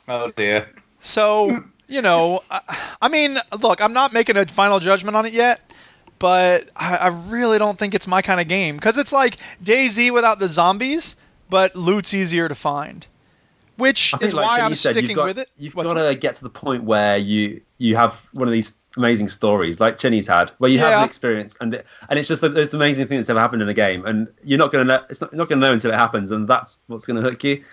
[0.08, 0.68] Oh dear.
[1.00, 2.60] So, you know, I,
[3.00, 5.60] I mean, look, I'm not making a final judgment on it yet,
[6.18, 10.12] but I, I really don't think it's my kind of game because it's like DayZ
[10.12, 11.16] without the zombies,
[11.48, 13.06] but loot's easier to find,
[13.80, 15.48] which think, is like why I'm said, sticking got, with it.
[15.58, 18.72] You've What's got to get to the point where you you have one of these
[18.96, 22.40] amazing stories like Chinny's had, where you have an experience and it- and it's just
[22.42, 25.00] the most amazing thing that's ever happened in a game, and you're not gonna know
[25.08, 27.64] it's not, not gonna know until it happens, and that's what's gonna hook you.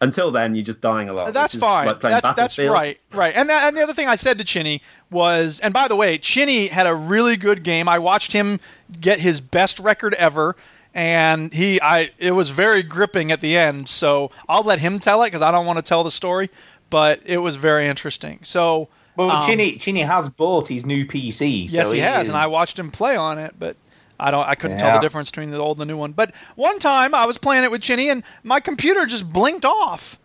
[0.00, 1.34] Until then, you're just dying a lot.
[1.34, 1.86] That's fine.
[1.86, 3.34] Like that's that's right, right.
[3.34, 4.80] And that, and the other thing I said to Chinny
[5.10, 7.88] was, and by the way, Chinny had a really good game.
[7.88, 8.60] I watched him
[9.00, 10.54] get his best record ever,
[10.94, 13.88] and he, I, it was very gripping at the end.
[13.88, 16.50] So I'll let him tell it because I don't want to tell the story,
[16.90, 18.40] but it was very interesting.
[18.42, 18.88] So.
[19.16, 21.68] Well, um, Chinny Chinny has bought his new PC.
[21.68, 23.54] Yes, so he has, is- and I watched him play on it.
[23.58, 23.76] But
[24.20, 24.46] I don't.
[24.48, 26.12] I couldn't tell the difference between the old and the new one.
[26.12, 30.18] But one time I was playing it with Chinny, and my computer just blinked off,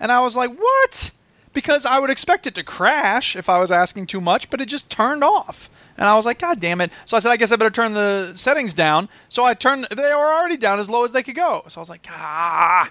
[0.00, 1.10] and I was like, "What?"
[1.52, 4.66] Because I would expect it to crash if I was asking too much, but it
[4.66, 5.68] just turned off.
[5.98, 6.90] And I was like, God damn it.
[7.06, 9.08] So I said, I guess I better turn the settings down.
[9.28, 11.64] So I turned, they were already down as low as they could go.
[11.68, 12.90] So I was like, ah,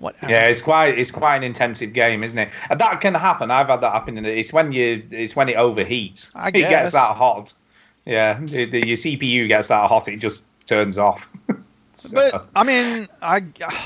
[0.00, 0.30] whatever.
[0.30, 2.50] Yeah, it's quite it's quite an intensive game, isn't it?
[2.68, 3.50] And that can happen.
[3.50, 4.22] I've had that happen.
[4.26, 6.32] It's when you it's when it overheats.
[6.34, 7.52] I It gets that hot.
[8.04, 11.28] Yeah, the, the, your CPU gets that hot, it just turns off.
[11.94, 13.42] So- But I mean, I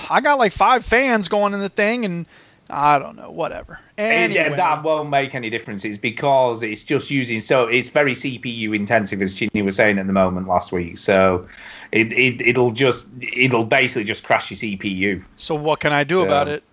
[0.08, 2.24] I got like five fans going in the thing, and
[2.68, 3.78] I don't know, whatever.
[3.96, 5.84] And Anyway, yeah, that won't make any difference.
[5.84, 10.06] It's because it's just using so it's very CPU intensive, as Chinny was saying at
[10.06, 10.98] the moment last week.
[10.98, 11.46] So
[11.92, 15.22] it, it it'll just it'll basically just crash your CPU.
[15.36, 16.64] so what can I do So- about it?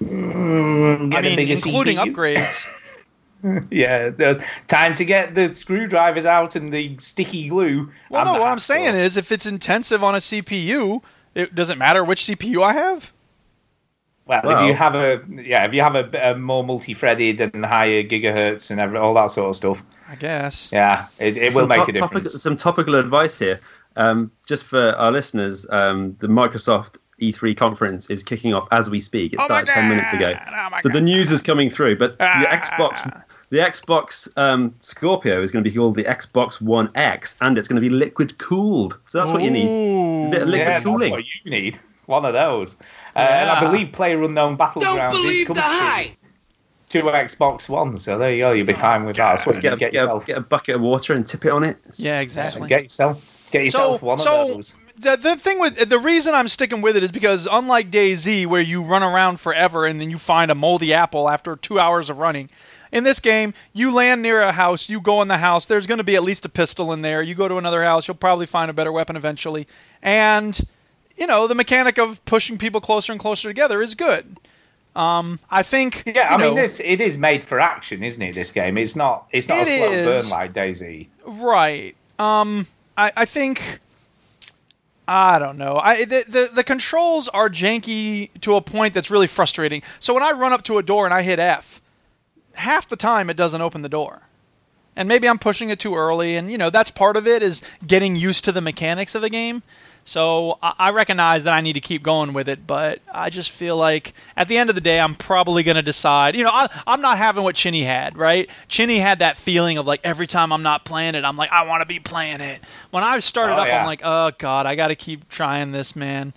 [0.00, 2.12] Mm, I mean, including CPU.
[2.14, 2.66] upgrades.
[3.72, 7.90] Yeah, the, time to get the screwdrivers out and the sticky glue.
[8.08, 11.02] Well, no, what I'm saying is, if it's intensive on a CPU,
[11.34, 13.12] it doesn't matter which CPU I have.
[14.44, 18.02] Well, if you have a yeah, if you have a, a more multi-threaded and higher
[18.02, 20.70] gigahertz and every, all that sort of stuff, I guess.
[20.72, 22.32] yeah, it, it will make top- a difference.
[22.32, 23.60] Topic, some topical advice here.
[23.96, 29.00] Um, just for our listeners, um, the Microsoft E3 conference is kicking off as we
[29.00, 29.34] speak.
[29.34, 30.34] It Oh started 10 minutes ago.
[30.34, 32.46] Oh my so the news is coming through, but the Ah.
[32.46, 37.58] Xbox the Xbox um, Scorpio is going to be called the Xbox One X, and
[37.58, 38.98] it's going to be liquid cooled.
[39.04, 40.28] So that's what you need.
[40.28, 41.12] A bit of liquid yeah, cooling.
[41.12, 41.78] that's what you need.
[42.06, 42.76] One of those.
[43.14, 46.16] Uh, and I believe PlayerUnknown Battlegrounds is coming
[46.88, 47.98] to, to Xbox One.
[47.98, 48.52] So there you go.
[48.52, 49.40] You'll be fine with that.
[49.40, 50.26] So what you Get a, get, get, a, yourself.
[50.26, 51.76] get a bucket of water and tip it on it.
[51.96, 52.68] Yeah, exactly.
[52.68, 53.48] Get yourself.
[53.50, 54.76] Get yourself so, one so of those.
[54.98, 58.60] The, the thing with the reason I'm sticking with it is because unlike DayZ, where
[58.60, 62.18] you run around forever and then you find a moldy apple after two hours of
[62.18, 62.48] running,
[62.92, 65.66] in this game you land near a house, you go in the house.
[65.66, 67.22] There's going to be at least a pistol in there.
[67.22, 69.66] You go to another house, you'll probably find a better weapon eventually,
[70.02, 70.58] and
[71.16, 74.24] you know the mechanic of pushing people closer and closer together is good.
[74.94, 76.02] Um, I think.
[76.06, 78.34] Yeah, I mean, this it is made for action, isn't it?
[78.34, 78.76] This game.
[78.76, 79.26] It's not.
[79.30, 80.30] It's not It a slow is.
[80.30, 81.08] burn like DayZ.
[81.26, 81.96] Right.
[82.18, 82.66] Um,
[82.96, 83.80] I, I think.
[85.08, 85.76] I don't know.
[85.78, 89.82] I the, the the controls are janky to a point that's really frustrating.
[89.98, 91.80] So when I run up to a door and I hit F,
[92.54, 94.20] half the time it doesn't open the door.
[94.94, 97.62] And maybe I'm pushing it too early, and you know that's part of it is
[97.86, 99.62] getting used to the mechanics of the game.
[100.04, 103.50] So I, I recognize that I need to keep going with it, but I just
[103.50, 106.34] feel like at the end of the day, I'm probably going to decide.
[106.34, 108.50] You know, I, I'm not having what Chinny had, right?
[108.68, 111.66] Chinny had that feeling of like every time I'm not playing it, I'm like I
[111.66, 112.60] want to be playing it.
[112.90, 113.80] When I started Oh, up, yeah.
[113.80, 116.32] I'm like, oh god, I got to keep trying this, man.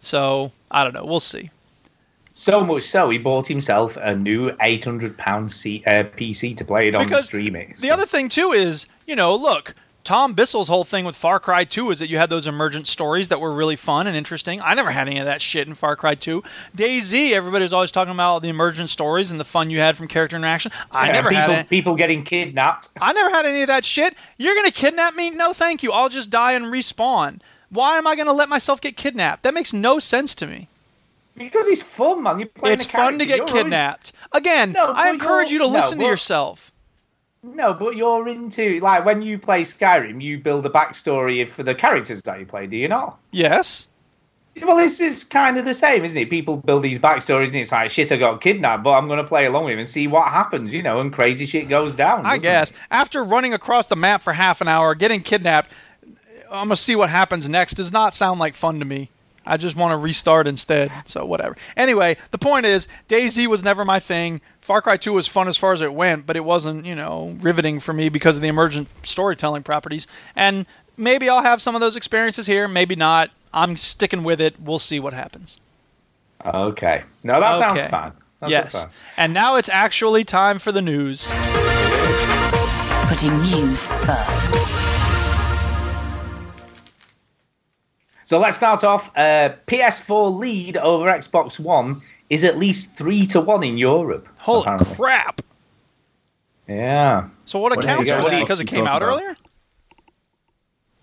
[0.00, 1.04] So I don't know.
[1.04, 1.50] We'll see.
[2.36, 6.96] So much so, he bought himself a new 800 pound uh, PC to play it
[6.96, 7.74] on Because streaming.
[7.78, 9.72] The other thing too is, you know, look,
[10.04, 13.30] Tom Bissell's whole thing with Far Cry 2 is that you had those emergent stories
[13.30, 14.60] that were really fun and interesting.
[14.60, 16.42] I never had any of that shit in Far Cry 2.
[16.76, 20.08] DayZ, everybody was always talking about the emergent stories and the fun you had from
[20.08, 20.72] character interaction.
[20.90, 21.68] I Yeah, never people, had it.
[21.70, 22.88] people getting kidnapped.
[23.00, 24.14] I never had any of that shit.
[24.36, 25.30] You're gonna kidnap me?
[25.30, 25.92] No, thank you.
[25.92, 27.40] I'll just die and respawn.
[27.70, 29.44] Why am I gonna let myself get kidnapped?
[29.44, 30.68] That makes no sense to me.
[31.34, 32.38] Because it's fun, man.
[32.38, 34.12] You're playing It's fun to get You're kidnapped.
[34.32, 36.72] Again, No, I encourage you to no, listen to yourself.
[37.44, 41.74] No, but you're into like when you play Skyrim, you build a backstory for the
[41.74, 42.66] characters that you play.
[42.66, 43.18] Do you not?
[43.32, 43.86] Yes.
[44.62, 46.30] Well, this is kind of the same, isn't it?
[46.30, 49.24] People build these backstories, and it's like, shit, I got kidnapped, but I'm going to
[49.24, 52.24] play along with him and see what happens, you know, and crazy shit goes down.
[52.24, 52.70] I guess.
[52.70, 52.76] it?
[52.88, 55.72] After running across the map for half an hour, getting kidnapped,
[56.50, 57.74] I'm gonna see what happens next.
[57.74, 59.10] Does not sound like fun to me.
[59.46, 60.90] I just want to restart instead.
[61.06, 61.56] So whatever.
[61.76, 64.40] Anyway, the point is, DayZ was never my thing.
[64.60, 67.36] Far Cry 2 was fun as far as it went, but it wasn't, you know,
[67.40, 70.06] riveting for me because of the emergent storytelling properties.
[70.34, 70.66] And
[70.96, 73.30] maybe I'll have some of those experiences here, maybe not.
[73.52, 74.58] I'm sticking with it.
[74.58, 75.60] We'll see what happens.
[76.44, 77.02] Okay.
[77.22, 77.90] No, that sounds Okay.
[77.90, 78.12] fun.
[78.40, 78.82] That sounds yes.
[78.82, 78.90] fun.
[79.16, 81.30] And now it's actually time for the news.
[83.08, 84.52] Putting news first.
[88.24, 89.10] So let's start off.
[89.16, 94.28] Uh, PS4 lead over Xbox One is at least three to one in Europe.
[94.38, 94.94] Holy apparently.
[94.96, 95.40] crap!
[96.68, 97.28] Yeah.
[97.44, 98.40] So what What accounts for what that?
[98.40, 99.20] Because it came talking out about?
[99.20, 99.36] earlier?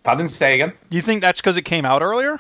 [0.04, 0.74] Pardon, say again.
[0.90, 2.40] Do you think that's because it came out earlier?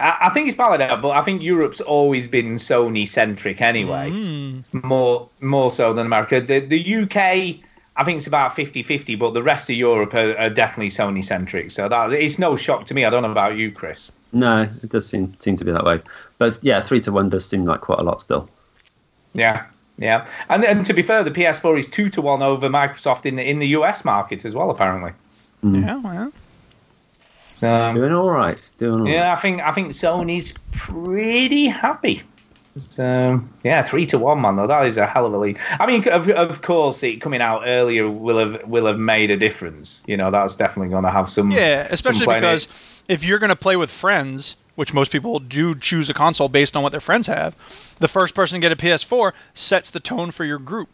[0.00, 4.10] I, I think it's valid that, but I think Europe's always been Sony centric anyway.
[4.10, 4.60] Hmm.
[4.86, 6.40] More more so than America.
[6.40, 7.67] The the UK,
[7.98, 11.70] I think it's about 50-50, but the rest of Europe are, are definitely Sony centric.
[11.72, 13.04] So that it's no shock to me.
[13.04, 14.12] I don't know about you, Chris.
[14.32, 16.00] No, it does seem seem to be that way.
[16.38, 18.48] But yeah, three to one does seem like quite a lot still.
[19.34, 19.66] Yeah.
[20.00, 23.34] Yeah, and and to be fair, the PS4 is two to one over Microsoft in
[23.34, 25.10] the in the US market as well, apparently.
[25.64, 25.82] Mm.
[25.82, 26.32] Yeah, well.
[27.56, 28.70] So um, Doing all right.
[28.78, 29.12] Doing all right.
[29.12, 32.22] yeah, I think I think Sony's pretty happy.
[32.78, 34.56] So yeah, three to one, man.
[34.56, 35.58] Though that is a hell of a lead.
[35.78, 39.36] I mean, of, of course, it coming out earlier will have will have made a
[39.36, 40.02] difference.
[40.06, 41.50] You know, that's definitely going to have some.
[41.50, 42.38] Yeah, especially it.
[42.38, 46.48] because if you're going to play with friends, which most people do choose a console
[46.48, 47.56] based on what their friends have,
[47.98, 50.88] the first person to get a PS4 sets the tone for your group.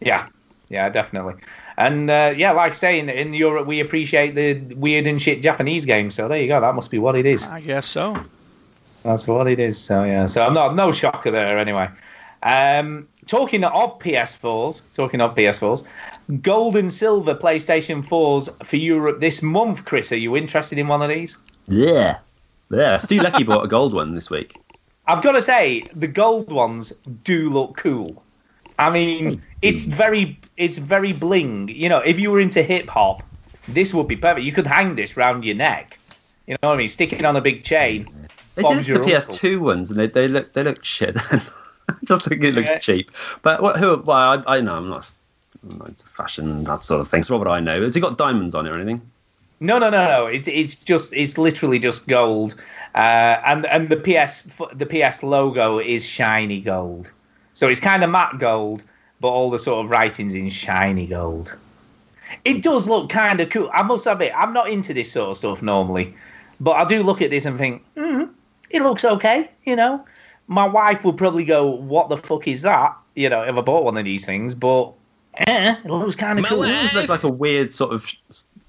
[0.00, 0.28] Yeah,
[0.68, 1.34] yeah, definitely.
[1.76, 5.42] And uh, yeah, like I say, in, in Europe, we appreciate the weird and shit
[5.42, 6.14] Japanese games.
[6.14, 6.60] So there you go.
[6.60, 7.46] That must be what it is.
[7.46, 8.16] I guess so.
[9.06, 9.78] That's what it is.
[9.78, 10.26] So yeah.
[10.26, 11.88] So I'm not no shocker there anyway.
[12.42, 15.84] Um, talking of PS4s, talking of PS4s,
[16.42, 19.84] gold and silver PlayStation 4s for Europe this month.
[19.84, 21.36] Chris, are you interested in one of these?
[21.68, 22.18] Yeah.
[22.70, 22.96] Yeah.
[22.96, 24.56] Stu Lecky bought a gold one this week.
[25.06, 26.90] I've got to say, the gold ones
[27.22, 28.24] do look cool.
[28.76, 31.68] I mean, it's very, it's very bling.
[31.68, 33.22] You know, if you were into hip hop,
[33.68, 34.44] this would be perfect.
[34.44, 35.98] You could hang this round your neck.
[36.48, 36.88] You know what I mean?
[36.88, 38.08] Stick it on a big chain.
[38.56, 39.00] They Bob's did the.
[39.00, 41.16] PS2 ones, and they, they look they look shit.
[42.04, 42.78] Just think it looks Yeah.
[42.78, 43.10] cheap.
[43.42, 43.76] But what?
[43.78, 43.98] Who?
[43.98, 45.12] Well, I, I know I'm not,
[45.62, 47.22] I'm not into fashion and that sort of thing.
[47.22, 47.82] So what would I know?
[47.82, 49.00] Has it got diamonds on it or anything?
[49.60, 50.26] No, no, no, no.
[50.26, 52.54] It's it's just it's literally just gold,
[52.94, 52.98] uh,
[53.44, 54.42] and and the PS
[54.72, 57.10] the PS logo is shiny gold.
[57.54, 58.82] So it's kind of matte gold,
[59.20, 61.54] but all the sort of writings in shiny gold.
[62.44, 63.70] It does look kind of cool.
[63.72, 66.14] I must admit, I'm not into this sort of stuff normally,
[66.60, 68.25] but I do look at this and think, mm,
[68.70, 69.50] it looks okay.
[69.64, 70.04] You know,
[70.46, 73.84] my wife would probably go, "What the fuck is that?" You know, if I bought
[73.84, 74.92] one of these things, but
[75.34, 76.62] eh, it looks kind of cool.
[76.62, 78.16] It always looks like a weird sort of sh-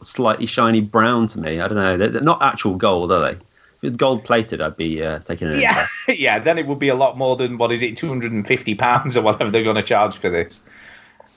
[0.02, 1.60] slightly shiny brown to me.
[1.60, 1.98] I don't know.
[1.98, 3.32] They're, they're not actual gold, are they?
[3.78, 5.60] If it's gold plated, I'd be uh, taking it.
[5.60, 6.40] Yeah, yeah.
[6.40, 8.76] Then it would be a lot more than what is it, two hundred and fifty
[8.76, 10.60] pounds or whatever they're going to charge for this.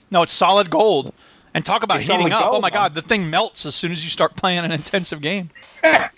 [0.09, 1.13] No, it's solid gold.
[1.53, 2.47] And talk about It's heating up.
[2.51, 2.73] oh my man.
[2.73, 5.49] god, the thing melts as soon as you start playing an intensive game.
[5.83, 6.09] yeah,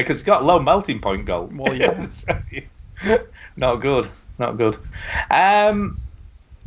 [0.00, 1.56] because it's got low melting point gold.
[1.56, 2.06] Well, yeah.
[2.10, 2.38] So,
[3.56, 4.08] not good,
[4.38, 4.76] not good.
[5.30, 6.00] Um,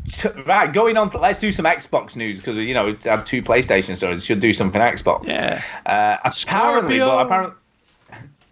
[0.05, 1.09] so- right, going on.
[1.09, 4.23] Let's do some Xbox news because you know it's have two PlayStation stores.
[4.25, 5.27] Should do something Xbox.
[5.27, 5.61] Yeah.
[5.85, 7.55] Uh, apparently, but apparently,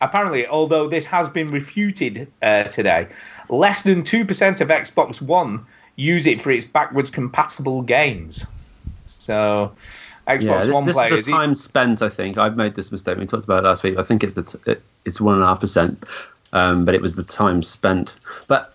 [0.02, 3.08] apparently, although this has been refuted uh, today,
[3.50, 5.66] less than two percent of Xbox One
[5.96, 8.46] use it for its backwards compatible games.
[9.12, 9.74] So,
[10.28, 11.18] Xbox yeah, this, One this players.
[11.20, 12.02] is the time spent.
[12.02, 13.18] I think I've made this mistake.
[13.18, 13.98] We talked about it last week.
[13.98, 16.04] I think it's the t- it, it's one and a half percent,
[16.54, 18.18] um, but it was the time spent.
[18.48, 18.74] But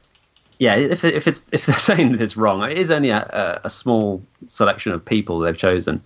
[0.59, 3.67] yeah, if if it's if they're saying that it's wrong, it is only a, a,
[3.67, 6.03] a small selection of people they've chosen,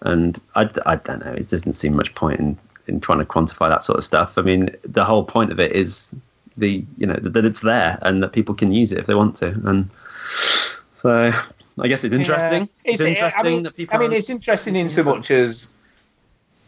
[0.00, 1.32] and I, I don't know.
[1.32, 4.36] It doesn't seem much point in in trying to quantify that sort of stuff.
[4.36, 6.10] I mean, the whole point of it is
[6.56, 9.36] the you know that it's there and that people can use it if they want
[9.36, 9.88] to, and
[10.94, 11.32] so
[11.80, 12.68] I guess it's interesting.
[12.84, 12.92] Yeah.
[12.92, 13.96] It's, interesting I mean, that people.
[13.96, 15.68] I mean, it's interesting in so much as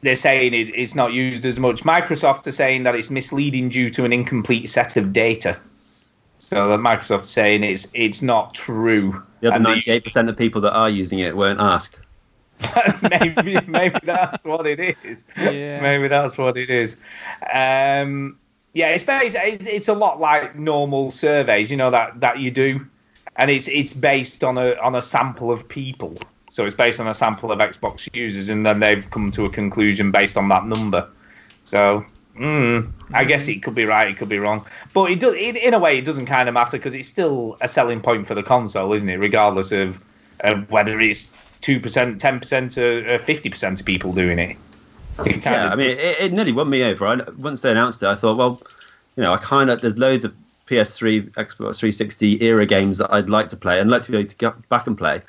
[0.03, 1.85] they're saying it, it's not used as much.
[1.85, 5.59] Microsoft are saying that it's misleading due to an incomplete set of data.
[6.39, 9.23] So that Microsoft saying it's it's not true.
[9.41, 12.01] The other ninety-eight percent of people that are using it weren't asked.
[13.11, 15.25] maybe maybe that's what it is.
[15.39, 15.81] Yeah.
[15.81, 16.97] Maybe that's what it is.
[17.53, 18.39] Um,
[18.77, 22.51] yeah, it's based, it's it's a lot like normal surveys, you know that that you
[22.51, 22.87] do,
[23.37, 26.17] and it's it's based on a on a sample of people.
[26.49, 29.51] So it's based on a sample of Xbox users, and then they've come to a
[29.51, 31.09] conclusion based on that number.
[31.65, 32.05] So.
[32.39, 35.33] Mm, I guess it could be right, it could be wrong, but it does.
[35.37, 38.27] It, in a way, it doesn't kind of matter because it's still a selling point
[38.27, 39.17] for the console, isn't it?
[39.17, 40.05] Regardless of,
[40.41, 41.33] of whether it's
[41.63, 44.57] two percent, ten percent, or fifty percent of people doing it.
[45.25, 47.07] It Yeah, I mean, it, it nearly won me over.
[47.07, 48.61] I, once they announced it, I thought, well,
[49.17, 50.35] you know, I kind of there's loads of
[50.67, 54.29] PS3, Xbox 360 era games that I'd like to play and like to be able
[54.29, 55.23] to get back and play.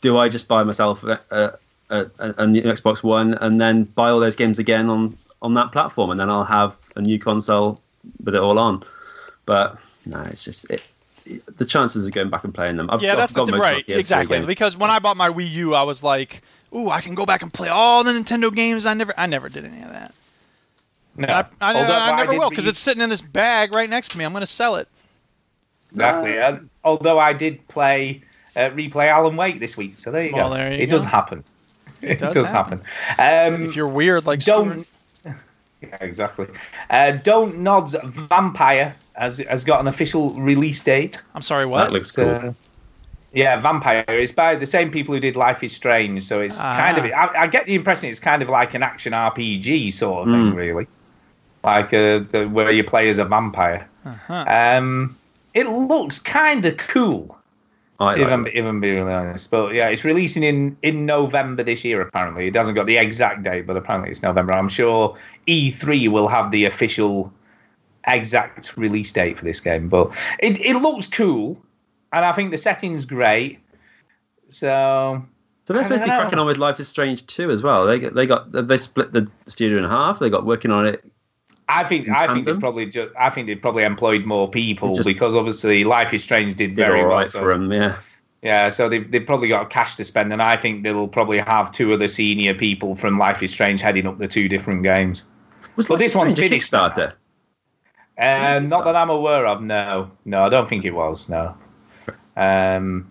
[0.00, 1.50] Do I just buy myself a, a,
[1.90, 5.72] a, a new Xbox One and then buy all those games again on on that
[5.72, 7.80] platform, and then I'll have a new console
[8.22, 8.82] with it all on?
[9.46, 10.82] But no, it's just it,
[11.56, 12.88] the chances of going back and playing them.
[12.90, 14.44] I've, yeah, I've that's the right, the exactly.
[14.44, 16.40] Because when I bought my Wii U, I was like,
[16.74, 19.48] "Ooh, I can go back and play all the Nintendo games." I never, I never
[19.48, 20.14] did any of that.
[21.16, 21.28] No.
[21.28, 24.10] I, I, Although I never did will because it's sitting in this bag right next
[24.10, 24.24] to me.
[24.24, 24.88] I'm gonna sell it.
[25.92, 26.38] exactly.
[26.38, 28.22] And although I did play
[28.56, 30.54] uh, replay Alan Wake this week, so there you Well, go.
[30.56, 31.44] there you it does happen.
[32.02, 32.80] It, does does, happen.
[33.06, 33.54] happen.
[33.54, 34.84] Um, If you're weird like don't.
[35.22, 35.36] Stuart.
[35.82, 36.46] Yeah, exactly.
[36.88, 41.20] Uh, don't nods Vampyr has has got an official release date.
[41.34, 41.84] I'm sorry, what?
[41.84, 42.28] That looks cool.
[42.30, 42.52] Uh,
[43.34, 44.04] yeah, Vampyr.
[44.08, 46.74] It's by the same people who did Life is Strange, so it's Ah.
[46.76, 47.04] kind of.
[47.04, 50.52] I, I get the impression it's kind of like an action RPG sort of thing,
[50.52, 50.54] Mm.
[50.54, 50.86] really,
[51.64, 53.88] like uh, the, where you play as a vampire.
[54.04, 54.44] Uh-huh.
[54.46, 55.16] Um,
[55.54, 57.38] it looks kind of cool.
[58.00, 59.50] I if, like I'm, if I'm being really honest.
[59.50, 62.48] But yeah, it's releasing in, in November this year, apparently.
[62.48, 64.52] It hasn't got the exact date, but apparently it's November.
[64.52, 65.16] I'm sure
[65.46, 67.32] E3 will have the official
[68.06, 69.88] exact release date for this game.
[69.88, 71.62] But it, it looks cool,
[72.12, 73.60] and I think the setting's great.
[74.48, 75.24] So.
[75.66, 77.86] So they're I supposed to be cracking on with Life is Strange 2 as well.
[77.86, 80.18] They they got they split the studio in half.
[80.18, 81.02] They got working on it.
[81.68, 85.06] I think I think they probably just I think they probably employed more people Just-
[85.06, 87.24] because obviously Life is Strange did Did very well.
[87.26, 87.96] so- for them, yeah.
[88.42, 91.72] Yeah, so they've, they've probably got cash to spend, and I think they'll probably have
[91.72, 95.24] two of the senior people from Life is Strange heading up the two different games.
[95.76, 96.70] Was But Life this is one's finished.
[96.70, 97.14] Kickstarter.
[98.18, 99.62] Uh, not that I'm aware of.
[99.62, 101.26] No, no, I don't think it was.
[101.30, 101.54] No.
[102.36, 103.10] Um,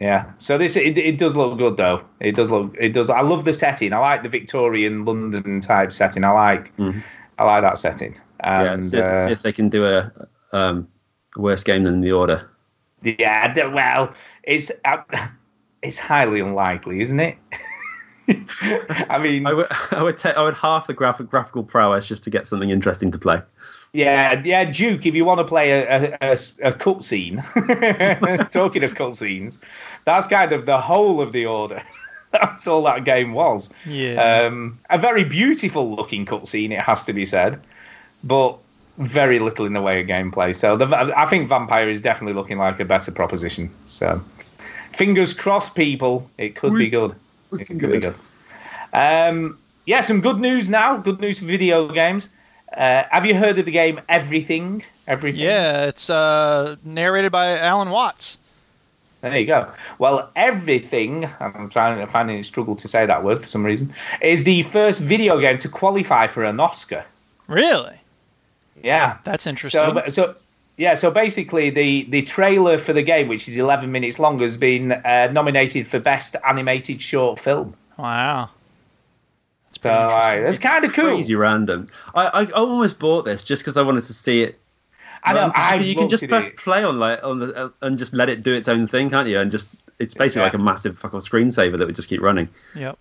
[0.00, 0.32] yeah.
[0.38, 2.02] So this it, it does look good though.
[2.20, 2.74] It does look.
[2.80, 3.10] It does.
[3.10, 3.92] I love the setting.
[3.92, 6.24] I like the Victorian London type setting.
[6.24, 6.74] I like.
[6.76, 7.02] Mhm.
[7.38, 8.16] I like that setting.
[8.42, 10.12] Yeah, see, uh, see if they can do a
[10.52, 10.88] um,
[11.36, 12.48] worse game than The Order.
[13.02, 14.12] Yeah, well,
[14.42, 15.02] it's uh,
[15.82, 17.38] it's highly unlikely, isn't it?
[19.08, 22.30] I mean, I would I would I would half the graphic graphical prowess just to
[22.30, 23.40] get something interesting to play.
[23.92, 25.06] yeah, yeah, Duke.
[25.06, 27.40] If you want to play a a, a, a cutscene,
[28.50, 29.58] talking of cutscenes,
[30.04, 31.82] that's kind of the whole of the order.
[32.32, 33.70] That's all that game was.
[33.86, 34.46] Yeah.
[34.46, 37.60] Um, a very beautiful looking cutscene, it has to be said,
[38.22, 38.58] but
[38.98, 40.54] very little in the way of gameplay.
[40.54, 40.86] So the,
[41.16, 43.70] I think Vampyr is definitely looking like a better proposition.
[43.86, 44.20] So
[44.92, 46.28] fingers crossed, people.
[46.36, 47.14] It could be good.
[47.52, 48.14] It could be good.
[48.92, 50.96] Um, yeah, some good news now.
[50.98, 52.28] Good news for video games.
[52.76, 54.82] Uh, have you heard of the game Everything?
[55.06, 55.40] Everything.
[55.40, 58.38] Yeah, it's uh, narrated by Alan Watts.
[59.20, 59.72] There you go.
[59.98, 63.92] Well, everything, I'm trying to finding it struggle to say that word for some reason,
[64.22, 67.04] is the first video game to qualify for an Oscar.
[67.48, 67.98] Really?
[68.82, 69.18] Yeah.
[69.24, 69.80] That's interesting.
[69.80, 70.36] So, so
[70.78, 74.56] yeah, so basically the the trailer for the game, which is 11 minutes long, has
[74.56, 77.74] been uh, nominated for best animated short film.
[77.96, 78.48] wow.
[79.82, 81.06] So uh, that's kind of cool.
[81.06, 81.88] Crazy random.
[82.14, 84.58] I, I almost bought this just because I wanted to see it.
[85.22, 85.52] I know.
[85.54, 86.56] I you can, just looked press it.
[86.56, 89.28] play on like on the uh, and just let it do its own thing, can't
[89.28, 89.38] you?
[89.40, 89.68] And just
[89.98, 90.46] it's basically Yeah.
[90.46, 92.48] like a massive fucking screensaver that would just keep running.
[92.74, 92.98] Yep.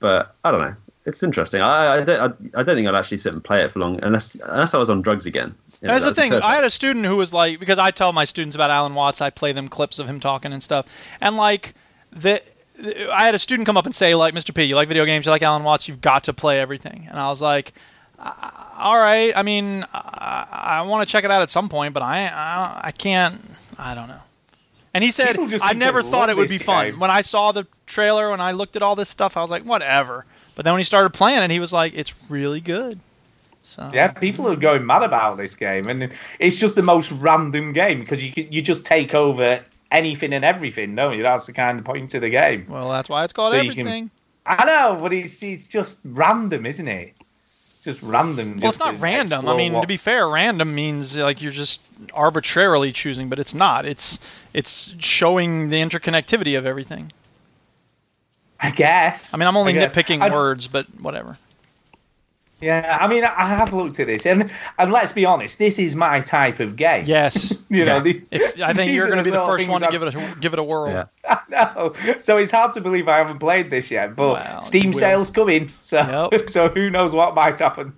[0.00, 0.74] But I don't know.
[1.06, 1.60] It's interesting.
[1.60, 2.20] I I don't
[2.54, 4.78] I, I don't think I'd actually sit and play it for long unless unless I
[4.78, 5.54] was on drugs again.
[5.82, 6.30] You know, That's the that'd thing.
[6.30, 6.46] perfect.
[6.46, 9.20] I had a student who was like, because I tell my students about Alan Watts,
[9.20, 10.86] I play them clips of him talking and stuff,
[11.20, 11.74] and like
[12.12, 12.40] the.
[13.12, 14.52] I had a student come up and say, like, Mr.
[14.52, 17.06] P, you like video games, you like Alan Watts, you've got to play everything.
[17.08, 17.72] And I was like,
[18.78, 19.32] all right.
[19.34, 22.80] I mean, I, I want to check it out at some point, but I, I,
[22.84, 23.40] I can't.
[23.78, 24.20] I don't know.
[24.92, 26.90] And he said, I never thought it would be fun.
[26.90, 27.00] game.
[27.00, 29.64] When I saw the trailer, when I looked at all this stuff, I was like,
[29.64, 30.24] whatever.
[30.54, 33.00] But then when he started playing it, he was like, it's really good.
[33.64, 37.72] So Yeah, people are going mad about this game, and it's just the most random
[37.72, 41.22] game because you you just take over anything and everything, don't you?
[41.22, 42.66] That's the kind of point of the game.
[42.68, 44.10] Well, that's why it's called So you can- everything.
[44.46, 47.14] I know, but it's it's just random, isn't it?
[47.84, 48.58] Just random.
[48.60, 49.46] Well, it's not random.
[49.46, 51.80] I mean, what- to be fair, random means like you're just
[52.14, 53.84] arbitrarily choosing, but it's not.
[53.84, 54.18] It's
[54.54, 57.12] it's showing the interconnectivity of everything.
[58.58, 59.34] I guess.
[59.34, 61.36] I mean, I'm only nitpicking I- words, but whatever.
[62.60, 65.94] Yeah, I mean, I have looked at this, and and let's be honest, this is
[65.96, 67.04] my type of game.
[67.04, 67.58] Yes.
[67.68, 68.00] you know, Yeah.
[68.00, 70.14] the, If, I think you're going to be the first one to things give it
[70.14, 70.90] a give it a whirl.
[70.90, 71.04] Yeah.
[71.28, 71.94] I know.
[72.20, 76.30] So it's hard to believe I haven't played this yet, but Steam sales coming, so
[76.46, 77.92] so who knows what might happen.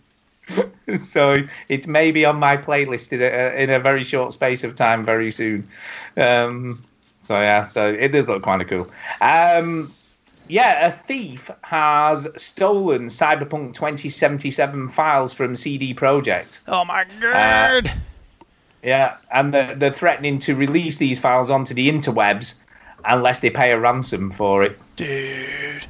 [1.03, 4.75] so it may be on my playlist in a, in a very short space of
[4.75, 5.67] time very soon.
[6.17, 6.81] Um,
[7.23, 8.87] so yeah, so it does look kind of cool.
[9.21, 9.93] Um,
[10.49, 16.61] yeah, a thief has stolen Cyberpunk 2077 files from CD Projekt.
[16.69, 17.93] Oh my god!
[18.83, 22.61] Yeah, and they're, they're threatening to release these files onto the interwebs
[23.05, 24.79] unless they pay a ransom for it.
[24.97, 25.87] Dude.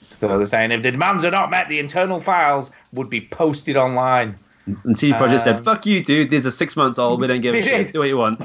[0.00, 3.76] So they're saying if the demands are not met, the internal files would be posted
[3.76, 4.36] online.
[4.84, 6.30] And CD Projekt said, Um, "Fuck you, dude.
[6.30, 7.20] These are six months old.
[7.20, 7.92] We don't give a shit.
[7.92, 8.40] Do what you want."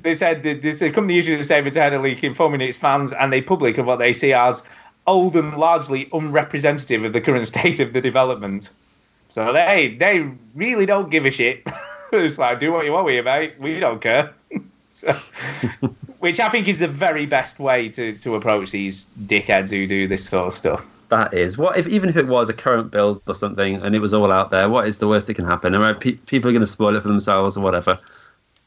[0.00, 2.76] They said that this, the company issued a statement to head a Leak informing its
[2.76, 4.62] fans and the public of what they see as
[5.06, 8.70] old and largely unrepresentative of the current state of the development.
[9.28, 11.66] So they they really don't give a shit.
[12.12, 13.54] it's like do what you want with it, mate.
[13.58, 14.32] We don't care.
[14.90, 15.12] so,
[16.18, 20.06] which I think is the very best way to, to approach these dickheads who do
[20.06, 20.86] this sort of stuff.
[21.08, 23.98] That is what if even if it was a current build or something and it
[23.98, 25.74] was all out there, what is the worst that can happen?
[25.74, 27.98] I mean, pe- people are going to spoil it for themselves or whatever.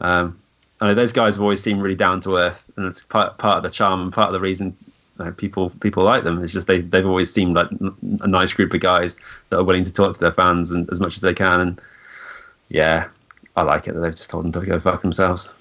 [0.02, 0.40] Um,
[0.82, 3.58] I know those guys have always seemed really down to earth, and it's part part
[3.58, 4.76] of the charm and part of the reason
[5.20, 6.44] you know, people people like them.
[6.44, 9.16] It's just they they've always seemed like a nice group of guys
[9.50, 11.60] that are willing to talk to their fans and as much as they can.
[11.62, 11.82] And
[12.70, 13.08] yeah,
[13.56, 15.54] I like it that they've just told them to go fuck themselves.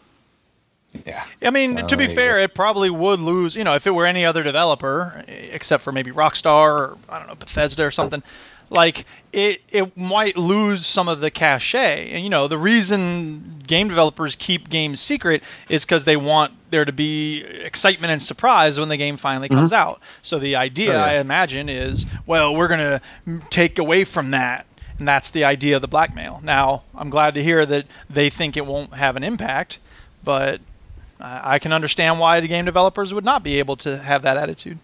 [1.04, 1.24] Yeah.
[1.42, 3.56] I mean, to be Oh, fair, it probably would lose.
[3.56, 7.28] You know, if it were any other developer, except for maybe Rockstar or I don't
[7.28, 8.22] know Bethesda or something,
[8.70, 12.10] like it it might lose some of the cachet.
[12.12, 16.84] And you know, the reason game developers keep games secret is because they want there
[16.84, 19.88] to be excitement and surprise when the game finally comes mm-hmm.
[19.88, 20.00] out.
[20.22, 21.04] So the idea, Oh, yeah.
[21.04, 23.00] I imagine, is well, we're gonna
[23.50, 24.66] take away from that.
[24.98, 26.40] And that's the idea of the blackmail.
[26.44, 29.80] Now, I'm glad to hear that they think it won't have an impact,
[30.22, 30.60] but
[31.18, 34.36] I I can understand why the game developers would not be able to have that
[34.36, 34.78] attitude.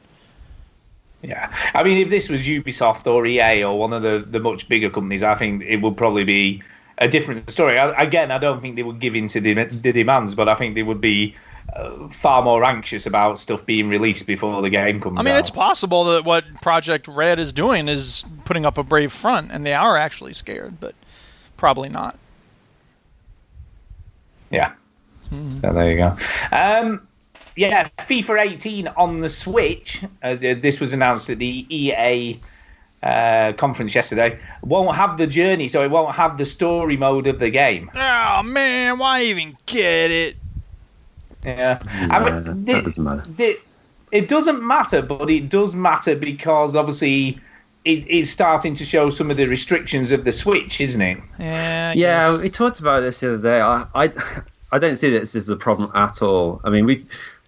[1.22, 4.68] Yeah, I mean, if this was Ubisoft or EA or one of the, the much
[4.68, 6.62] bigger companies, I think it would probably be
[6.96, 7.78] a different story.
[7.78, 10.54] I, again, I don't think they would give in to the, the demands, but I
[10.54, 11.34] think they would be
[11.74, 15.20] uh, far more anxious about stuff being released before the game comes out.
[15.20, 15.40] I mean, out.
[15.40, 19.64] it's possible that what Projekt Red is doing is putting up a brave front, and
[19.64, 20.94] they are actually scared, but
[21.56, 22.18] probably not.
[24.50, 24.72] Yeah.
[25.20, 26.16] So there you go.
[26.50, 27.06] Um,
[27.68, 32.38] yeah, FIFA 18 on the Switch, as uh, this was announced at the EA
[33.02, 37.38] uh, conference yesterday, won't have the journey, so it won't have the story mode of
[37.38, 37.90] the game.
[37.94, 40.36] Oh man, why even get it?
[41.44, 41.78] Yeah.
[41.82, 43.24] I mean, that the- doesn't matter.
[43.36, 43.58] the-
[44.12, 47.38] it doesn't matter, but it does matter because obviously
[47.84, 51.18] it, it's starting to show some of the restrictions of the Switch, isn't it?
[51.38, 51.92] Yeah.
[51.94, 52.40] I Yeah, guess.
[52.40, 53.60] we talked about this the other day.
[53.60, 54.12] I, I,
[54.72, 56.60] I don't see this as a problem at all.
[56.64, 57.04] I mean, we,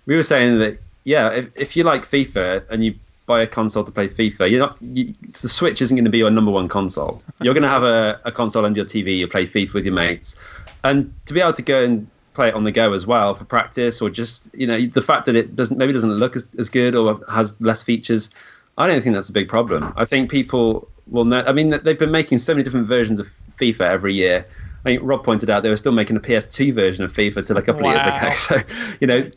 [0.06, 2.94] we were saying that yeah, if, if you like FIFA and you
[3.26, 6.18] buy a console to play FIFA, you're not you, the Switch isn't going to be
[6.18, 7.22] your number one console.
[7.40, 9.18] You're going to have a, a console under your TV.
[9.18, 10.36] You play FIFA with your mates,
[10.84, 13.44] and to be able to go and play it on the go as well for
[13.44, 16.68] practice, or just you know the fact that it doesn't maybe doesn't look as, as
[16.68, 18.30] good or has less features.
[18.78, 19.92] I don't think that's a big problem.
[19.96, 21.44] I think people will know.
[21.46, 24.46] I mean, they've been making so many different versions of FIFA every year.
[24.84, 27.56] I think Rob pointed out they were still making a PS2 version of FIFA till
[27.56, 28.32] a couple of years ago.
[28.36, 28.62] So,
[29.00, 29.30] you know,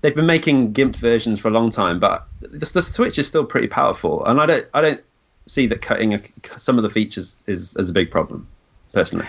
[0.00, 3.44] they've been making GIMP versions for a long time, but the, the Switch is still
[3.44, 5.00] pretty powerful, and I don't, I don't
[5.46, 6.20] see that cutting a,
[6.56, 8.46] some of the features is as a big problem,
[8.92, 9.26] personally.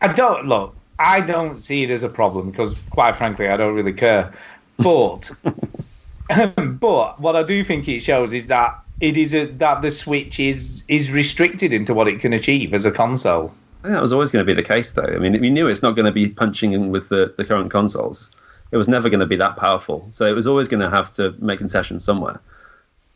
[0.00, 0.74] I don't look.
[0.98, 4.32] I don't see it as a problem because, quite frankly, I don't really care.
[4.78, 5.30] But,
[6.56, 10.38] but what I do think it shows is that it is a, that the Switch
[10.38, 13.52] is is restricted into what it can achieve as a console.
[13.82, 15.02] That was always going to be the case, though.
[15.02, 17.70] I mean, we knew it's not going to be punching in with the, the current
[17.70, 18.30] consoles.
[18.74, 21.12] It was never going to be that powerful, so it was always going to have
[21.12, 22.40] to make concessions somewhere.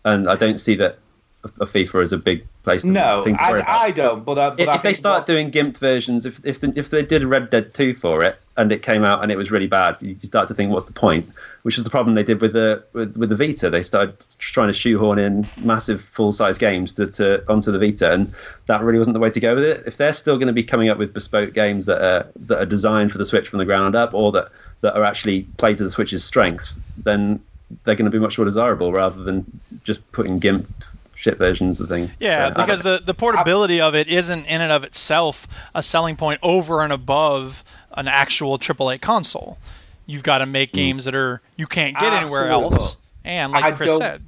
[0.05, 0.99] And I don't see that
[1.45, 2.83] a FIFA is a big place.
[2.83, 3.81] To, No, thing to worry about.
[3.81, 4.25] I, I don't.
[4.25, 6.73] But, I, but if, I if they start what- doing GIMP versions, if if the,
[6.77, 9.51] if they did Red Dead 2 for it and it came out and it was
[9.51, 11.27] really bad, you start to think, what's the point?
[11.63, 13.69] Which is the problem they did with the with, with the Vita.
[13.69, 18.13] They started trying to shoehorn in massive full size games to, to onto the Vita,
[18.13, 18.33] and
[18.67, 19.83] that really wasn't the way to go with it.
[19.87, 22.67] If they're still going to be coming up with bespoke games that are that are
[22.67, 25.85] designed for the Switch from the ground up, or that that are actually played to
[25.85, 27.41] the Switch's strengths, then
[27.85, 30.67] they're going to be much more desirable rather than just putting GIMP
[31.15, 32.17] shit versions of things.
[32.21, 36.17] Yeah, So, because the, the portability of it isn't in and of itself a selling
[36.17, 39.59] point over and above an actual AAA console.
[40.07, 40.77] You've got to make hmm.
[40.77, 44.23] games that are you can't get anywhere else, and like I Chris said,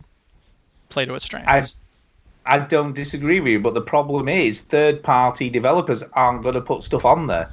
[0.90, 1.74] play to its strengths.
[2.46, 6.56] I I don't disagree with you, but the problem is third party developers aren't going
[6.56, 7.50] to put stuff on there,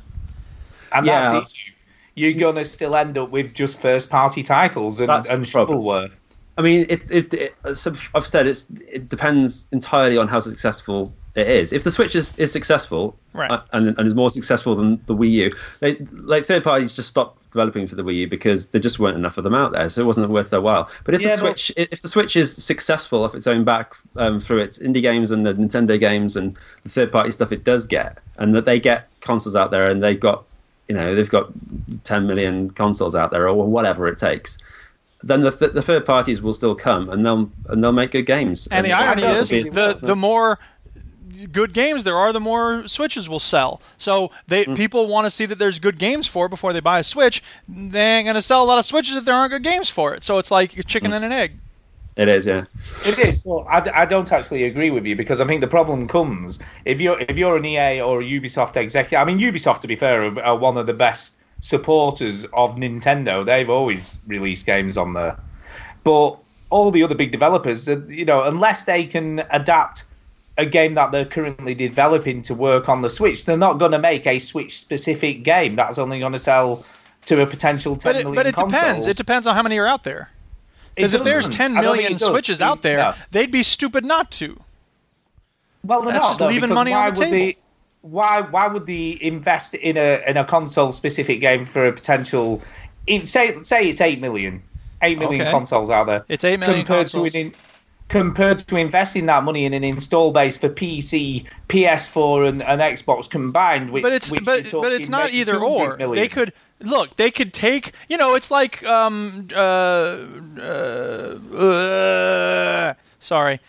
[0.91, 1.21] and Yeah.
[1.21, 1.71] that's the issue.
[2.18, 5.52] You're going to still end up with just first party titles and, That's and the
[5.52, 5.80] problem.
[5.80, 6.11] shovelware.
[6.57, 11.48] I mean, it, it, it, I've said, it's, it depends entirely on how successful it
[11.48, 11.72] is.
[11.72, 13.52] If the Switch is, is successful Right.
[13.52, 17.10] uh, and, and is more successful than the Wii U, they, like third parties just
[17.10, 19.88] stopped developing for the Wii U because there just weren't enough of them out there,
[19.89, 20.89] so it wasn't worth their while.
[21.03, 23.94] But if Yeah, the but- Switch, if the Switch is successful off its own back
[24.15, 27.64] um, through its indie games and the Nintendo games and the third party stuff it
[27.64, 30.44] does get, and that they get consoles out there and they've got,
[30.88, 31.49] you know, they've got
[32.03, 34.57] 10 million consoles out there or whatever it takes
[35.23, 38.68] then the, the third parties will still come and they'll and they'll make good games.
[38.69, 40.59] And the irony is, the the more
[41.51, 43.81] good games there are, the more Switches will sell.
[43.97, 44.76] So they Mm.
[44.76, 47.43] people want to see that there's good games for it before they buy a Switch.
[47.68, 50.23] They ain't gonna sell a lot of Switches if there aren't good games for it.
[50.23, 50.85] So it's like a Mm.
[50.88, 51.59] chicken and an egg.
[52.18, 52.65] It is, yeah.
[53.06, 56.07] It is, but I, I don't actually agree with you because I think the problem
[56.07, 59.19] comes if you're if you're an EA or a Ubisoft executive.
[59.19, 63.45] I mean, Ubisoft, to be fair, are, are one of the best supporters of Nintendo.
[63.45, 65.38] They've always released games on there,
[66.03, 66.38] but
[66.72, 70.03] all the other big developers, uh, you know, unless they can adapt
[70.57, 73.99] a game that they're currently developing to work on the Switch, they're not going to
[73.99, 76.84] make a Switch specific game that's only going to sell
[77.26, 79.06] to a potential 10 But it, million but it depends.
[79.06, 80.31] It depends on how many are out there.
[80.97, 81.57] Because if there's doesn't.
[81.73, 82.19] 10 I don't think million.
[82.19, 83.13] Switches It- out there, no.
[83.31, 84.57] they'd be stupid not to.
[85.83, 87.31] Well, they're That's not, just though, leaving money on the table.
[87.31, 87.57] They,
[88.01, 92.61] why why would they invest in a in a console specific game for a potential
[93.25, 94.61] say say it's eight million,
[95.01, 95.51] eight million Okay.
[95.51, 96.23] consoles out there.
[96.29, 97.31] It's 8 million compared consoles.
[97.33, 97.53] to an in,
[98.09, 103.29] compared to investing that money in an install base for PC, PS4, and, and Xbox
[103.29, 103.89] combined.
[103.91, 105.97] Which, but it's which but but it's not either or.
[105.97, 106.21] million.
[106.21, 107.15] They could look.
[107.15, 107.91] They could take.
[108.09, 110.25] You know, it's like um uh,
[110.59, 113.59] uh, uh sorry.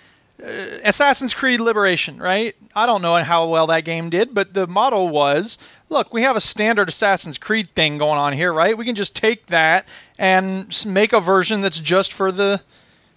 [0.43, 0.47] Uh,
[0.85, 2.55] Assassin's Creed Liberation, right?
[2.75, 5.59] I don't know how well that game did, but the model was,
[5.89, 8.79] look, we have a standard Assassin's Creed thing going on here, right?
[8.79, 12.61] We can just take that and make a version that's just for the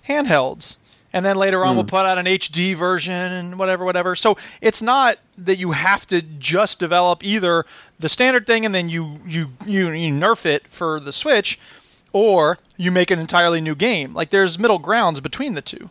[0.08, 0.78] handhelds.
[1.14, 1.78] And then later on, Hmm.
[1.78, 4.16] we'll put out an HD version and whatever, whatever.
[4.16, 7.66] So it's not that you have to just develop either
[8.00, 11.60] the standard thing and then you you you, you nerf it for the Switch,
[12.14, 14.14] or you make an entirely new game.
[14.14, 15.90] Like there's middle grounds between the two.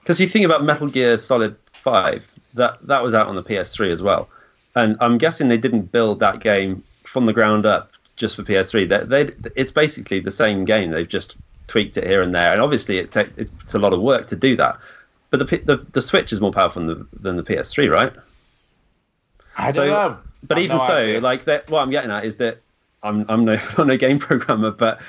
[0.00, 3.90] Because you think about Metal Gear Solid 5, that that was out on the PS3
[3.90, 4.28] as well,
[4.76, 8.86] and I'm guessing they didn't build that game from the ground up just for PS3.
[8.86, 10.90] They, they it's basically the same game.
[10.90, 11.36] They've just
[11.66, 14.36] tweaked it here and there, and obviously it ta- it's a lot of work to
[14.36, 14.78] do that.
[15.30, 18.12] But the the, the Switch is more powerful than the, than the PS3, right?
[19.56, 20.18] I don't So- know.
[20.46, 21.20] But I've even no so, idea.
[21.22, 22.58] like that, what I'm getting at is that
[23.02, 25.00] I'm I'm no I'm no game programmer, but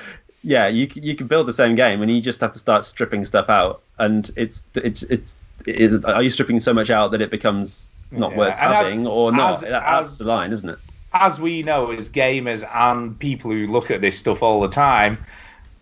[0.42, 3.24] yeah, you you can build the same game, and you just have to start stripping
[3.26, 7.30] stuff out, and it's it's it's, it's are you stripping so much out that it
[7.30, 9.54] becomes not Yeah, worth and as- having or not?
[9.56, 10.78] as- That- that's as- the line, isn't it?
[11.12, 15.16] as we know as gamers and people who look at this stuff all the time,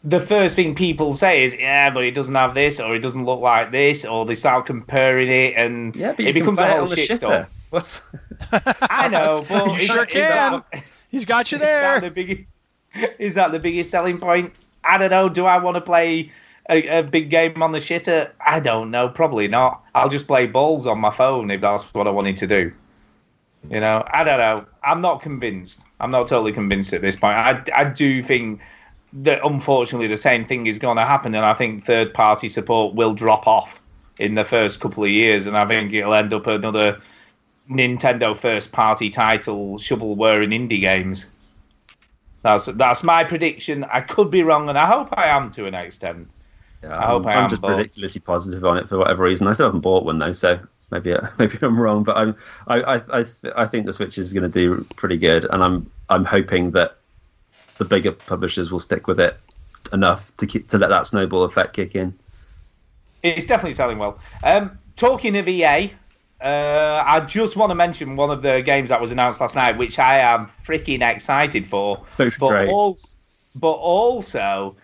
[0.05, 3.25] the first thing people say is, yeah, but it doesn't have this, or it doesn't
[3.25, 6.89] look like this, or they start comparing it, and Yeah, it becomes a whole on
[6.91, 7.47] the shit storm.
[7.71, 8.03] What's
[8.53, 10.63] I know, but You sure that- can.
[11.11, 11.95] He's got you there.
[11.97, 12.43] Is that the biggest,
[13.19, 14.53] is that the biggest selling point?
[14.85, 15.29] I don't know.
[15.29, 16.31] Do I want to play
[16.69, 18.31] a, a big game on the shitter?
[18.45, 19.09] I don't know.
[19.09, 19.83] Probably not.
[19.95, 22.73] I'll just play balls on my phone if that's what I wanted to do.
[23.71, 24.67] You know, I don't know.
[24.83, 25.85] I'm not convinced.
[26.01, 27.37] I'm not totally convinced at this point.
[27.37, 28.61] I, I do think
[29.23, 32.95] that unfortunately the same thing is going to happen, and I think third party support
[32.95, 33.81] will drop off
[34.19, 37.01] in the first couple of years, and I think it'll end up another
[37.71, 41.27] Nintendo first party title shovelware in indie games.
[42.43, 43.85] That's that's my prediction.
[43.85, 46.29] I could be wrong, and I hope I am to an extent.
[46.83, 49.23] Yeah, I hope I'm, I I'm am, just but- ridiculously positive on it for whatever
[49.25, 49.47] reason.
[49.47, 50.59] I still haven't bought one though, so
[50.91, 52.05] maybe maybe I'm wrong.
[52.05, 52.37] But I'm
[52.67, 55.63] I I I, th- I think the Switch is going to do pretty good, and
[55.65, 56.99] I'm I'm hoping that
[57.79, 59.37] the bigger publishers will stick with it
[59.93, 62.17] enough to keep, to let that snowball effect kick in.
[63.23, 64.19] It's definitely selling well.
[64.43, 65.93] Um, talking of EA,
[66.41, 69.79] uh, I just want to mention one of the games that was announced last night,
[69.79, 72.05] which I am freaking excited for.
[72.19, 72.69] Looks but great.
[72.69, 73.17] Also,
[73.55, 74.77] but also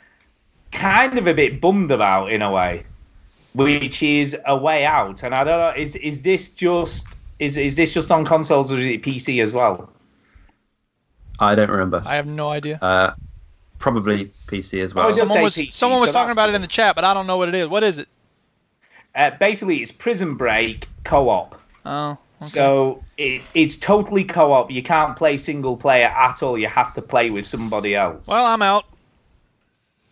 [0.73, 2.85] kind of a bit bummed about in a way,
[3.55, 5.23] which is a way out.
[5.23, 8.79] And I don't know, is is this just is is this just on consoles or
[8.79, 9.91] is it PC as well?
[11.41, 12.03] I don't remember.
[12.05, 12.79] I have no idea.
[12.83, 13.13] Uh,
[13.79, 15.07] probably PC as well.
[15.07, 16.95] Was just- Someone was PC, someone was so talking that's about it in the chat,
[16.95, 17.69] but I don't know what it is.
[17.69, 18.09] What is it?
[19.15, 21.61] Uh, basically, it's Prison Break co-op.
[21.85, 22.19] Oh, okay.
[22.47, 24.71] So it, it's totally co-op.
[24.71, 26.57] You can't play single player at all.
[26.59, 28.29] You have to play with somebody else.
[28.29, 28.85] well, I'm out.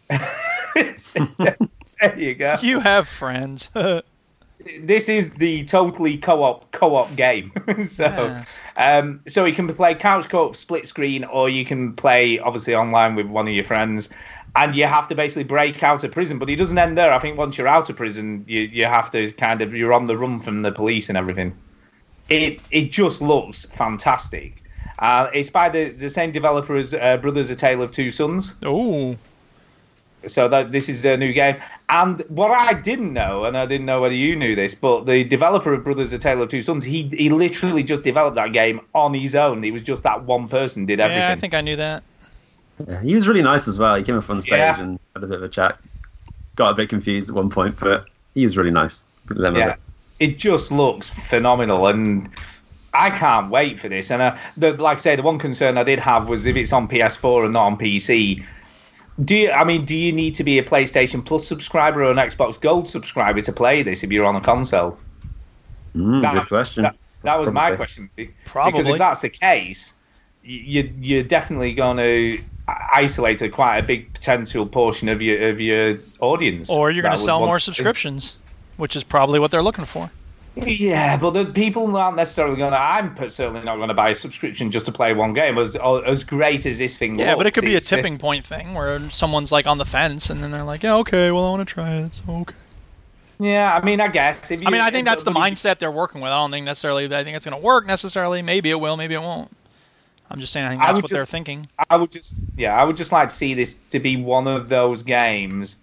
[0.11, 1.57] there
[2.17, 2.57] you go.
[2.63, 3.71] You have friends.
[4.81, 7.53] This is the totally co-op co-op game.
[7.85, 8.59] so Yes.
[8.77, 13.15] um, so you can play couch co-op, split screen, or you can play obviously online
[13.15, 14.09] with one of your friends.
[14.57, 17.13] And you have to basically break out of prison, but it doesn't end there.
[17.13, 20.07] I think once you're out of prison, you you have to kind of you're on
[20.07, 21.55] the run from the police and everything.
[22.29, 24.63] It it just looks fantastic.
[24.99, 28.57] Uh, it's by the, the same developer as uh, Brothers: A Tale of Two Sons.
[28.65, 29.17] oh,
[30.27, 31.57] So that this is a new game.
[31.89, 35.23] And what I didn't know, and I didn't know whether you knew this, but the
[35.25, 38.81] developer of Brothers: A Tale of Two Sons, he he literally just developed that game
[38.95, 39.63] on his own.
[39.65, 41.21] It was just that one person did everything.
[41.21, 42.03] yeah, I think I knew that.
[42.87, 43.95] Yeah, he was really nice as well.
[43.97, 44.81] He came up on stage Yeah.
[44.81, 45.79] and had a bit of a chat.
[46.57, 49.05] Got a bit confused at one point, but he was really nice.
[49.31, 49.75] Let him have yeah,
[50.19, 50.31] it.
[50.31, 52.29] it just looks phenomenal, and
[52.93, 54.11] I can't wait for this.
[54.11, 56.73] And uh, the, like I say, the one concern I did have was if it's
[56.73, 58.45] on PS4 and not on PC.
[59.25, 62.19] Do you, I mean, do you need to be a PlayStation Plus subscriber or an
[62.19, 64.97] Xbox Gold subscriber to play this if you're on a console?
[65.97, 66.83] Mm, That- good question.
[66.85, 68.11] That, that was my question.
[68.47, 68.73] Probably.
[68.73, 68.73] question.
[68.73, 69.95] Because if that's the case,
[70.45, 72.39] y- you, you're definitely going to
[72.93, 76.71] isolate a quite a big potential portion of your of your audience.
[76.71, 78.37] Or you're going to sell more subscriptions,
[78.77, 80.11] which is probably what they're looking for.
[80.67, 82.79] Yeah, but the people aren't necessarily going to.
[82.79, 85.59] I'm certainly not going to buy a subscription just to play one game.
[85.59, 88.75] As as great as this thing Yeah, but it could be a tipping point thing
[88.75, 91.69] where someone's like on the fence and then they're like, yeah, okay, well, I want
[91.69, 92.15] to try it.
[92.15, 92.55] So okay.
[93.41, 94.51] Yeah, I mean, I guess.
[94.51, 96.31] If you, I mean, I think that's the mindset they're working with.
[96.31, 97.05] I don't think necessarily.
[97.05, 98.43] I think it's going to work necessarily.
[98.43, 98.97] Maybe it will.
[98.97, 99.51] Maybe it won't.
[100.31, 101.69] I'm just saying I think that's would what they're just- thinking.
[101.89, 104.69] I would just yeah, I would just like to see this to be one of
[104.69, 105.77] those games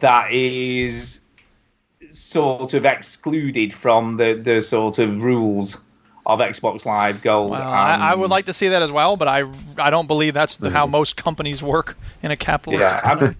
[0.00, 1.20] that is
[2.16, 5.78] sort of excluded from the the sort of rules
[6.24, 7.52] of Xbox Live Gold.
[7.52, 9.44] Well, I, I would like to see that as well, but I
[9.78, 12.80] I don't believe that's the, how most companies work in a capitalist.
[12.82, 13.36] Yeah, I'm-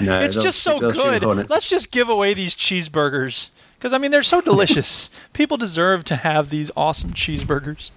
[0.04, 1.48] No, it's just so shoot- they'll shoot good.
[1.50, 5.10] Let's just give away these cheeseburgers because I mean they're so delicious.
[5.32, 7.90] People deserve to have these awesome cheeseburgers.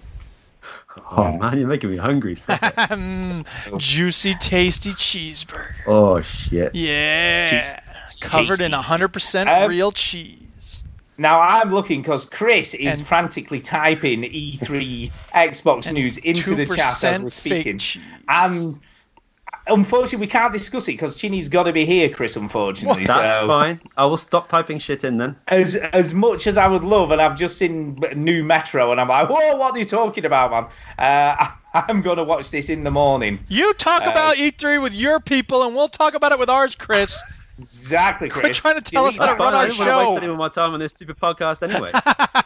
[1.10, 2.36] Oh man, you're making me hungry.
[2.46, 3.46] Mm,
[3.78, 5.72] juicy, tasty cheeseburger.
[5.86, 6.74] oh shit.
[6.74, 7.74] Yeah, Cheese-
[8.16, 10.82] covered in 100% Um, real cheese.
[11.18, 17.04] Now I'm looking because Chris is And- frantically typing E3 Xbox news into the chat
[17.04, 18.02] as we're speaking, cheese.
[18.28, 18.80] and
[19.68, 22.34] unfortunately we can't discuss it because Chinny's got to be here, Chris.
[22.36, 23.80] Unfortunately, That's so fine.
[23.96, 25.36] I will stop typing shit in then.
[25.48, 29.08] as as much as I would love, and I've just seen new Metro, and I'm
[29.08, 30.64] like, whoa, what are you talking about, man?
[30.98, 31.52] Uh, I,
[31.88, 33.38] I'm gonna watch this in the morning.
[33.48, 36.74] You talk Uh, about E3 with your people, and we'll talk about it with ours,
[36.74, 37.22] Chris.
[37.62, 38.42] Exactly, Chris.
[38.42, 40.16] Quit trying to tell us how to run our I didn't want to waste show.
[40.16, 41.92] any more time on this stupid podcast anyway.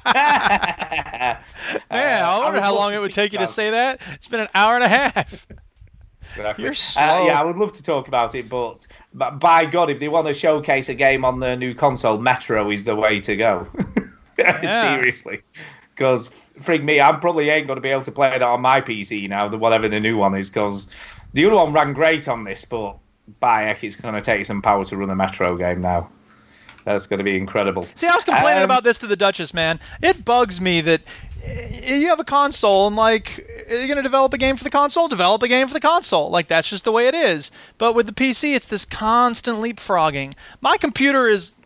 [0.07, 1.39] Man,
[1.91, 4.01] Man, I wonder how long it would take you to say that.
[4.13, 5.47] It's been an hour and a half.
[6.59, 7.03] You're slow.
[7.03, 10.09] Uh, yeah, I would love to talk about it, but, but by God, if they
[10.09, 13.69] want to showcase a game on the new console, Metro is the way to go.
[14.39, 15.43] Seriously.
[15.95, 16.29] Because,
[16.61, 19.29] frig me, I probably ain't going to be able to play it on my PC
[19.31, 20.91] now, the whatever the new one is, because
[21.33, 22.99] the other one ran great on this, but
[23.40, 26.09] by heck, it's going to take some power to run a Metro game now.
[26.85, 27.82] That's going to be incredible.
[27.97, 29.81] See, I was complaining Um, about this to the Duchess, man.
[30.03, 31.01] It bugs me that
[31.44, 31.51] uh,
[31.94, 35.43] you have a console and like you're gonna develop a game for the console, develop
[35.43, 36.31] a game for the console.
[36.31, 37.51] Like that's just the way it is.
[37.78, 40.35] But with the PC, it's this constant leapfrogging.
[40.61, 41.57] My computer is,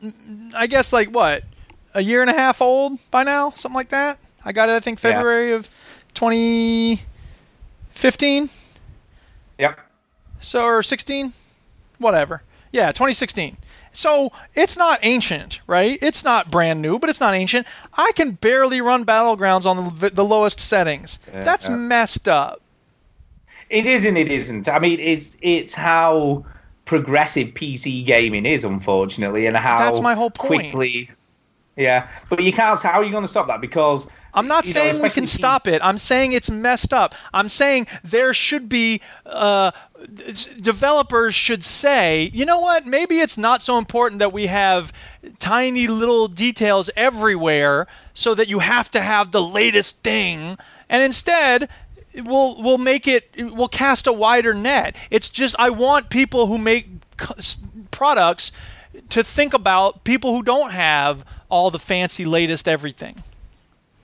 [0.54, 1.42] I guess, like what,
[1.92, 4.18] a year and a half old by now, something like that.
[4.42, 5.10] I got it, I think, Yeah.
[5.12, 5.68] February of
[6.14, 8.48] 2015.
[9.58, 9.80] Yep.
[10.40, 11.34] So or 16,
[12.00, 12.42] whatever.
[12.72, 13.56] Yeah, 2016.
[13.92, 15.98] So it's not ancient, right?
[16.00, 17.66] It's not brand new, but it's not ancient.
[17.92, 21.18] I can barely run Battlegrounds on the, the lowest settings.
[21.32, 21.76] That's yeah.
[21.76, 22.60] messed up.
[23.68, 24.68] It is and it isn't.
[24.68, 26.44] I mean, it's it's how
[26.84, 30.72] progressive PC gaming is, unfortunately, and how That's my whole point.
[30.72, 31.10] quickly.
[31.76, 32.80] Yeah, but you can't.
[32.80, 33.60] How are you going to stop that?
[33.60, 35.80] Because I'm not you know, saying we especially can stop it.
[35.82, 37.14] I'm saying it's messed up.
[37.32, 39.72] I'm saying there should be uh,
[40.60, 42.86] developers should say, you know what?
[42.86, 44.92] Maybe it's not so important that we have
[45.38, 50.58] tiny little details everywhere, so that you have to have the latest thing,
[50.88, 51.68] and instead.
[52.12, 54.96] We'll we'll make it we'll cast a wider net.
[55.12, 56.88] It's just I want people who make
[57.92, 58.50] products
[59.10, 63.22] to think about people who don't have all the fancy latest everything.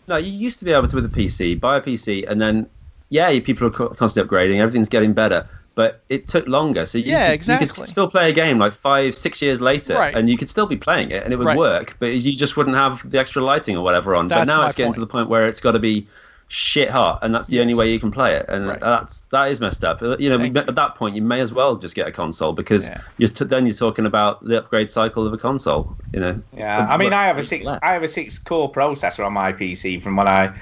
[0.09, 2.69] No, you used to be able to with a PC, buy a PC, and then
[3.09, 5.47] yeah, people are constantly upgrading, everything's getting better.
[5.75, 8.73] But it took longer, so you, Yeah, could, you could still play a game like
[8.73, 10.15] five, six years later, Right.
[10.15, 11.59] and you could still be playing it, and it would Right.
[11.59, 14.27] work, but you just wouldn't have the extra lighting or whatever on.
[14.29, 16.09] That's but now it's getting to the point where it's got to be
[16.49, 18.81] shit hot, and that's the only way you can play it, and Right.
[18.81, 20.01] that's that is messed up.
[20.01, 22.89] You know, Thank at that point, you may as well just get a console because
[22.89, 23.01] Yeah.
[23.19, 25.97] you're t- then you're talking about the upgrade cycle of a console.
[26.13, 26.43] You know.
[26.57, 27.69] Yeah, I mean, I have a six.
[27.69, 30.55] I have a six core processor on my PC from when I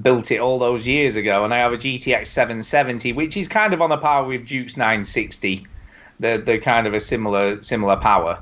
[0.00, 3.74] built it all those years ago, and I have a GTX 770, which is kind
[3.74, 5.66] of on a par with Duke's 960.
[6.20, 8.38] They're, they're kind of a similar similar power.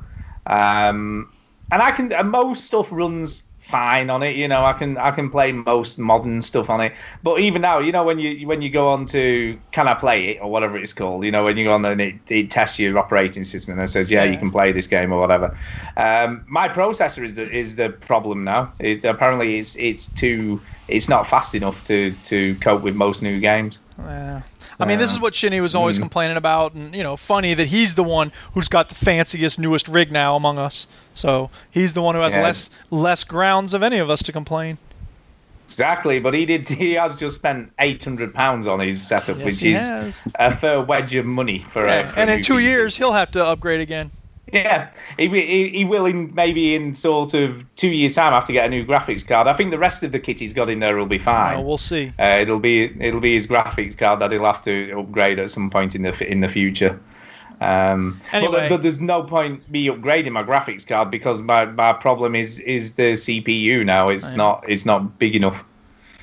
[0.47, 1.33] Um,
[1.71, 4.37] and I can and most stuff runs fine on it.
[4.37, 6.93] You know, I can I can play most modern stuff on it.
[7.23, 10.29] But even now, you know, when you when you go on to can I play
[10.29, 12.79] it or whatever it's called, you know, when you go on and it, it tests
[12.79, 14.33] your operating system and it says yeah, Yeah.
[14.33, 15.57] you can play this game or whatever.
[15.97, 18.73] Um, my processor is the is the problem now.
[18.79, 23.39] It, apparently, it's it's too it's not fast enough to to cope with most new
[23.41, 23.79] games.
[23.99, 24.43] Yeah.
[24.81, 26.03] I mean, this is what Chinny was always mm.
[26.03, 29.89] complaining about, and you know, funny that he's the one who's got the fanciest, newest
[29.89, 30.87] rig now among us.
[31.15, 32.43] So he's the one who has Yeah.
[32.43, 34.79] less less grounds of any of us to complain.
[35.67, 36.69] Exactly, but he did.
[36.69, 40.23] He has just spent eight hundred pounds on his setup, Yes, which is has.
[40.35, 41.89] a fair wedge of money for a.
[41.89, 42.63] Yeah, For a and in two PC.
[42.63, 44.11] years he'll have to upgrade again.
[44.53, 48.53] Yeah, he, he, he will in maybe in sort of two years' time have to
[48.53, 49.47] get a new graphics card.
[49.47, 51.57] I think the rest of the kit he's got in there will be fine.
[51.59, 52.13] Well, we'll see.
[52.19, 55.71] Uh, it'll be it'll be his graphics card that he'll have to upgrade at some
[55.71, 57.01] point in the in the future.
[57.61, 58.69] Um, but- Anyway.
[58.71, 62.95] but, there's no point me upgrading my graphics card because my, my problem is is
[62.95, 64.09] the CPU now.
[64.09, 65.65] It's not it's not big enough.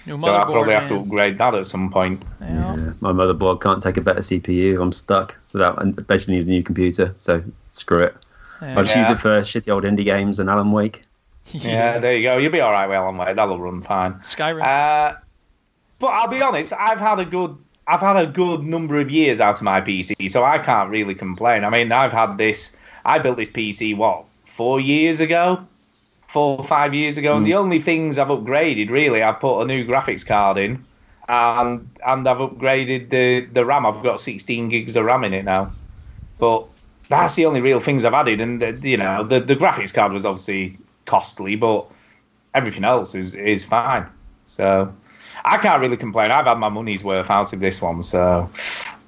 [0.08, 2.24] New So I'll probably have to upgrade that at some point.
[2.40, 2.76] Yeah.
[2.78, 4.82] Yeah, my motherboard can't take a better CPU.
[4.82, 5.80] I'm stuck without.
[5.80, 8.16] I basically need a new computer, so screw it.
[8.62, 11.04] I'll just use it for shitty old indie games and Alan Wake.
[11.54, 12.36] Yeah, there you go.
[12.36, 13.34] You'll be all right, well, on way.
[13.34, 14.16] That'll run fine.
[14.16, 14.64] Skyrim.
[14.64, 15.18] Uh,
[15.98, 17.58] but I'll be honest, I've had a good
[17.88, 21.16] I've had a good number of years out of my PC, so I can't really
[21.16, 21.64] complain.
[21.64, 22.76] I mean, I've had this.
[23.06, 25.66] I built this PC what four years ago,
[26.28, 27.58] four or five years ago, and the mm.
[27.60, 30.84] only things I've upgraded really, I've put a new graphics card in,
[31.28, 33.86] and and I've upgraded the the RAM.
[33.86, 35.72] I've got 16 gigs of RAM in it now,
[36.38, 36.66] but
[37.10, 38.42] that's the only real things I've added.
[38.42, 41.86] And the, you know, the the graphics card was obviously costly, but
[42.54, 44.06] everything else is is fine.
[44.46, 44.94] So
[45.46, 46.32] I can't really complain.
[46.32, 48.04] I've had my money's worth out of this one.
[48.04, 48.50] So,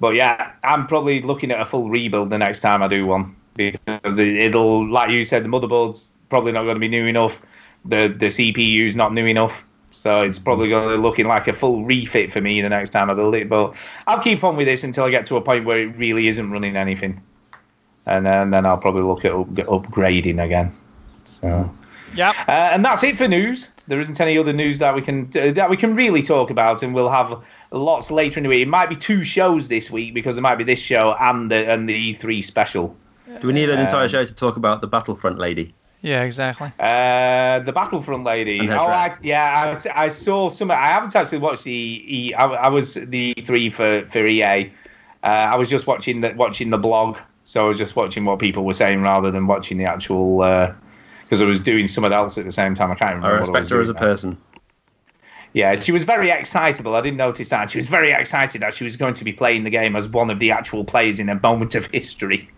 [0.00, 3.36] but yeah, I'm probably looking at a full rebuild the next time I do one
[3.56, 7.42] because it'll, like you said, the motherboard's probably not going to be new enough.
[7.84, 9.64] The the CPU's not new enough.
[9.90, 12.90] So it's probably going to be looking like a full refit for me the next
[12.90, 13.48] time I build it.
[13.48, 13.76] But
[14.06, 16.50] I'll keep on with this until I get to a point where it really isn't
[16.50, 17.20] running anything,
[18.06, 20.72] and then, then I'll probably look at up, upgrading again.
[21.24, 21.70] So.
[22.14, 22.32] Yeah.
[22.48, 23.70] Uh, and that's it for news.
[23.86, 26.82] There isn't any other news that we can uh, that we can really talk about,
[26.82, 28.62] and we'll have lots later in the week.
[28.62, 31.70] It might be two shows this week because there might be this show and the
[31.70, 32.96] and the E3 special.
[33.40, 35.72] Do we need an entire Um, show to talk about the Battlefront lady?
[36.02, 36.72] Yeah, exactly.
[36.78, 38.70] Uh, the Battlefront lady.
[38.70, 40.70] Oh, I, yeah, I, I saw some.
[40.70, 41.72] I haven't actually watched the.
[41.72, 44.72] E, I, I was the E3 for for EA.
[45.22, 48.38] Uh, I was just watching the watching the blog, so I was just watching what
[48.38, 50.38] people were saying rather than watching the actual.
[51.22, 52.90] Because I was doing something else at the same time.
[52.90, 53.50] I can't I remember.
[53.50, 54.00] what I respect was her as a now.
[54.00, 54.38] person.
[55.52, 56.94] Yeah, she was very excitable.
[56.94, 57.70] I didn't notice that.
[57.70, 60.30] She was very excited that she was going to be playing the game as one
[60.30, 62.48] of the actual players in a moment of history.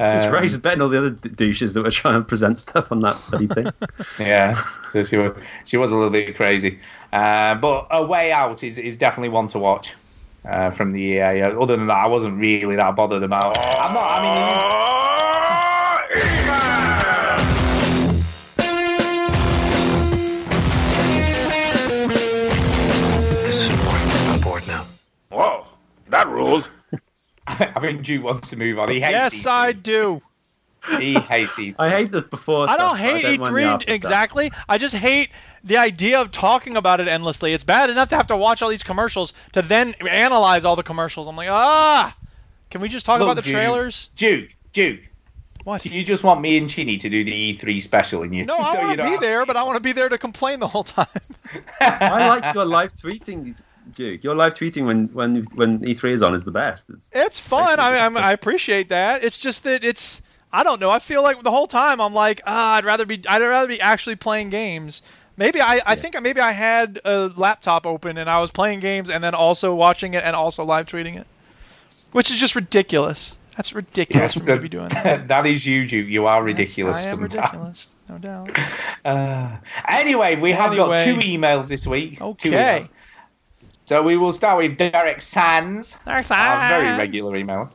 [0.00, 0.44] It's Um, great.
[0.50, 3.16] She's better all the other d- douches that were trying to present stuff on that
[3.30, 3.66] bloody thing.
[4.18, 4.60] yeah,
[4.90, 5.32] so she was
[5.64, 6.80] she was a little bit crazy,
[7.12, 9.94] uh, but a way out is is definitely one to watch
[10.48, 11.42] uh, from the EA.
[11.42, 13.56] Uh, Other than that, I wasn't really that bothered about.
[13.58, 14.10] I'm not.
[14.10, 15.84] I mean,
[23.44, 24.12] This is important.
[24.30, 24.86] I'm bored now.
[25.30, 25.66] Whoa,
[26.08, 26.68] that ruled.
[27.46, 28.88] I think Drew wants to move on.
[28.88, 30.22] He hates Yes, I do.
[30.98, 31.74] He hates E3.
[31.78, 32.68] I hate this before.
[32.68, 33.94] I don't but hate don't E3 after stuff.
[33.94, 34.52] exactly.
[34.68, 35.30] I just hate
[35.62, 37.52] the idea of talking about it endlessly.
[37.52, 40.82] It's bad enough to have to watch all these commercials to then analyze all the
[40.82, 41.26] commercials.
[41.26, 42.14] I'm like, ah,
[42.70, 44.10] can we just talk Look, about the Duke, trailers?
[44.16, 45.00] Duke, Duke.
[45.64, 45.86] What?
[45.86, 48.44] You just want me and Chinny to do the E3 special, and you.
[48.44, 50.10] No, I so you want to don't be there, but I want to be there
[50.10, 51.06] to complain the whole time.
[51.80, 53.58] I like your live tweeting,
[53.92, 54.24] Duke.
[54.24, 56.86] Your live tweeting when when when E3 is on is the best.
[56.88, 57.78] It's, It's fun.
[57.78, 59.22] I, I'm, I appreciate that.
[59.24, 60.22] It's just that it's.
[60.52, 60.90] I don't know.
[60.90, 63.20] I feel like the whole time I'm like, ah, I'd rather be.
[63.28, 65.02] I'd rather be actually playing games.
[65.36, 65.80] Maybe I.
[65.84, 69.34] I think maybe I had a laptop open and I was playing games and then
[69.34, 71.26] also watching it and also live tweeting it,
[72.12, 73.36] which is just ridiculous.
[73.56, 75.28] That's ridiculous Yes, for me to be doing that.
[75.28, 76.08] that is you, Duke.
[76.08, 77.34] You are ridiculous I am sometimes.
[77.34, 78.58] ridiculous, no doubt.
[79.04, 79.54] Uh,
[79.86, 82.16] anyway, we have got two emails this week.
[82.18, 82.82] Two Okay.
[83.84, 83.88] Emails.
[83.88, 86.32] So we will start with Derek Sands, Derek Sands.
[86.62, 87.70] our very regular email.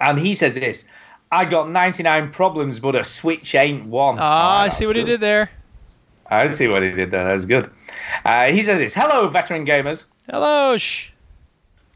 [0.00, 0.84] And he says this
[1.30, 4.16] I got 99 problems, but a Switch ain't one.
[4.18, 5.50] Ah, I see what he did there.
[6.30, 7.24] I see what he did there.
[7.24, 7.70] That's good.
[8.24, 10.06] Uh, he says this Hello, veteran gamers.
[10.30, 11.10] Hello, shh.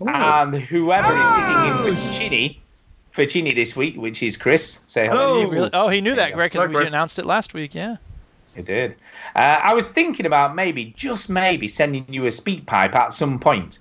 [0.07, 2.61] And whoever is sitting in for Chinny,
[3.12, 5.47] for Chinny this week, which is Chris, say hello.
[5.47, 7.74] He really- oh, he knew that, Greg, because Hello, we announced it last week.
[7.74, 7.97] Yeah.
[8.57, 8.97] It did.
[9.35, 13.39] Uh, I was thinking about maybe, just maybe, sending you a speak pipe at some
[13.39, 13.81] point,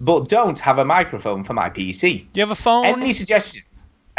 [0.00, 2.20] but don't have a microphone for my PC.
[2.20, 2.84] Do you have a phone?
[2.84, 3.64] Any suggestions?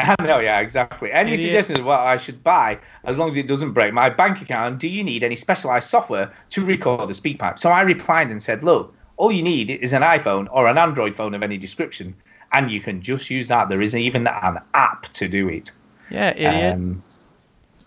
[0.22, 1.12] no, yeah, exactly.
[1.12, 1.48] Any Idiot.
[1.48, 4.80] suggestions of what I should buy as long as it doesn't break my bank account?
[4.80, 7.60] Do you need any specialized software to record a speak pipe?
[7.60, 11.16] So I replied and said, look, all you need is an iPhone or an Android
[11.16, 12.16] phone of any description,
[12.54, 13.68] and you can just use that.
[13.68, 15.72] There isn't even an app to do it.
[16.10, 16.74] Yeah, idiot.
[16.76, 17.04] Um,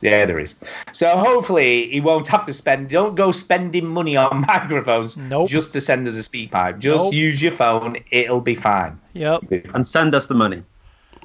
[0.02, 0.54] yeah, there is.
[0.92, 2.90] So hopefully he won't have to spend.
[2.90, 5.48] Don't go spending money on microphones Nope.
[5.48, 6.78] just to send us a speak pipe.
[6.78, 7.14] Just Nope.
[7.14, 7.96] use your phone.
[8.10, 8.98] It'll be fine.
[9.14, 9.42] yep.
[9.74, 10.62] and send us the money.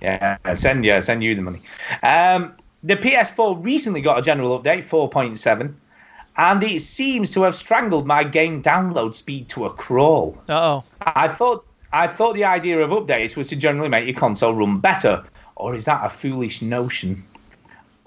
[0.01, 1.61] Yeah, send yeah, send you the money.
[2.03, 5.73] Um, the PS4 recently got a general update, 4.7,
[6.37, 10.37] and it seems to have strangled my game download speed to a crawl.
[10.47, 10.83] Uh oh.
[11.01, 14.79] I thought I thought the idea of updates was to generally make your console run
[14.79, 15.23] better,
[15.55, 17.23] or is that a foolish notion?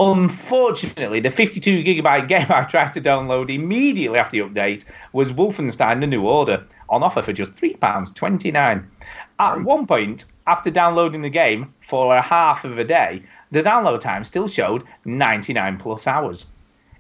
[0.01, 6.01] Unfortunately, the 52 gigabyte game I tried to download immediately after the update was Wolfenstein:
[6.01, 8.91] The New Order on offer for just three pounds twenty nine.
[9.39, 14.01] At one point, after downloading the game for a half of a day, the download
[14.01, 16.47] time still showed 99 plus hours.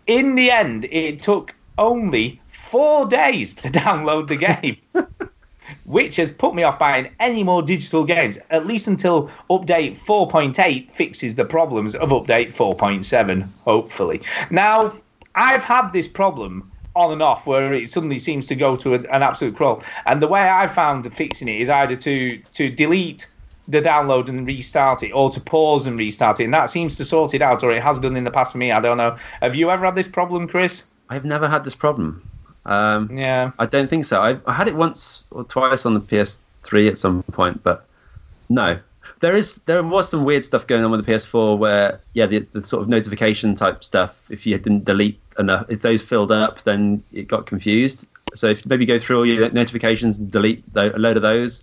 [0.06, 4.76] In the end, it took only four days to download the game
[5.90, 10.90] which has put me off buying any more digital games, at least until update 4.8
[10.90, 14.22] fixes the problems of update 4.7, hopefully.
[14.50, 14.94] Now,
[15.34, 18.98] I've had this problem on and off where it suddenly seems to go to a,
[18.98, 19.82] an absolute crawl.
[20.06, 23.26] And the way I found fixing it is either to to delete
[23.68, 27.04] the download and restart it, or to pause and restart it, and that seems to
[27.04, 28.72] sort it out, or it has done in the past for me.
[28.72, 29.16] I don't know.
[29.40, 30.84] Have you ever had this problem, Chris?
[31.08, 32.28] I've never had this problem.
[32.66, 33.52] Um, yeah.
[33.58, 34.20] I don't think so.
[34.20, 37.86] I, I had it once or twice on the PS3 at some point, but
[38.48, 38.78] no.
[39.20, 42.46] There is there was some weird stuff going on with the PS4 where yeah the,
[42.52, 46.62] the sort of notification type stuff if you didn't delete enough if those filled up
[46.62, 50.90] then it got confused so if maybe go through all your notifications and delete a
[50.98, 51.62] load of those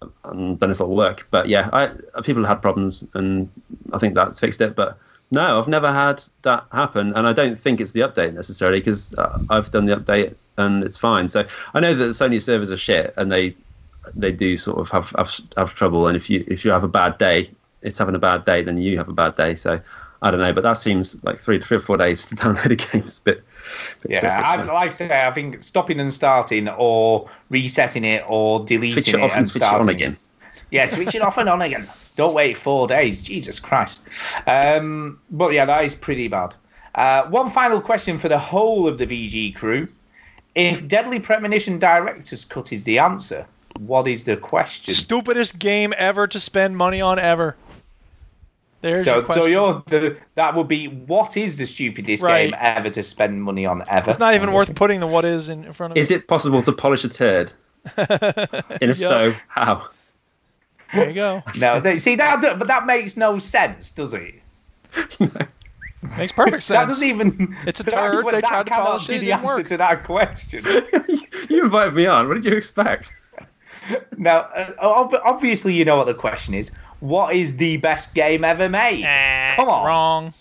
[0.00, 1.88] I don't know if it'll work but yeah I
[2.22, 3.50] people have had problems and
[3.92, 4.98] I think that's fixed it but
[5.30, 9.14] no I've never had that happen and I don't think it's the update necessarily because
[9.14, 12.76] uh, I've done the update and it's fine so I know that Sony servers are
[12.76, 13.54] shit and they
[14.14, 16.06] they do sort of have, have have trouble.
[16.06, 17.50] And if you if you have a bad day,
[17.82, 19.56] it's having a bad day, then you have a bad day.
[19.56, 19.80] So
[20.22, 22.76] I don't know, but that seems like three three or four days to download a
[22.76, 23.44] game is a bit.
[24.02, 24.40] bit Yeah.
[24.44, 29.08] I, like I say, I think stopping and starting, or resetting it, or deleting switch
[29.08, 30.16] it off and, and it starting on again.
[30.70, 31.88] Yeah, switch it off and on again.
[32.16, 33.22] Don't wait four days.
[33.22, 34.08] Jesus Christ.
[34.46, 36.54] Um, but yeah, that is pretty bad.
[36.94, 39.88] Uh, one final question for the whole of the VG crew:
[40.54, 43.46] If Deadly Premonition Director's Cut is the answer,
[43.78, 44.94] what is the question?
[44.94, 47.56] Stupidest game ever to spend money on ever.
[48.80, 49.42] There's your So, question.
[49.42, 52.50] so you're the, that would be what is the stupidest Right.
[52.50, 54.10] game ever to spend money on ever?
[54.10, 56.62] it's not even worth putting the what is in, in front of Is it possible
[56.62, 57.52] to polish a turd?
[57.96, 59.08] And if Yup.
[59.08, 59.88] so, how?
[60.94, 61.42] There you go.
[61.56, 64.34] No, they, see that, but that makes no sense, does it?
[66.16, 66.68] Makes perfect sense.
[66.68, 67.56] That doesn't even.
[67.66, 69.66] It's a that- turd, they tried to cannot polish it, it the didn't answer work.
[69.66, 70.64] to that question.
[71.50, 72.28] You invited me on.
[72.28, 73.12] What did you expect?
[74.18, 74.74] now, uh,
[75.24, 76.70] obviously, you know what the question is.
[77.00, 79.02] What is the best game ever made?
[79.56, 79.86] Come on.
[79.86, 80.34] Wrong.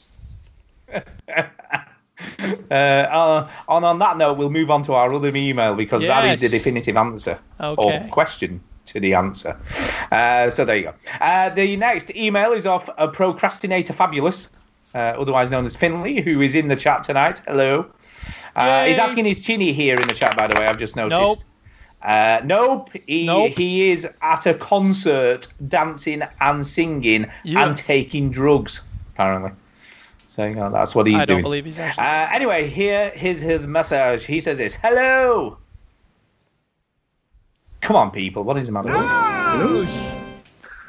[2.69, 6.25] Uh, uh, and on that note, we'll move on to our other email because that
[6.25, 8.05] is the definitive answer Okay.
[8.05, 9.57] or question to the answer.
[10.11, 10.93] Uh, so there you go.
[11.21, 14.49] Uh, the next email is off a procrastinator fabulous,
[14.95, 17.41] uh, otherwise known as Finley, who is in the chat tonight.
[17.47, 17.85] Hello.
[18.55, 20.65] Uh, he's asking his chinny here in the chat, by the way.
[20.65, 21.21] I've just noticed.
[21.21, 21.37] Nope.
[22.01, 22.89] Uh, nope.
[23.07, 23.53] He, Nope.
[23.57, 27.65] he is at a concert dancing and singing Yeah.
[27.65, 28.81] and taking drugs,
[29.13, 29.51] apparently.
[30.27, 31.21] So you know, that's what he's doing.
[31.21, 31.41] I don't doing.
[31.43, 32.03] believe he's actually.
[32.05, 34.25] Uh, anyway, here is his message.
[34.25, 35.57] He says this Hello!
[37.87, 38.43] Come on, people.
[38.43, 38.89] What is the matter?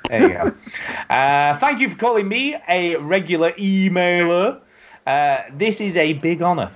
[0.09, 0.53] There you go.
[1.09, 4.61] Uh, thank you for calling me a regular emailer.
[5.07, 6.73] Uh, this is a big honour.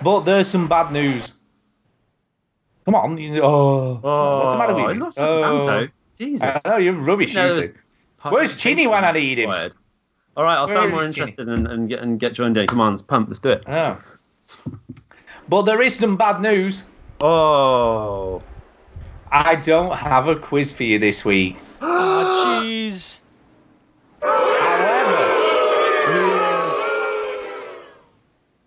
[0.00, 1.34] But there's some bad news.
[2.84, 3.18] Come on.
[3.18, 3.94] you- Oh,
[4.38, 5.12] what's the matter with you?
[5.16, 5.88] Oh,
[6.18, 6.60] Jesus.
[6.64, 7.74] I know, you're rubbish No, shooting.
[8.28, 9.50] Where's Chinny when I need him?
[9.50, 9.74] Required.
[10.36, 12.68] All right, I'll sound more interested and, and get and get joined in.
[12.68, 13.28] Come on, let's pump.
[13.28, 13.64] Let's do it.
[13.66, 13.98] Oh.
[15.48, 16.84] But there is some bad news.
[17.20, 18.40] Oh.
[19.36, 21.56] I don't have a quiz for you this week.
[21.86, 23.20] Oh, jeez.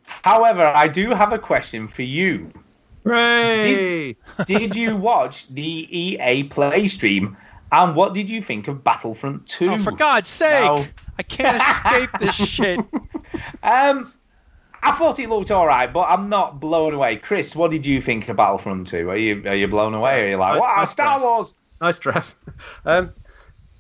[0.06, 2.52] However, I do have a question for you.
[3.04, 4.18] Hooray!
[4.46, 7.38] Did you watch the EA Play stream?
[7.72, 9.72] And what did you think of Battlefront 2?
[9.72, 10.62] Oh, for God's sake!
[10.62, 10.86] Now-
[11.20, 12.80] I can't escape this shit.
[13.64, 14.14] Um,
[14.88, 17.18] I thought it looked alright, but I'm not blown away.
[17.18, 19.10] Chris, what did you think of Battlefront 2?
[19.10, 20.26] Are you are you blown away?
[20.26, 21.24] Are you like, Nice- wow, nice Star dress.
[21.24, 21.54] Wars?
[21.82, 22.36] Nice dress.
[22.86, 23.14] Um,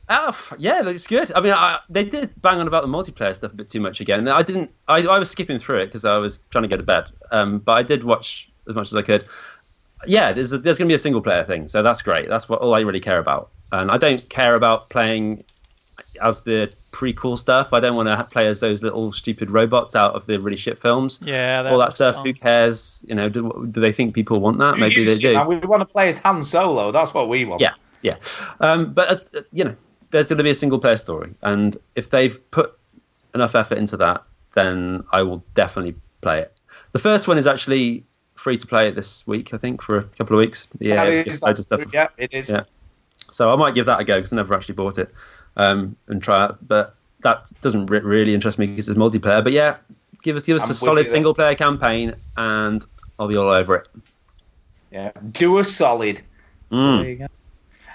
[0.09, 1.31] oh, yeah, it's good.
[1.33, 4.01] I mean, I, they did bang on about the multiplayer stuff a bit too much
[4.01, 4.27] again.
[4.27, 4.69] I didn't.
[4.87, 7.05] I, I was skipping through it because I was trying to go to bed.
[7.31, 9.25] Um, but I did watch as much as I could.
[10.05, 12.29] Yeah, there's a, there's going to be a single player thing, so that's great.
[12.29, 13.49] That's what all I really care about.
[13.71, 15.43] And I don't care about playing
[16.21, 17.73] as the prequel stuff.
[17.73, 20.79] I don't want to play as those little stupid robots out of the really shit
[20.79, 21.19] films.
[21.21, 22.15] Yeah, that all that stuff.
[22.15, 22.25] dumb.
[22.25, 23.05] Who cares?
[23.07, 24.77] You know, do, do they think people want that?
[24.77, 25.37] Maybe they do.
[25.37, 26.91] And we want to play as Han Solo.
[26.91, 27.61] That's what we want.
[27.61, 28.17] Yeah, yeah.
[28.59, 29.75] Um, but uh, you know,
[30.11, 32.77] there's going to be a single player story, and if they've put
[33.35, 34.23] enough effort into that,
[34.55, 36.53] then I will definitely play it.
[36.93, 38.03] The first one is actually
[38.35, 40.67] free to play this week, I think, for a couple of weeks.
[40.79, 41.81] Yeah, That it's loads of stuff.
[41.91, 42.49] Yeah, it is.
[42.49, 42.63] Yeah.
[43.31, 45.11] So I might give that a go because I never actually bought it
[45.57, 46.55] um, and try it.
[46.61, 49.43] But that doesn't re- really interest me because it's multiplayer.
[49.43, 49.77] But yeah,
[50.23, 52.85] give us give us I'm a solid single player campaign, and
[53.19, 53.87] I'll be all over it.
[54.91, 56.21] Yeah, do a solid.
[56.71, 57.01] Mm.
[57.01, 57.27] there you go.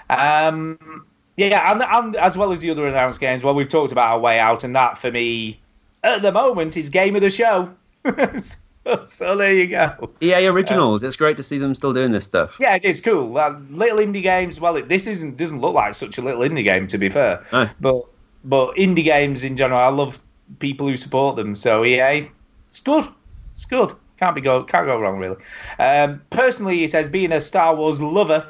[0.09, 1.05] Um,
[1.37, 4.19] yeah, and, and as well as the other announced games, well, we've talked about our
[4.19, 5.59] way out, and that for me,
[6.03, 7.73] at the moment, is game of the show.
[8.05, 8.55] so,
[9.05, 10.11] so there you go.
[10.21, 11.03] EA Originals.
[11.03, 12.55] it's great to see them still doing this stuff.
[12.59, 13.37] Yeah, it's cool.
[13.37, 14.59] Uh, little indie games.
[14.59, 17.43] Well, it, this isn't doesn't look like such a little indie game, to be fair.
[17.51, 17.69] No.
[17.79, 18.05] But
[18.43, 20.19] but indie games in general, I love
[20.59, 21.55] people who support them.
[21.55, 22.29] So EA,
[22.69, 23.05] it's good.
[23.53, 23.93] It's good.
[24.17, 25.37] Can't be go can't go wrong really.
[25.79, 28.45] Um, personally, he says being a Star Wars lover,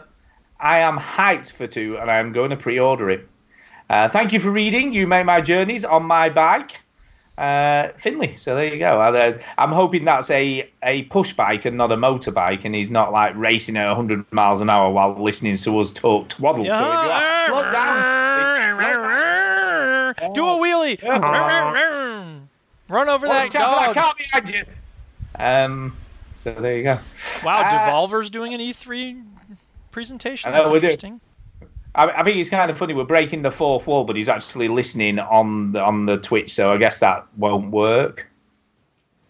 [0.60, 3.28] I am hyped for two, and I am going to pre-order it.
[3.90, 4.94] Uh, thank you for reading.
[4.94, 6.78] You make my journeys on my bike,
[7.38, 8.36] uh, Finley.
[8.36, 9.00] So there you go.
[9.00, 13.12] I, I'm hoping that's a a push bike and not a motorbike, and he's not
[13.12, 16.66] like racing at 100 miles an hour while listening to us talk twaddle.
[16.66, 18.74] So if you have, slow down.
[18.76, 18.82] Slow
[20.14, 20.34] down.
[20.34, 21.02] Do a wheelie.
[22.90, 23.96] Run over that Watch out for dog.
[23.96, 24.66] that car behind you.
[25.36, 25.98] Um.
[26.36, 27.00] So there you go.
[27.44, 29.24] Wow, Uh, Devolver's doing an E3
[29.92, 30.52] presentation.
[30.52, 31.20] That's do.
[31.96, 32.16] Interesting.
[32.16, 32.94] I, I think it's kind of funny.
[32.94, 36.72] We're breaking the fourth wall, but he's actually listening on the on the Twitch, so
[36.74, 38.30] I guess that won't work.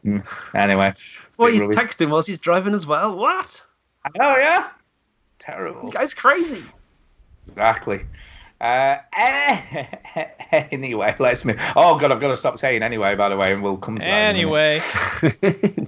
[0.03, 0.19] Hmm.
[0.53, 0.94] Anyway,
[1.38, 1.77] What bit he's rubbish.
[1.77, 3.15] texting whilst he's driving as well.
[3.15, 3.61] What?
[4.19, 4.69] Oh yeah,
[5.40, 5.81] terrible.
[5.81, 6.64] This guy's crazy.
[7.48, 8.02] Exactly.
[8.61, 8.98] Uh,
[10.52, 11.60] anyway, let's move.
[11.76, 13.15] Oh god, I've got to stop saying anyway.
[13.15, 14.35] By the way, and we'll come to that.
[14.35, 14.81] in a minute.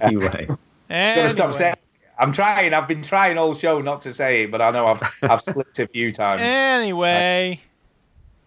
[0.02, 0.46] anyway.
[0.88, 1.74] Got to stop saying.
[2.18, 2.72] I'm trying.
[2.74, 5.78] I've been trying all show not to say it, but I know I've I've slipped
[5.78, 6.40] a few times.
[6.42, 7.60] Anyway,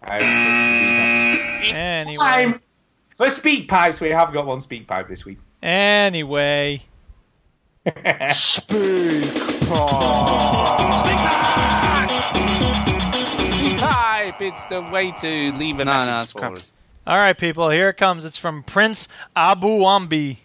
[0.02, 1.72] I've slipped a few times.
[1.74, 2.62] anyway, Time
[3.16, 4.00] for speak pipes.
[4.02, 5.38] We have got one speak pipe this week.
[5.62, 6.82] anyway.
[7.86, 7.96] speak
[9.70, 10.30] pipe.
[13.40, 14.42] Speak pipe.
[14.42, 16.54] It's the way to leave a No, no, message it's for crap.
[16.56, 16.74] us.
[17.08, 18.26] All right, people, here it comes.
[18.26, 20.38] It's from Prince Abu Wambi.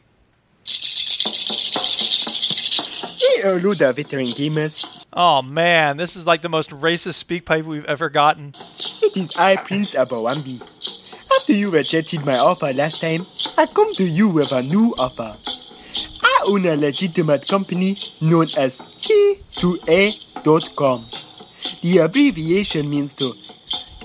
[3.44, 5.04] Hello there, veteran gamers.
[5.12, 8.54] Oh man, this is like the most racist speak pipe we've ever gotten.
[9.02, 10.62] It is I, Prince Abawambi.
[11.30, 13.26] After you rejected my offer last time,
[13.58, 15.36] I come to you with a new offer.
[16.22, 21.04] I own a legitimate company known as G2A.com.
[21.82, 23.30] The abbreviation means to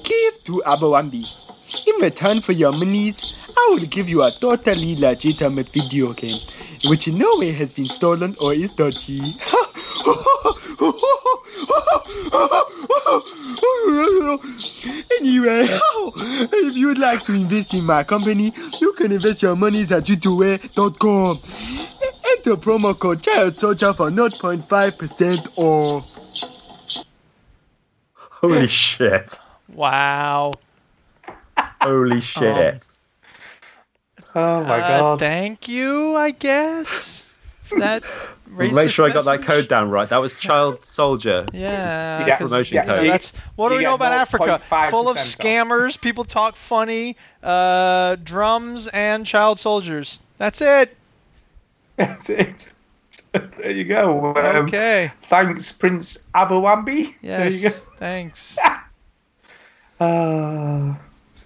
[0.03, 1.23] give to Abawambi.
[1.87, 6.41] In return for your monies, I will give you a totally legitimate video game,
[6.85, 9.21] which in no way has been stolen or is dodgy.
[15.19, 19.91] anyway, if you would like to invest in my company, you can invest your monies
[19.91, 21.39] at g2a.com.
[22.31, 26.05] Enter promo code Child Soldier for 0.5% off.
[28.13, 29.37] Holy shit.
[29.73, 30.53] Wow.
[31.81, 32.88] Holy shit.
[34.35, 35.19] Oh my Uh, god.
[35.19, 37.25] Thank you, I guess.
[37.77, 38.03] That
[38.51, 40.09] racist Make sure I got that code down right.
[40.09, 41.45] That was Child Soldier.
[41.53, 43.07] Yeah, Yeah, 'cause, promotion you know, code.
[43.09, 44.59] that's what do we know about Africa?
[44.89, 45.23] Full of off.
[45.23, 50.21] scammers, people talk funny, uh, drums, and child soldiers.
[50.37, 50.95] That's it.
[51.95, 52.73] That's it.
[53.31, 54.33] there you go.
[54.35, 55.11] Um, Okay.
[55.23, 57.13] Thanks, Prince Abawambi.
[57.21, 57.63] There you go.
[57.67, 57.85] Yes.
[57.97, 58.57] Thanks.
[60.01, 60.97] Ah,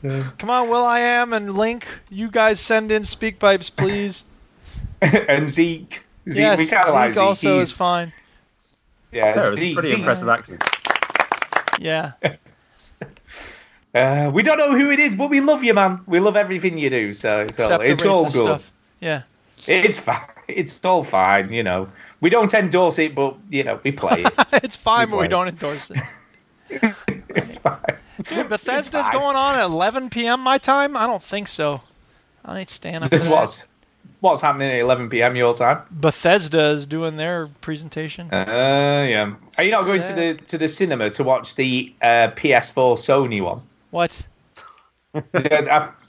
[0.02, 1.88] so- Come on, Will I am and Link.
[2.10, 4.26] You guys send in speak pipes, please.
[5.02, 6.02] and Zeke.
[6.30, 6.60] Zeke, yes.
[6.60, 7.24] we kind of like Zeke Zeke.
[7.24, 8.14] also He's- is fine.
[9.12, 10.64] yeah, There, it's a Zeke, pretty Zeke's- impressive accent.
[11.80, 12.12] Yeah.
[13.96, 16.00] Uh, we don't know who it is, but we love you, man.
[16.08, 17.14] We love everything you do.
[17.14, 18.44] So it's all, Except the it's all racist good.
[18.44, 18.72] stuff.
[19.00, 19.22] Yeah.
[19.68, 20.22] It's fine.
[20.48, 21.54] It's all fine.
[21.54, 21.90] You know,
[22.20, 24.34] we don't endorse it, but you know, we play it.
[24.64, 26.02] it's fine, but we don't endorse it.
[27.30, 27.98] it's fine.
[28.24, 30.40] Dude, Bethesda's going on at 11 p.m.
[30.42, 30.96] my time?
[30.98, 31.82] I don't think so.
[32.46, 33.66] I ain't staying up This was
[34.20, 35.36] what's happening at 11 p.m.
[35.36, 35.82] your time.
[35.92, 38.34] Bethesda is doing their presentation.
[38.34, 39.34] Uh, yeah.
[39.58, 43.42] Are you not going to the to the cinema to watch the uh, PS4 Sony
[43.44, 43.62] one?
[43.92, 44.26] What?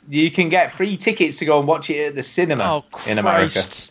[0.06, 3.16] You can get free tickets to go and watch it at the cinema Oh, in
[3.18, 3.52] America.
[3.54, 3.90] Christ.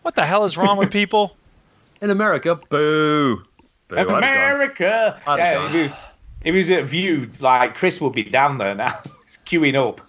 [0.00, 1.36] What the hell is wrong with people?
[2.00, 3.36] In America, boo.
[3.36, 3.44] Boo.
[3.92, 4.24] I'd have gone.
[4.24, 5.20] America.
[5.26, 5.96] Yeah, gone.
[6.44, 9.74] If it was if at View, like Chris would be down there now, He's queuing
[9.74, 10.00] up.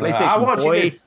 [0.00, 0.76] Uh, I watch boy.
[0.78, 1.00] it.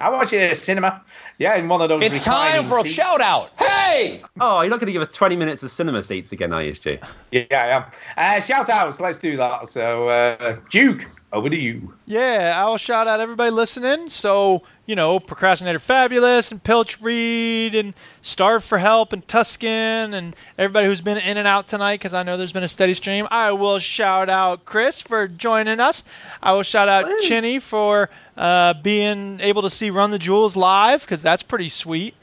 [0.00, 1.02] I watch it at cinema.
[1.38, 2.02] Yeah, in one of those.
[2.02, 2.94] It's time for a seats.
[2.94, 3.50] shout out.
[3.58, 4.22] Hey!
[4.40, 6.74] Oh, you're not going to give us 20 minutes of cinema seats again, are you,
[6.74, 6.98] Stu?
[7.30, 7.84] Yeah, I am.
[8.16, 9.00] Uh, shout outs.
[9.00, 9.68] Let's do that.
[9.68, 11.94] So, uh, Duke, over to you.
[12.06, 14.10] Yeah, I will shout out everybody listening.
[14.10, 20.36] So, you know, Procrastinator Fabulous and Pilch Reed and Starve for Help and Tuscan and
[20.58, 23.26] everybody who's been in and out tonight because I know there's been a steady stream.
[23.30, 26.04] I will shout out Chris for joining us.
[26.42, 31.00] I will shout out Chinny for uh, being able to see Run the Jewels live
[31.00, 32.14] because that's pretty sweet.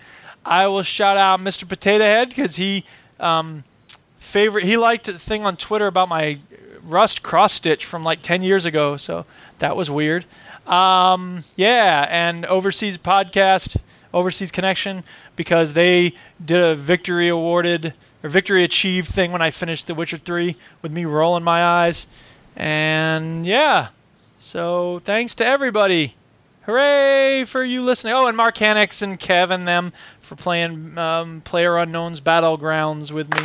[0.45, 1.68] I will shout out Mr.
[1.68, 2.86] Potato Head because he
[3.19, 3.64] um,
[4.18, 6.40] favorite he liked a thing on Twitter about my
[6.90, 9.26] Rust cross stitch from like 10 years ago, so
[9.60, 10.26] that was weird.
[10.68, 13.78] Um, yeah, and Overseas Podcast,
[14.14, 15.03] Overseas Connection,
[15.36, 16.14] because they
[16.44, 17.94] did a victory awarded
[18.24, 22.07] or victory achieved thing when I finished The Witcher 3 with me rolling my eyes.
[22.56, 23.88] And yeah,
[24.38, 26.16] so thanks to everybody.
[26.66, 28.14] Hooray for you listening.
[28.14, 33.41] Oh, and Mark Hanix and Kevin them for playing um, PlayerUnknown's Battlegrounds with me.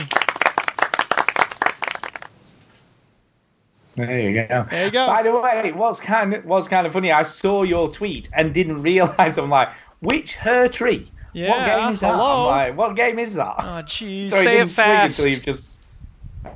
[3.97, 4.67] There you go.
[4.71, 5.07] There you go.
[5.07, 7.13] By the way, what's kind of was kind of funny.
[7.13, 9.39] I saw your tweet and didn't realize.
[9.39, 11.11] I'm like, which her tree?
[11.33, 12.13] Yeah, what game is that?
[12.13, 12.49] hello.
[12.49, 13.57] I'm like, what game is that?
[13.59, 14.31] Oh, jeez.
[14.31, 15.19] So it Say it didn't fast.
[15.19, 15.81] Until you've just,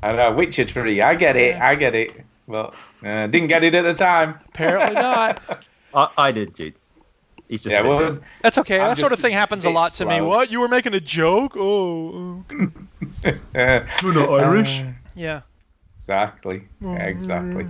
[0.02, 1.02] I don't know, Witcher tree.
[1.02, 1.56] I get it.
[1.56, 2.24] I get it.
[2.46, 2.74] Well,
[3.04, 4.38] uh, didn't get it at the time.
[4.48, 5.40] Apparently not.
[5.94, 6.74] I, I did, Jude.
[7.48, 8.18] He's just Yeah, well.
[8.42, 8.78] That's okay.
[8.78, 10.20] I'm that sort of thing happens a lot to me.
[10.20, 10.50] What?
[10.50, 11.56] You were making a joke?
[11.56, 12.44] Oh.
[12.50, 12.72] oh.
[13.54, 14.80] uh, You're not Irish.
[14.80, 15.40] uh, Yeah.
[16.08, 16.68] Exactly.
[16.82, 17.66] Exactly.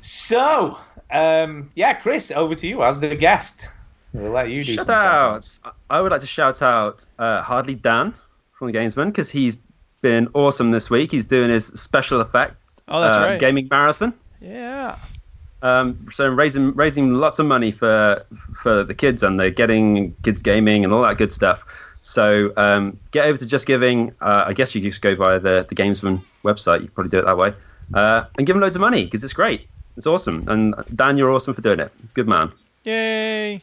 [0.00, 0.78] So,
[1.10, 3.68] um, yeah, Chris, over to you as the guest.
[4.12, 5.58] We'll let you do Shout out!
[5.90, 8.14] I would like to shout out uh, Hardly Dan
[8.52, 9.56] from the Gamesman because he's
[10.02, 11.10] been awesome this week.
[11.10, 12.56] He's doing his special effects
[12.88, 13.40] Oh, that's uh, right.
[13.40, 14.14] gaming marathon.
[14.40, 14.96] Yeah.
[15.62, 18.24] Um, so raising raising lots of money for
[18.62, 21.64] for the kids and they're getting kids gaming and all that good stuff.
[22.04, 24.12] So um, get over to Just Giving.
[24.20, 26.82] Uh, I guess you could just go via the the Gamesman website.
[26.82, 27.54] You could probably do it that way,
[27.94, 29.68] uh, and give them loads of money because it's great.
[29.96, 30.44] It's awesome.
[30.46, 31.90] And Dan, you're awesome for doing it.
[32.12, 32.52] Good man.
[32.84, 33.62] Yay.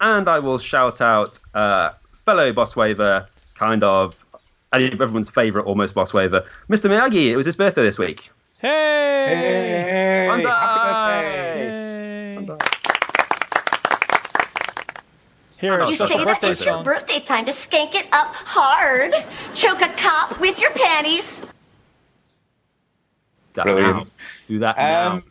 [0.00, 1.90] And I will shout out uh,
[2.24, 3.26] fellow boss waver,
[3.56, 4.24] kind of
[4.72, 6.88] everyone's favourite almost boss waver, Mr.
[6.88, 7.30] Miyagi.
[7.30, 8.30] It was his birthday this week.
[8.60, 8.68] Hey.
[9.26, 10.48] Hey, Banzai!
[10.48, 12.78] happy birthday.
[15.58, 19.12] Here, You You say that birthday it's your birthday time to skank it up hard.
[19.54, 21.40] Choke a cop with your panties.
[23.54, 23.96] That Brilliant.
[23.96, 24.06] now.
[24.46, 25.12] Do that now.
[25.14, 25.24] Um,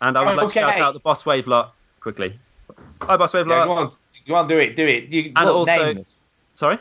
[0.00, 2.36] And I would like to shout out the Bosswave lot quickly.
[3.02, 3.66] Hi, Bosswave yeah, lot.
[3.66, 3.90] go on,
[4.26, 5.12] go on, do it, do it.
[5.12, 6.06] You, And look, also, name
[6.56, 6.78] sorry,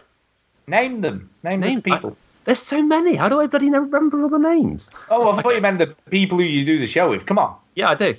[0.68, 1.30] Name them.
[1.44, 2.18] Name, Name- the people.
[2.46, 3.14] there's so many.
[3.16, 4.90] How do I bloody remember all the names?
[5.10, 7.26] Oh, I thought you meant the people who you do the show with.
[7.28, 7.56] Come on.
[7.76, 8.16] Yeah, I do.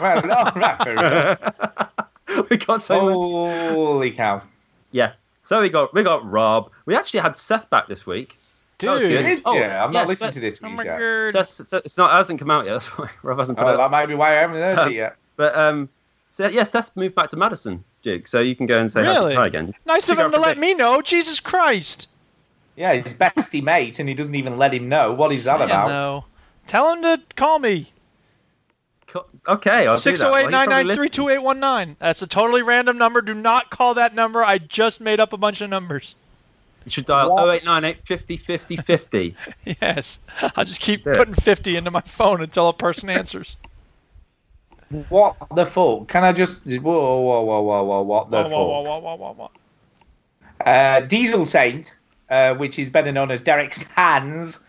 [0.00, 1.91] Right, no, right, fair enough.
[2.60, 3.74] we got so many.
[3.74, 4.42] Holy cow.
[4.90, 5.12] Yeah.
[5.42, 6.70] So we got we got Rob.
[6.86, 8.38] We actually had Seth back this week.
[8.78, 9.00] Dude.
[9.08, 9.62] Did Oh, you?
[9.62, 11.32] I'm yes, not listening to this Oh week's my god.
[11.32, 12.72] Seth, Seth- it's not it hasn't come out yet.
[12.74, 13.76] That's why Rob hasn't put Oh, it.
[13.76, 15.16] that might be why I haven't heard Um, it yet.
[15.36, 15.88] But um,
[16.30, 18.26] so, yeah, Seth moved back to Madison, Duke.
[18.26, 19.34] So you can go and say hi- Really?
[19.34, 19.74] hi again.
[19.86, 21.00] Nice of him to let me know.
[21.02, 22.08] Jesus Christ.
[22.76, 25.12] Yeah, his bestie mate, and he doesn't even let him know.
[25.12, 25.88] What is that Saying, about?
[25.88, 26.24] though.
[26.66, 27.92] Tell him to call me.
[29.12, 29.98] Co- Okay, I'll do that.
[29.98, 31.12] Six zero Well, eight he nine probably nine three listened.
[31.12, 31.96] two eight one nine.
[31.98, 33.20] That's a totally random number.
[33.20, 34.42] Do not call that number.
[34.42, 36.16] I just made up a bunch of numbers.
[36.84, 37.42] You should dial What?
[37.48, 39.36] 0898 50 50 50.
[39.82, 40.18] Yes.
[40.56, 41.12] I'll just keep Yeah.
[41.14, 43.56] putting 50 into my phone until a person answers.
[45.08, 46.08] What the fuck?
[46.08, 46.64] Can I just.
[46.66, 48.52] Whoa, whoa, whoa, whoa, whoa, what the Whoa, fuck?
[48.52, 49.50] whoa, whoa, whoa, whoa, whoa,
[50.60, 50.70] whoa.
[50.70, 51.92] Uh, Diesel Saint,
[52.30, 54.60] uh, which is better known as Derek Sands,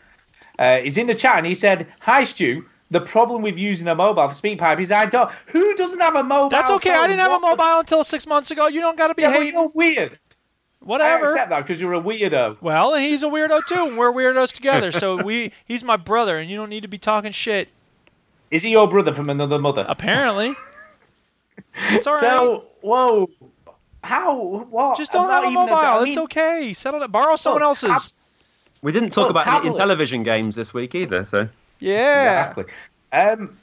[0.60, 2.65] uh, is in the chat and he said, Hi, Stu.
[2.94, 5.32] The problem with using a mobile for SpeakPipe is I don't.
[5.48, 6.49] Who doesn't have a mobile?
[6.49, 6.91] That's okay.
[6.91, 8.68] I didn't have a What the- mobile until six months ago.
[8.68, 9.53] You don't got to be Yeah, but hating.
[9.60, 10.14] you're weird.
[10.14, 11.26] I Whatever.
[11.26, 12.57] accept that because you're a weirdo.
[12.61, 14.91] Well, and he's a weirdo too, and we're weirdos together.
[14.91, 17.70] So we, he's my brother, and you don't need to be talking shit.
[18.52, 19.86] Is he your brother from another mother?
[19.88, 20.53] Apparently.
[21.90, 22.22] It's all right.
[22.22, 23.30] so, whoa.
[24.03, 24.65] How?
[24.70, 24.98] What?
[24.98, 25.74] Just don't have a even mobile.
[25.74, 26.74] I it's mean, okay.
[26.74, 27.11] Settle it.
[27.11, 28.14] Borrow someone oh, Look, else's.
[28.84, 29.78] We didn't talk Oh, about any tablets.
[29.78, 31.48] television games this week either, so.
[31.84, 32.49] Yeah.
[32.49, 32.65] Exactly.
[33.11, 33.57] Um,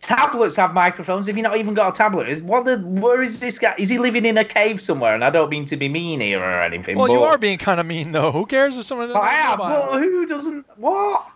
[0.00, 1.28] tablets have microphones.
[1.28, 2.28] If you not even got a tablet?
[2.28, 2.64] Is what?
[2.64, 3.74] The, where is this guy?
[3.78, 5.14] Is he living in a cave somewhere?
[5.14, 6.96] And I don't mean to be mean here or anything.
[6.98, 8.32] Well, but, you are being kind of mean though.
[8.32, 9.60] Who cares if someone doesn't I have have.
[9.60, 9.92] a mobile?
[9.92, 10.66] But who doesn't?
[10.76, 11.26] What?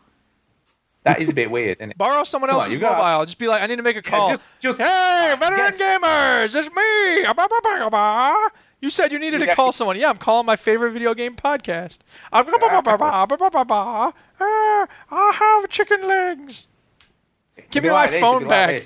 [1.05, 1.97] That is a bit weird, isn't it?
[1.99, 3.25] Borrow someone Come on, else's you got- mobile.
[3.25, 4.29] Just be like, I need to make a Yeah, call.
[4.29, 7.25] just- just- hey, veteran guess- gamers, it's me.
[8.81, 9.99] You said you needed to call someone.
[9.99, 11.99] Yeah, I'm calling my favorite video game podcast.
[12.33, 12.47] I'm
[15.11, 16.67] I have chicken legs.
[17.71, 18.83] Give me my phone back.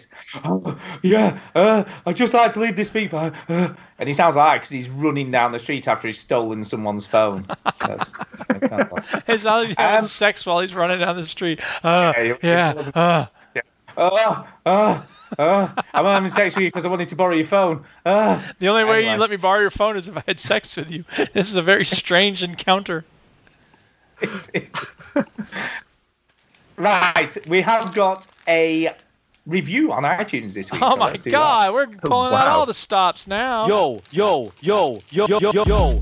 [1.03, 3.33] yeah, uh, I just like to leave this people.
[3.49, 7.07] Uh, and he sounds like because he's running down the street after he's stolen someone's
[7.07, 7.47] phone.
[7.81, 8.13] That's,
[9.29, 9.79] it sounds like.
[9.79, 11.61] having um, sex while he's running down the street.
[11.83, 12.13] Uh,
[12.43, 13.27] yeah.
[13.97, 14.97] yeah.
[15.39, 17.85] Oh, oh, oh, I'm having sex with you because I wanted to borrow your phone.
[18.05, 18.41] Uh.
[18.59, 19.13] The only way Anyway.
[19.13, 21.05] you let me borrow your phone is if I had sex with you.
[21.33, 23.05] This is a very strange encounter.
[26.77, 28.95] right, we have got a
[29.47, 30.83] review on iTunes this week.
[30.83, 32.59] Oh so my let's do god, we're pulling out wow.
[32.59, 33.67] all the stops now.
[33.67, 36.01] Yo, yo, yo, yo, yo, yo, yo.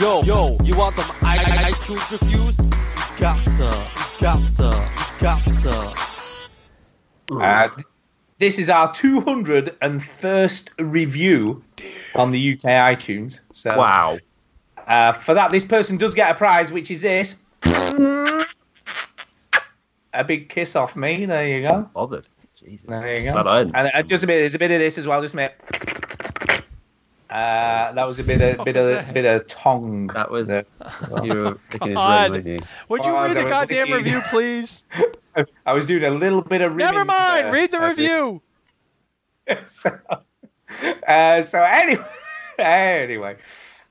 [0.00, 2.56] Yo, yo, you want some i- i- iTunes reviews?
[2.56, 6.19] You got to, you got to, you got to.
[7.30, 7.68] Uh,
[8.38, 11.62] this is our 201st review
[12.14, 13.40] on the UK iTunes.
[13.52, 14.18] So Wow.
[14.86, 17.36] Uh, for that, this person does get a prize, which is this.
[20.12, 21.24] A big kiss off me.
[21.26, 21.88] There you go.
[21.94, 22.26] Bothered.
[22.58, 22.86] Jesus.
[22.88, 23.38] There you go.
[23.38, 25.22] I- And uh, just a bit, there's a bit of this as well.
[25.22, 25.60] Just a minute.
[27.30, 29.14] Uh, that was a bit of bit of that?
[29.14, 30.08] bit of tongue.
[30.08, 30.64] That was there.
[31.22, 32.30] you were picking his God.
[32.32, 32.58] ring, you?
[32.88, 34.04] Would you Oh, read the goddamn wicked.
[34.04, 34.84] review, please?
[35.66, 36.72] I was doing a little bit of.
[36.74, 36.92] Reading.
[36.92, 37.46] Never mind.
[37.46, 37.52] there.
[37.52, 38.42] Read the review.
[39.66, 39.96] so,
[41.06, 42.04] uh, so anyway,
[42.58, 43.36] anyway.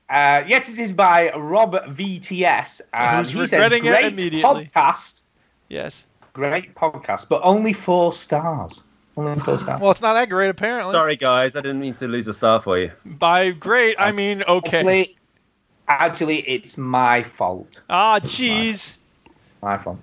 [0.08, 4.42] Uh, yes, it is by Rob VTS, and Who's he says regretting it great immediately."
[4.42, 5.22] podcast,
[5.68, 6.08] Yes.
[6.32, 8.82] great podcast, but only four stars.
[9.16, 9.80] Only four stars.
[9.80, 10.92] Well, it's not that great apparently.
[10.92, 11.56] Sorry, guys.
[11.56, 12.92] I didn't mean to lose a star for you.
[13.04, 14.78] By great, I mean okay.
[14.78, 15.16] Actually,
[15.88, 17.82] actually, it's my fault.
[17.90, 18.98] Ah, jeez.
[19.62, 19.98] My fault.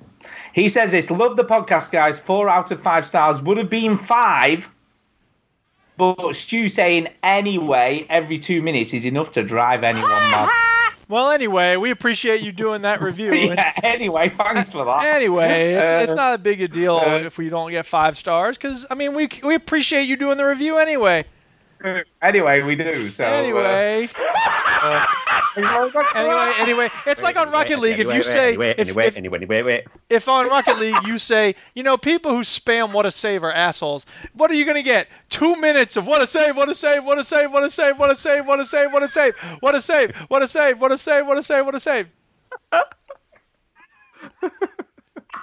[0.53, 1.09] He says this.
[1.09, 2.19] Love the podcast, guys.
[2.19, 4.69] Four out of five stars would have been five.
[5.95, 10.66] But Stu saying anyway every two minutes is enough to drive anyone mad.
[11.09, 13.33] Well, anyway, we appreciate you doing that review.
[13.33, 15.15] yeah, anyway, thanks for that.
[15.15, 18.17] Anyway, it's, Uh, it's not a big a deal uh, if we don't get five
[18.17, 21.23] stars, because I mean we we appreciate you doing the review anyway.
[22.21, 23.09] Anyway, we do.
[23.09, 24.09] So uh, Anyway,
[24.81, 25.05] uh,
[25.57, 27.99] anyway, anyway, it's like on Rocket League.
[27.99, 29.87] If you say anyway, if, anyway, if, anyway, anyway, wait.
[30.09, 33.51] if on Rocket League you say, you know, people who spam what a save are
[33.51, 34.05] assholes.
[34.33, 35.07] What are you gonna get?
[35.29, 37.97] Two minutes of what a save, what a save, what a save, what a save,
[37.97, 40.79] what a save, what a save, what a save, what a save, what a save,
[40.79, 42.07] what a save, what a save, what a save.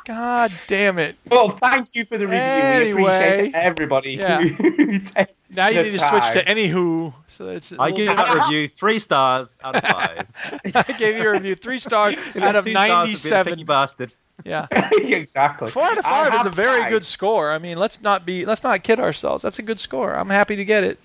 [0.05, 1.17] God damn it!
[1.31, 2.97] Well, thank you for the review.
[2.97, 4.41] we appreciate everybody yeah.
[4.41, 7.13] who takes Now you need to switch to anywho.
[7.29, 7.73] So it's.
[7.73, 10.27] I give that review three stars out of five.
[10.75, 13.53] I gave you a review three stars out of two stars would be a ninety-seven.
[13.53, 14.13] picky bastard.
[14.45, 14.67] Yeah.
[14.91, 15.71] exactly.
[15.71, 16.91] Four out of five is a very tried.
[16.91, 17.53] good score.
[17.53, 19.45] I mean, let's not be let's not kid ourselves.
[19.45, 20.13] That's a good score.
[20.13, 20.99] I'm happy to get it.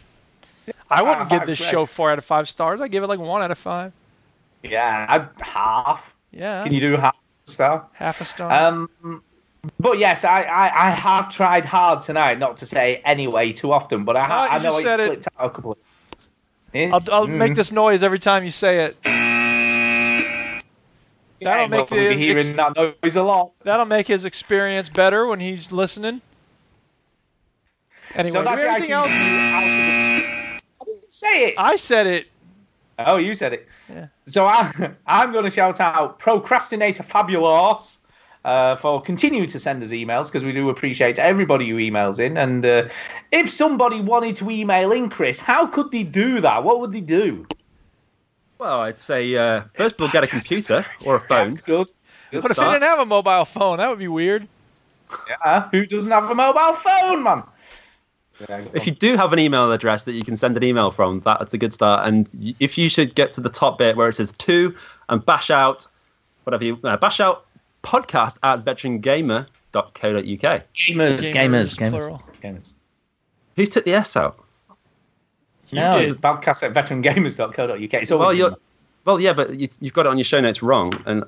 [0.89, 2.81] I wouldn't give this show four out of five stars.
[2.81, 3.93] I give it like one out of five.
[4.63, 6.15] Yeah, half.
[6.31, 6.63] Yeah.
[6.63, 7.15] Can you do half
[7.47, 7.87] a star?
[7.93, 8.51] Half a star.
[8.51, 9.21] Um,
[9.79, 14.05] but yes, I, I, I have tried hard tonight not to say anyway too often,
[14.05, 15.05] but I, ha- Ah, I know just it said it.
[15.05, 15.77] slipped out a couple of
[16.73, 17.07] times.
[17.09, 17.55] I'll, I'll make mm.
[17.55, 18.97] this noise every time you say it.
[21.41, 23.51] That'll Yeah, make we'll be the hearing ex- that noise a lot.
[23.63, 26.21] that'll make his experience better when he's listening.
[28.15, 29.11] Anyway, so that's we anything else?
[29.11, 31.55] out of the- I didn't say it.
[31.57, 32.27] I said it.
[32.97, 33.67] Oh, you said it.
[33.89, 34.07] Yeah.
[34.25, 34.71] So I,
[35.07, 37.99] I'm going to shout out Procrastinator Fabulous
[38.45, 42.37] uh, for continuing to send us emails because we do appreciate everybody who emails in.
[42.37, 42.87] And uh,
[43.31, 46.63] if somebody wanted to email in, Chris, how could they do that?
[46.63, 47.45] What would they do?
[48.57, 51.51] Well, I'd say uh, first of all, get a computer or a phone.
[51.51, 51.91] Good.
[52.31, 52.75] Good But if he start.
[52.79, 54.47] didn't have a mobile phone, that would be weird.
[55.27, 57.43] Yeah, who doesn't have a mobile phone, man?
[58.73, 61.53] If you do have an email address that you can send an email from, that's
[61.53, 62.07] a good start.
[62.07, 62.29] And
[62.59, 64.75] if you should get to the top bit where it says to
[65.09, 65.85] and bash out,
[66.43, 67.45] whatever you uh, bash out
[67.83, 69.93] podcast at veterangamer.co.uk.
[70.23, 72.73] Gamers, Gamers, gamers, gamers, gamers.
[73.55, 74.43] Who took the S out?
[75.71, 76.09] No, did.
[76.09, 77.93] it's podcast at veterangamers.co.uk.
[77.93, 78.55] It's always Well, you're,
[79.05, 81.27] well, yeah, but you, you've got it on your show notes wrong, and so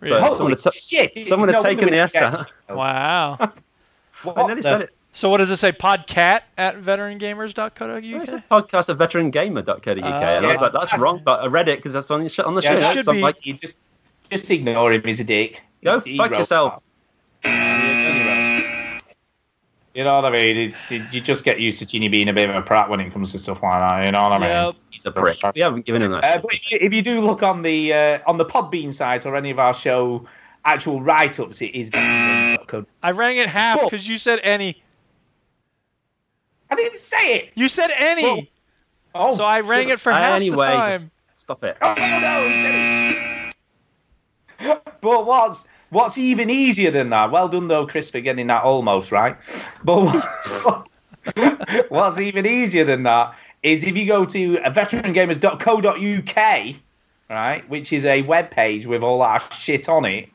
[0.00, 0.20] Really?
[0.20, 1.12] Holy someone had, ta- shit!
[1.16, 2.50] it's someone had no taken the S out.
[2.68, 3.36] Wow.
[4.22, 4.88] What the.
[5.12, 5.72] So what does it say?
[5.72, 8.02] Podcat at veterangamers.co.uk?
[8.04, 11.68] It's a podcast at veterangamer.co.uk, oh, and I was like, that's wrong, but I read
[11.68, 12.92] it because that's on, your sh- on the Yeah, show it notes.
[12.94, 13.22] should so I'm be.
[13.22, 13.78] like, You just
[14.30, 15.02] just ignore him.
[15.04, 15.62] He's a dick.
[15.84, 16.82] Go He fuck yourself.
[17.42, 19.02] that.
[19.94, 20.56] You know what I mean?
[20.56, 23.12] It's, you just get used to Chinny being a bit of a prat when it
[23.12, 24.04] comes to stuff like that.
[24.04, 24.48] You know what I mean?
[24.48, 24.74] Yep.
[24.90, 25.38] He's a prick.
[25.54, 26.22] We haven't given him that.
[26.24, 29.26] Uh, but if you, if you do look on the uh, on the Podbean site
[29.26, 30.24] or any of our show
[30.64, 32.86] actual write-ups, it is veterangames.co.
[33.02, 34.80] I rang it half because you said any.
[36.70, 37.50] I didn't say it.
[37.56, 38.22] You said any.
[38.22, 38.42] Well,
[39.14, 39.94] Oh, so I rang shit.
[39.94, 41.10] it for half anyway, the time.
[41.34, 41.76] stop it.
[41.80, 43.07] Oh no, he said it.
[45.00, 47.30] but what's what's even easier than that?
[47.30, 49.36] Well done though, Chris, for getting that almost right.
[49.84, 50.88] But what-
[51.90, 56.74] what's even easier than that is if you go to veterangamers.co.uk,
[57.28, 60.28] right, which is a web page with all our shit on it,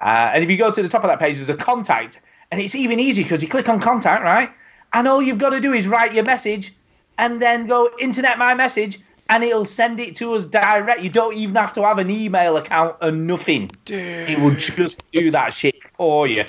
[0.00, 2.60] uh, and if you go to the top of that page, there's a contact, and
[2.60, 4.50] it's even easier because you click on contact, right,
[4.92, 6.72] and all you've got to do is write your message,
[7.18, 11.02] and then go internet my message, and it'll send it to us direct.
[11.02, 13.70] You don't even have to have an email account or nothing.
[13.88, 16.44] It will just do that shit for you.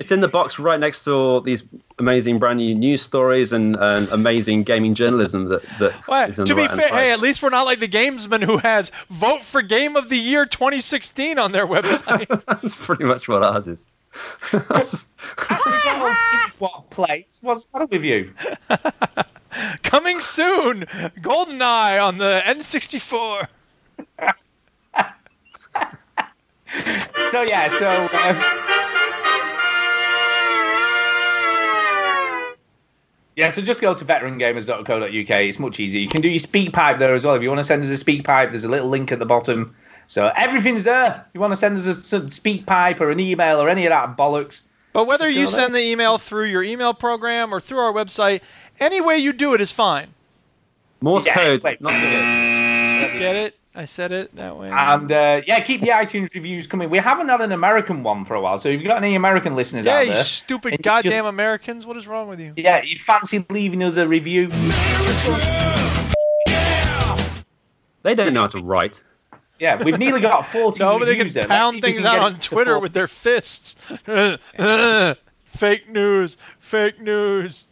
[0.00, 1.62] It's in the box right next to all these
[2.00, 6.46] amazing brand new news stories and, and amazing gaming journalism that, that Well, is on
[6.46, 6.98] to the be right-hand fair, side.
[6.98, 10.16] hey, at least we're not like the gamesman who has vote for game of the
[10.16, 12.26] year 2016 on their website.
[12.46, 13.86] That's pretty much what ours is.
[14.50, 15.06] That's-
[15.38, 17.38] we got old Kids What plates?
[17.42, 18.32] What's the matter with you?
[19.82, 20.80] Coming soon,
[21.20, 23.48] GoldenEye on the N64.
[27.30, 28.62] So yeah, so uh,
[33.36, 35.10] Yeah, so just go to veterangamers.co.uk.
[35.10, 36.00] It's much easier.
[36.00, 37.34] You can do your speak pipe there as well.
[37.34, 39.26] If you want to send us a speak pipe, there's a little link at the
[39.26, 39.74] bottom.
[40.06, 41.24] So everything's there.
[41.26, 43.90] If you want to send us a speak pipe or an email or any of
[43.90, 44.62] that bollocks.
[44.92, 48.42] But whether you send the email through your email program or through our website,
[48.80, 50.08] any way you do it is fine.
[51.00, 51.80] Morse Yeah, code, wait.
[51.80, 53.18] not so good.
[53.18, 53.56] Get it?
[53.74, 54.70] I said it that way.
[54.70, 56.90] And uh, yeah, keep the iTunes reviews coming.
[56.90, 59.56] We haven't had an American one for a while, so if you've got any American
[59.56, 61.86] listeners yeah, out you there, stupid and you goddamn just- Americans.
[61.86, 62.52] What is wrong with you?
[62.56, 64.48] yeah, you'd fancy leaving us a review.
[68.02, 69.02] They don't know how to write.
[69.58, 71.46] Yeah, we've nearly got 40 No, but they can reviews there.
[71.46, 73.74] Pound things can out on Twitter four- with their fists.
[75.44, 76.36] fake news.
[76.58, 77.66] Fake news.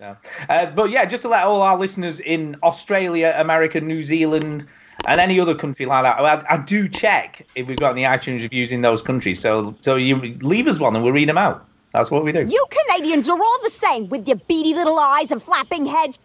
[0.00, 0.16] No.
[0.48, 4.64] Uh, but yeah, just to let all our listeners in Australia, America, New Zealand,
[5.06, 8.42] and any other country like that, I, I do check if we've got any iTunes
[8.42, 9.40] reviews in those countries.
[9.40, 11.66] So, so you leave us one and we'll read them out.
[11.92, 12.44] That's what we do.
[12.44, 16.18] You Canadians are all the same with your beady little eyes and flapping heads.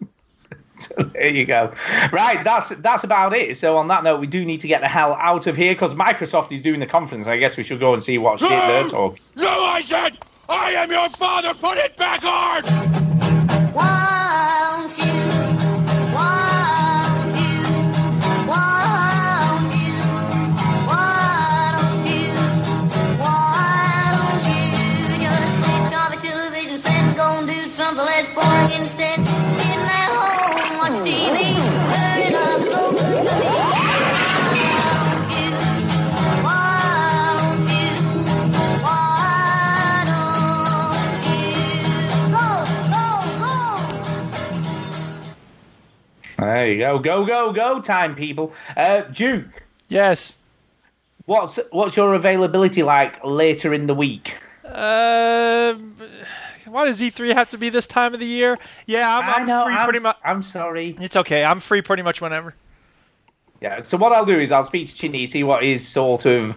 [0.78, 1.72] So there you go.
[2.10, 3.56] Right, that's that's about it.
[3.56, 5.94] So on that note, we do need to get the hell out of here because
[5.94, 7.28] Microsoft is doing the conference.
[7.28, 9.22] I guess we should go and see what shit they're talking.
[9.36, 10.18] No, I said,
[10.48, 11.54] I am your father.
[11.54, 12.64] Put it back hard.
[46.62, 47.00] There you go.
[47.00, 48.52] Go, go, go time, people.
[48.76, 49.64] Uh, Duke.
[49.88, 50.38] Yes.
[51.24, 54.36] What's what's your availability like later in the week?
[54.64, 55.74] Uh,
[56.66, 58.60] why does E3 have to be this time of the year?
[58.86, 60.16] Yeah, I'm, I'm know, free I'm pretty much.
[60.24, 60.96] I'm sorry.
[61.00, 61.44] It's okay.
[61.44, 62.54] I'm free pretty much whenever.
[63.60, 63.80] Yeah.
[63.80, 66.56] So what I'll do is I'll speak to Chinny, see what his sort of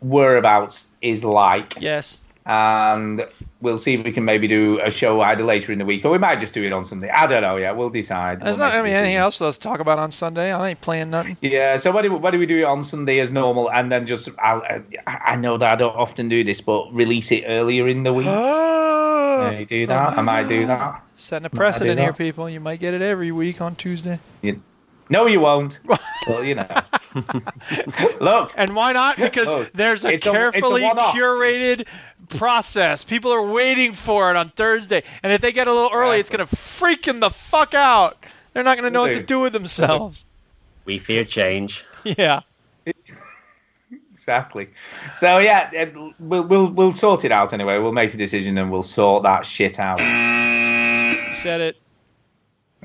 [0.00, 2.20] whereabouts is like, Yes.
[2.46, 3.26] And
[3.60, 6.10] we'll see if we can maybe do a show either later in the week, or
[6.12, 7.10] we might just do it on Sunday.
[7.10, 7.56] I don't know.
[7.56, 8.40] Yeah, we'll decide.
[8.40, 8.74] There's We'll not.
[8.78, 10.52] I make a mean, anything else for us to talk about on Sunday?
[10.52, 11.36] I ain't playing nothing.
[11.40, 14.28] Yeah, so what do, why do we do on Sunday as normal, and then just
[14.38, 18.12] I I know that I don't often do this, but release it earlier in the
[18.12, 18.26] week.
[18.28, 19.50] Oh!
[19.50, 20.16] Yeah, you do that.
[20.16, 21.02] I might do that.
[21.16, 22.48] Setting a precedent here, people.
[22.48, 24.18] You might get it every week on Tuesday.
[24.42, 24.62] You,
[25.10, 25.80] no, you won't.
[26.26, 26.66] well, you know.
[28.20, 29.16] Look, And why not?
[29.16, 31.86] Because Look, there's a it's a- a carefully curated
[32.28, 33.04] process.
[33.04, 36.30] People are waiting for it on Thursday, and if they get a little early, it's
[36.30, 38.16] gonna freaking the fuck out.
[38.52, 40.24] They're not gonna know what to do with themselves.
[40.84, 41.84] We fear change.
[42.04, 42.42] Yeah.
[44.12, 44.68] exactly.
[45.12, 47.78] So yeah, we'll we'll we'll sort it out anyway.
[47.78, 49.98] We'll make a decision and we'll sort that shit out.
[51.34, 51.76] Said it.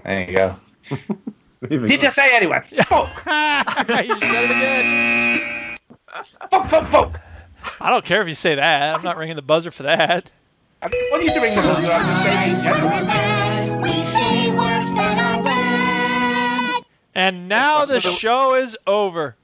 [0.04, 0.56] There you go.
[1.70, 2.60] Did I say anyway?
[2.64, 3.24] Fuck.
[3.26, 5.78] you said it again.
[6.50, 7.20] Fuck, fuck, fuck.
[7.84, 8.96] I don't care if you say that.
[8.96, 10.30] I'm not ringing the buzzer for that.
[10.84, 11.88] I didn't want you to ring the buzzer.
[11.92, 12.52] I'm just saying
[13.70, 13.82] in.
[13.82, 16.84] We say words that are bad.
[17.16, 19.36] And now the show is over.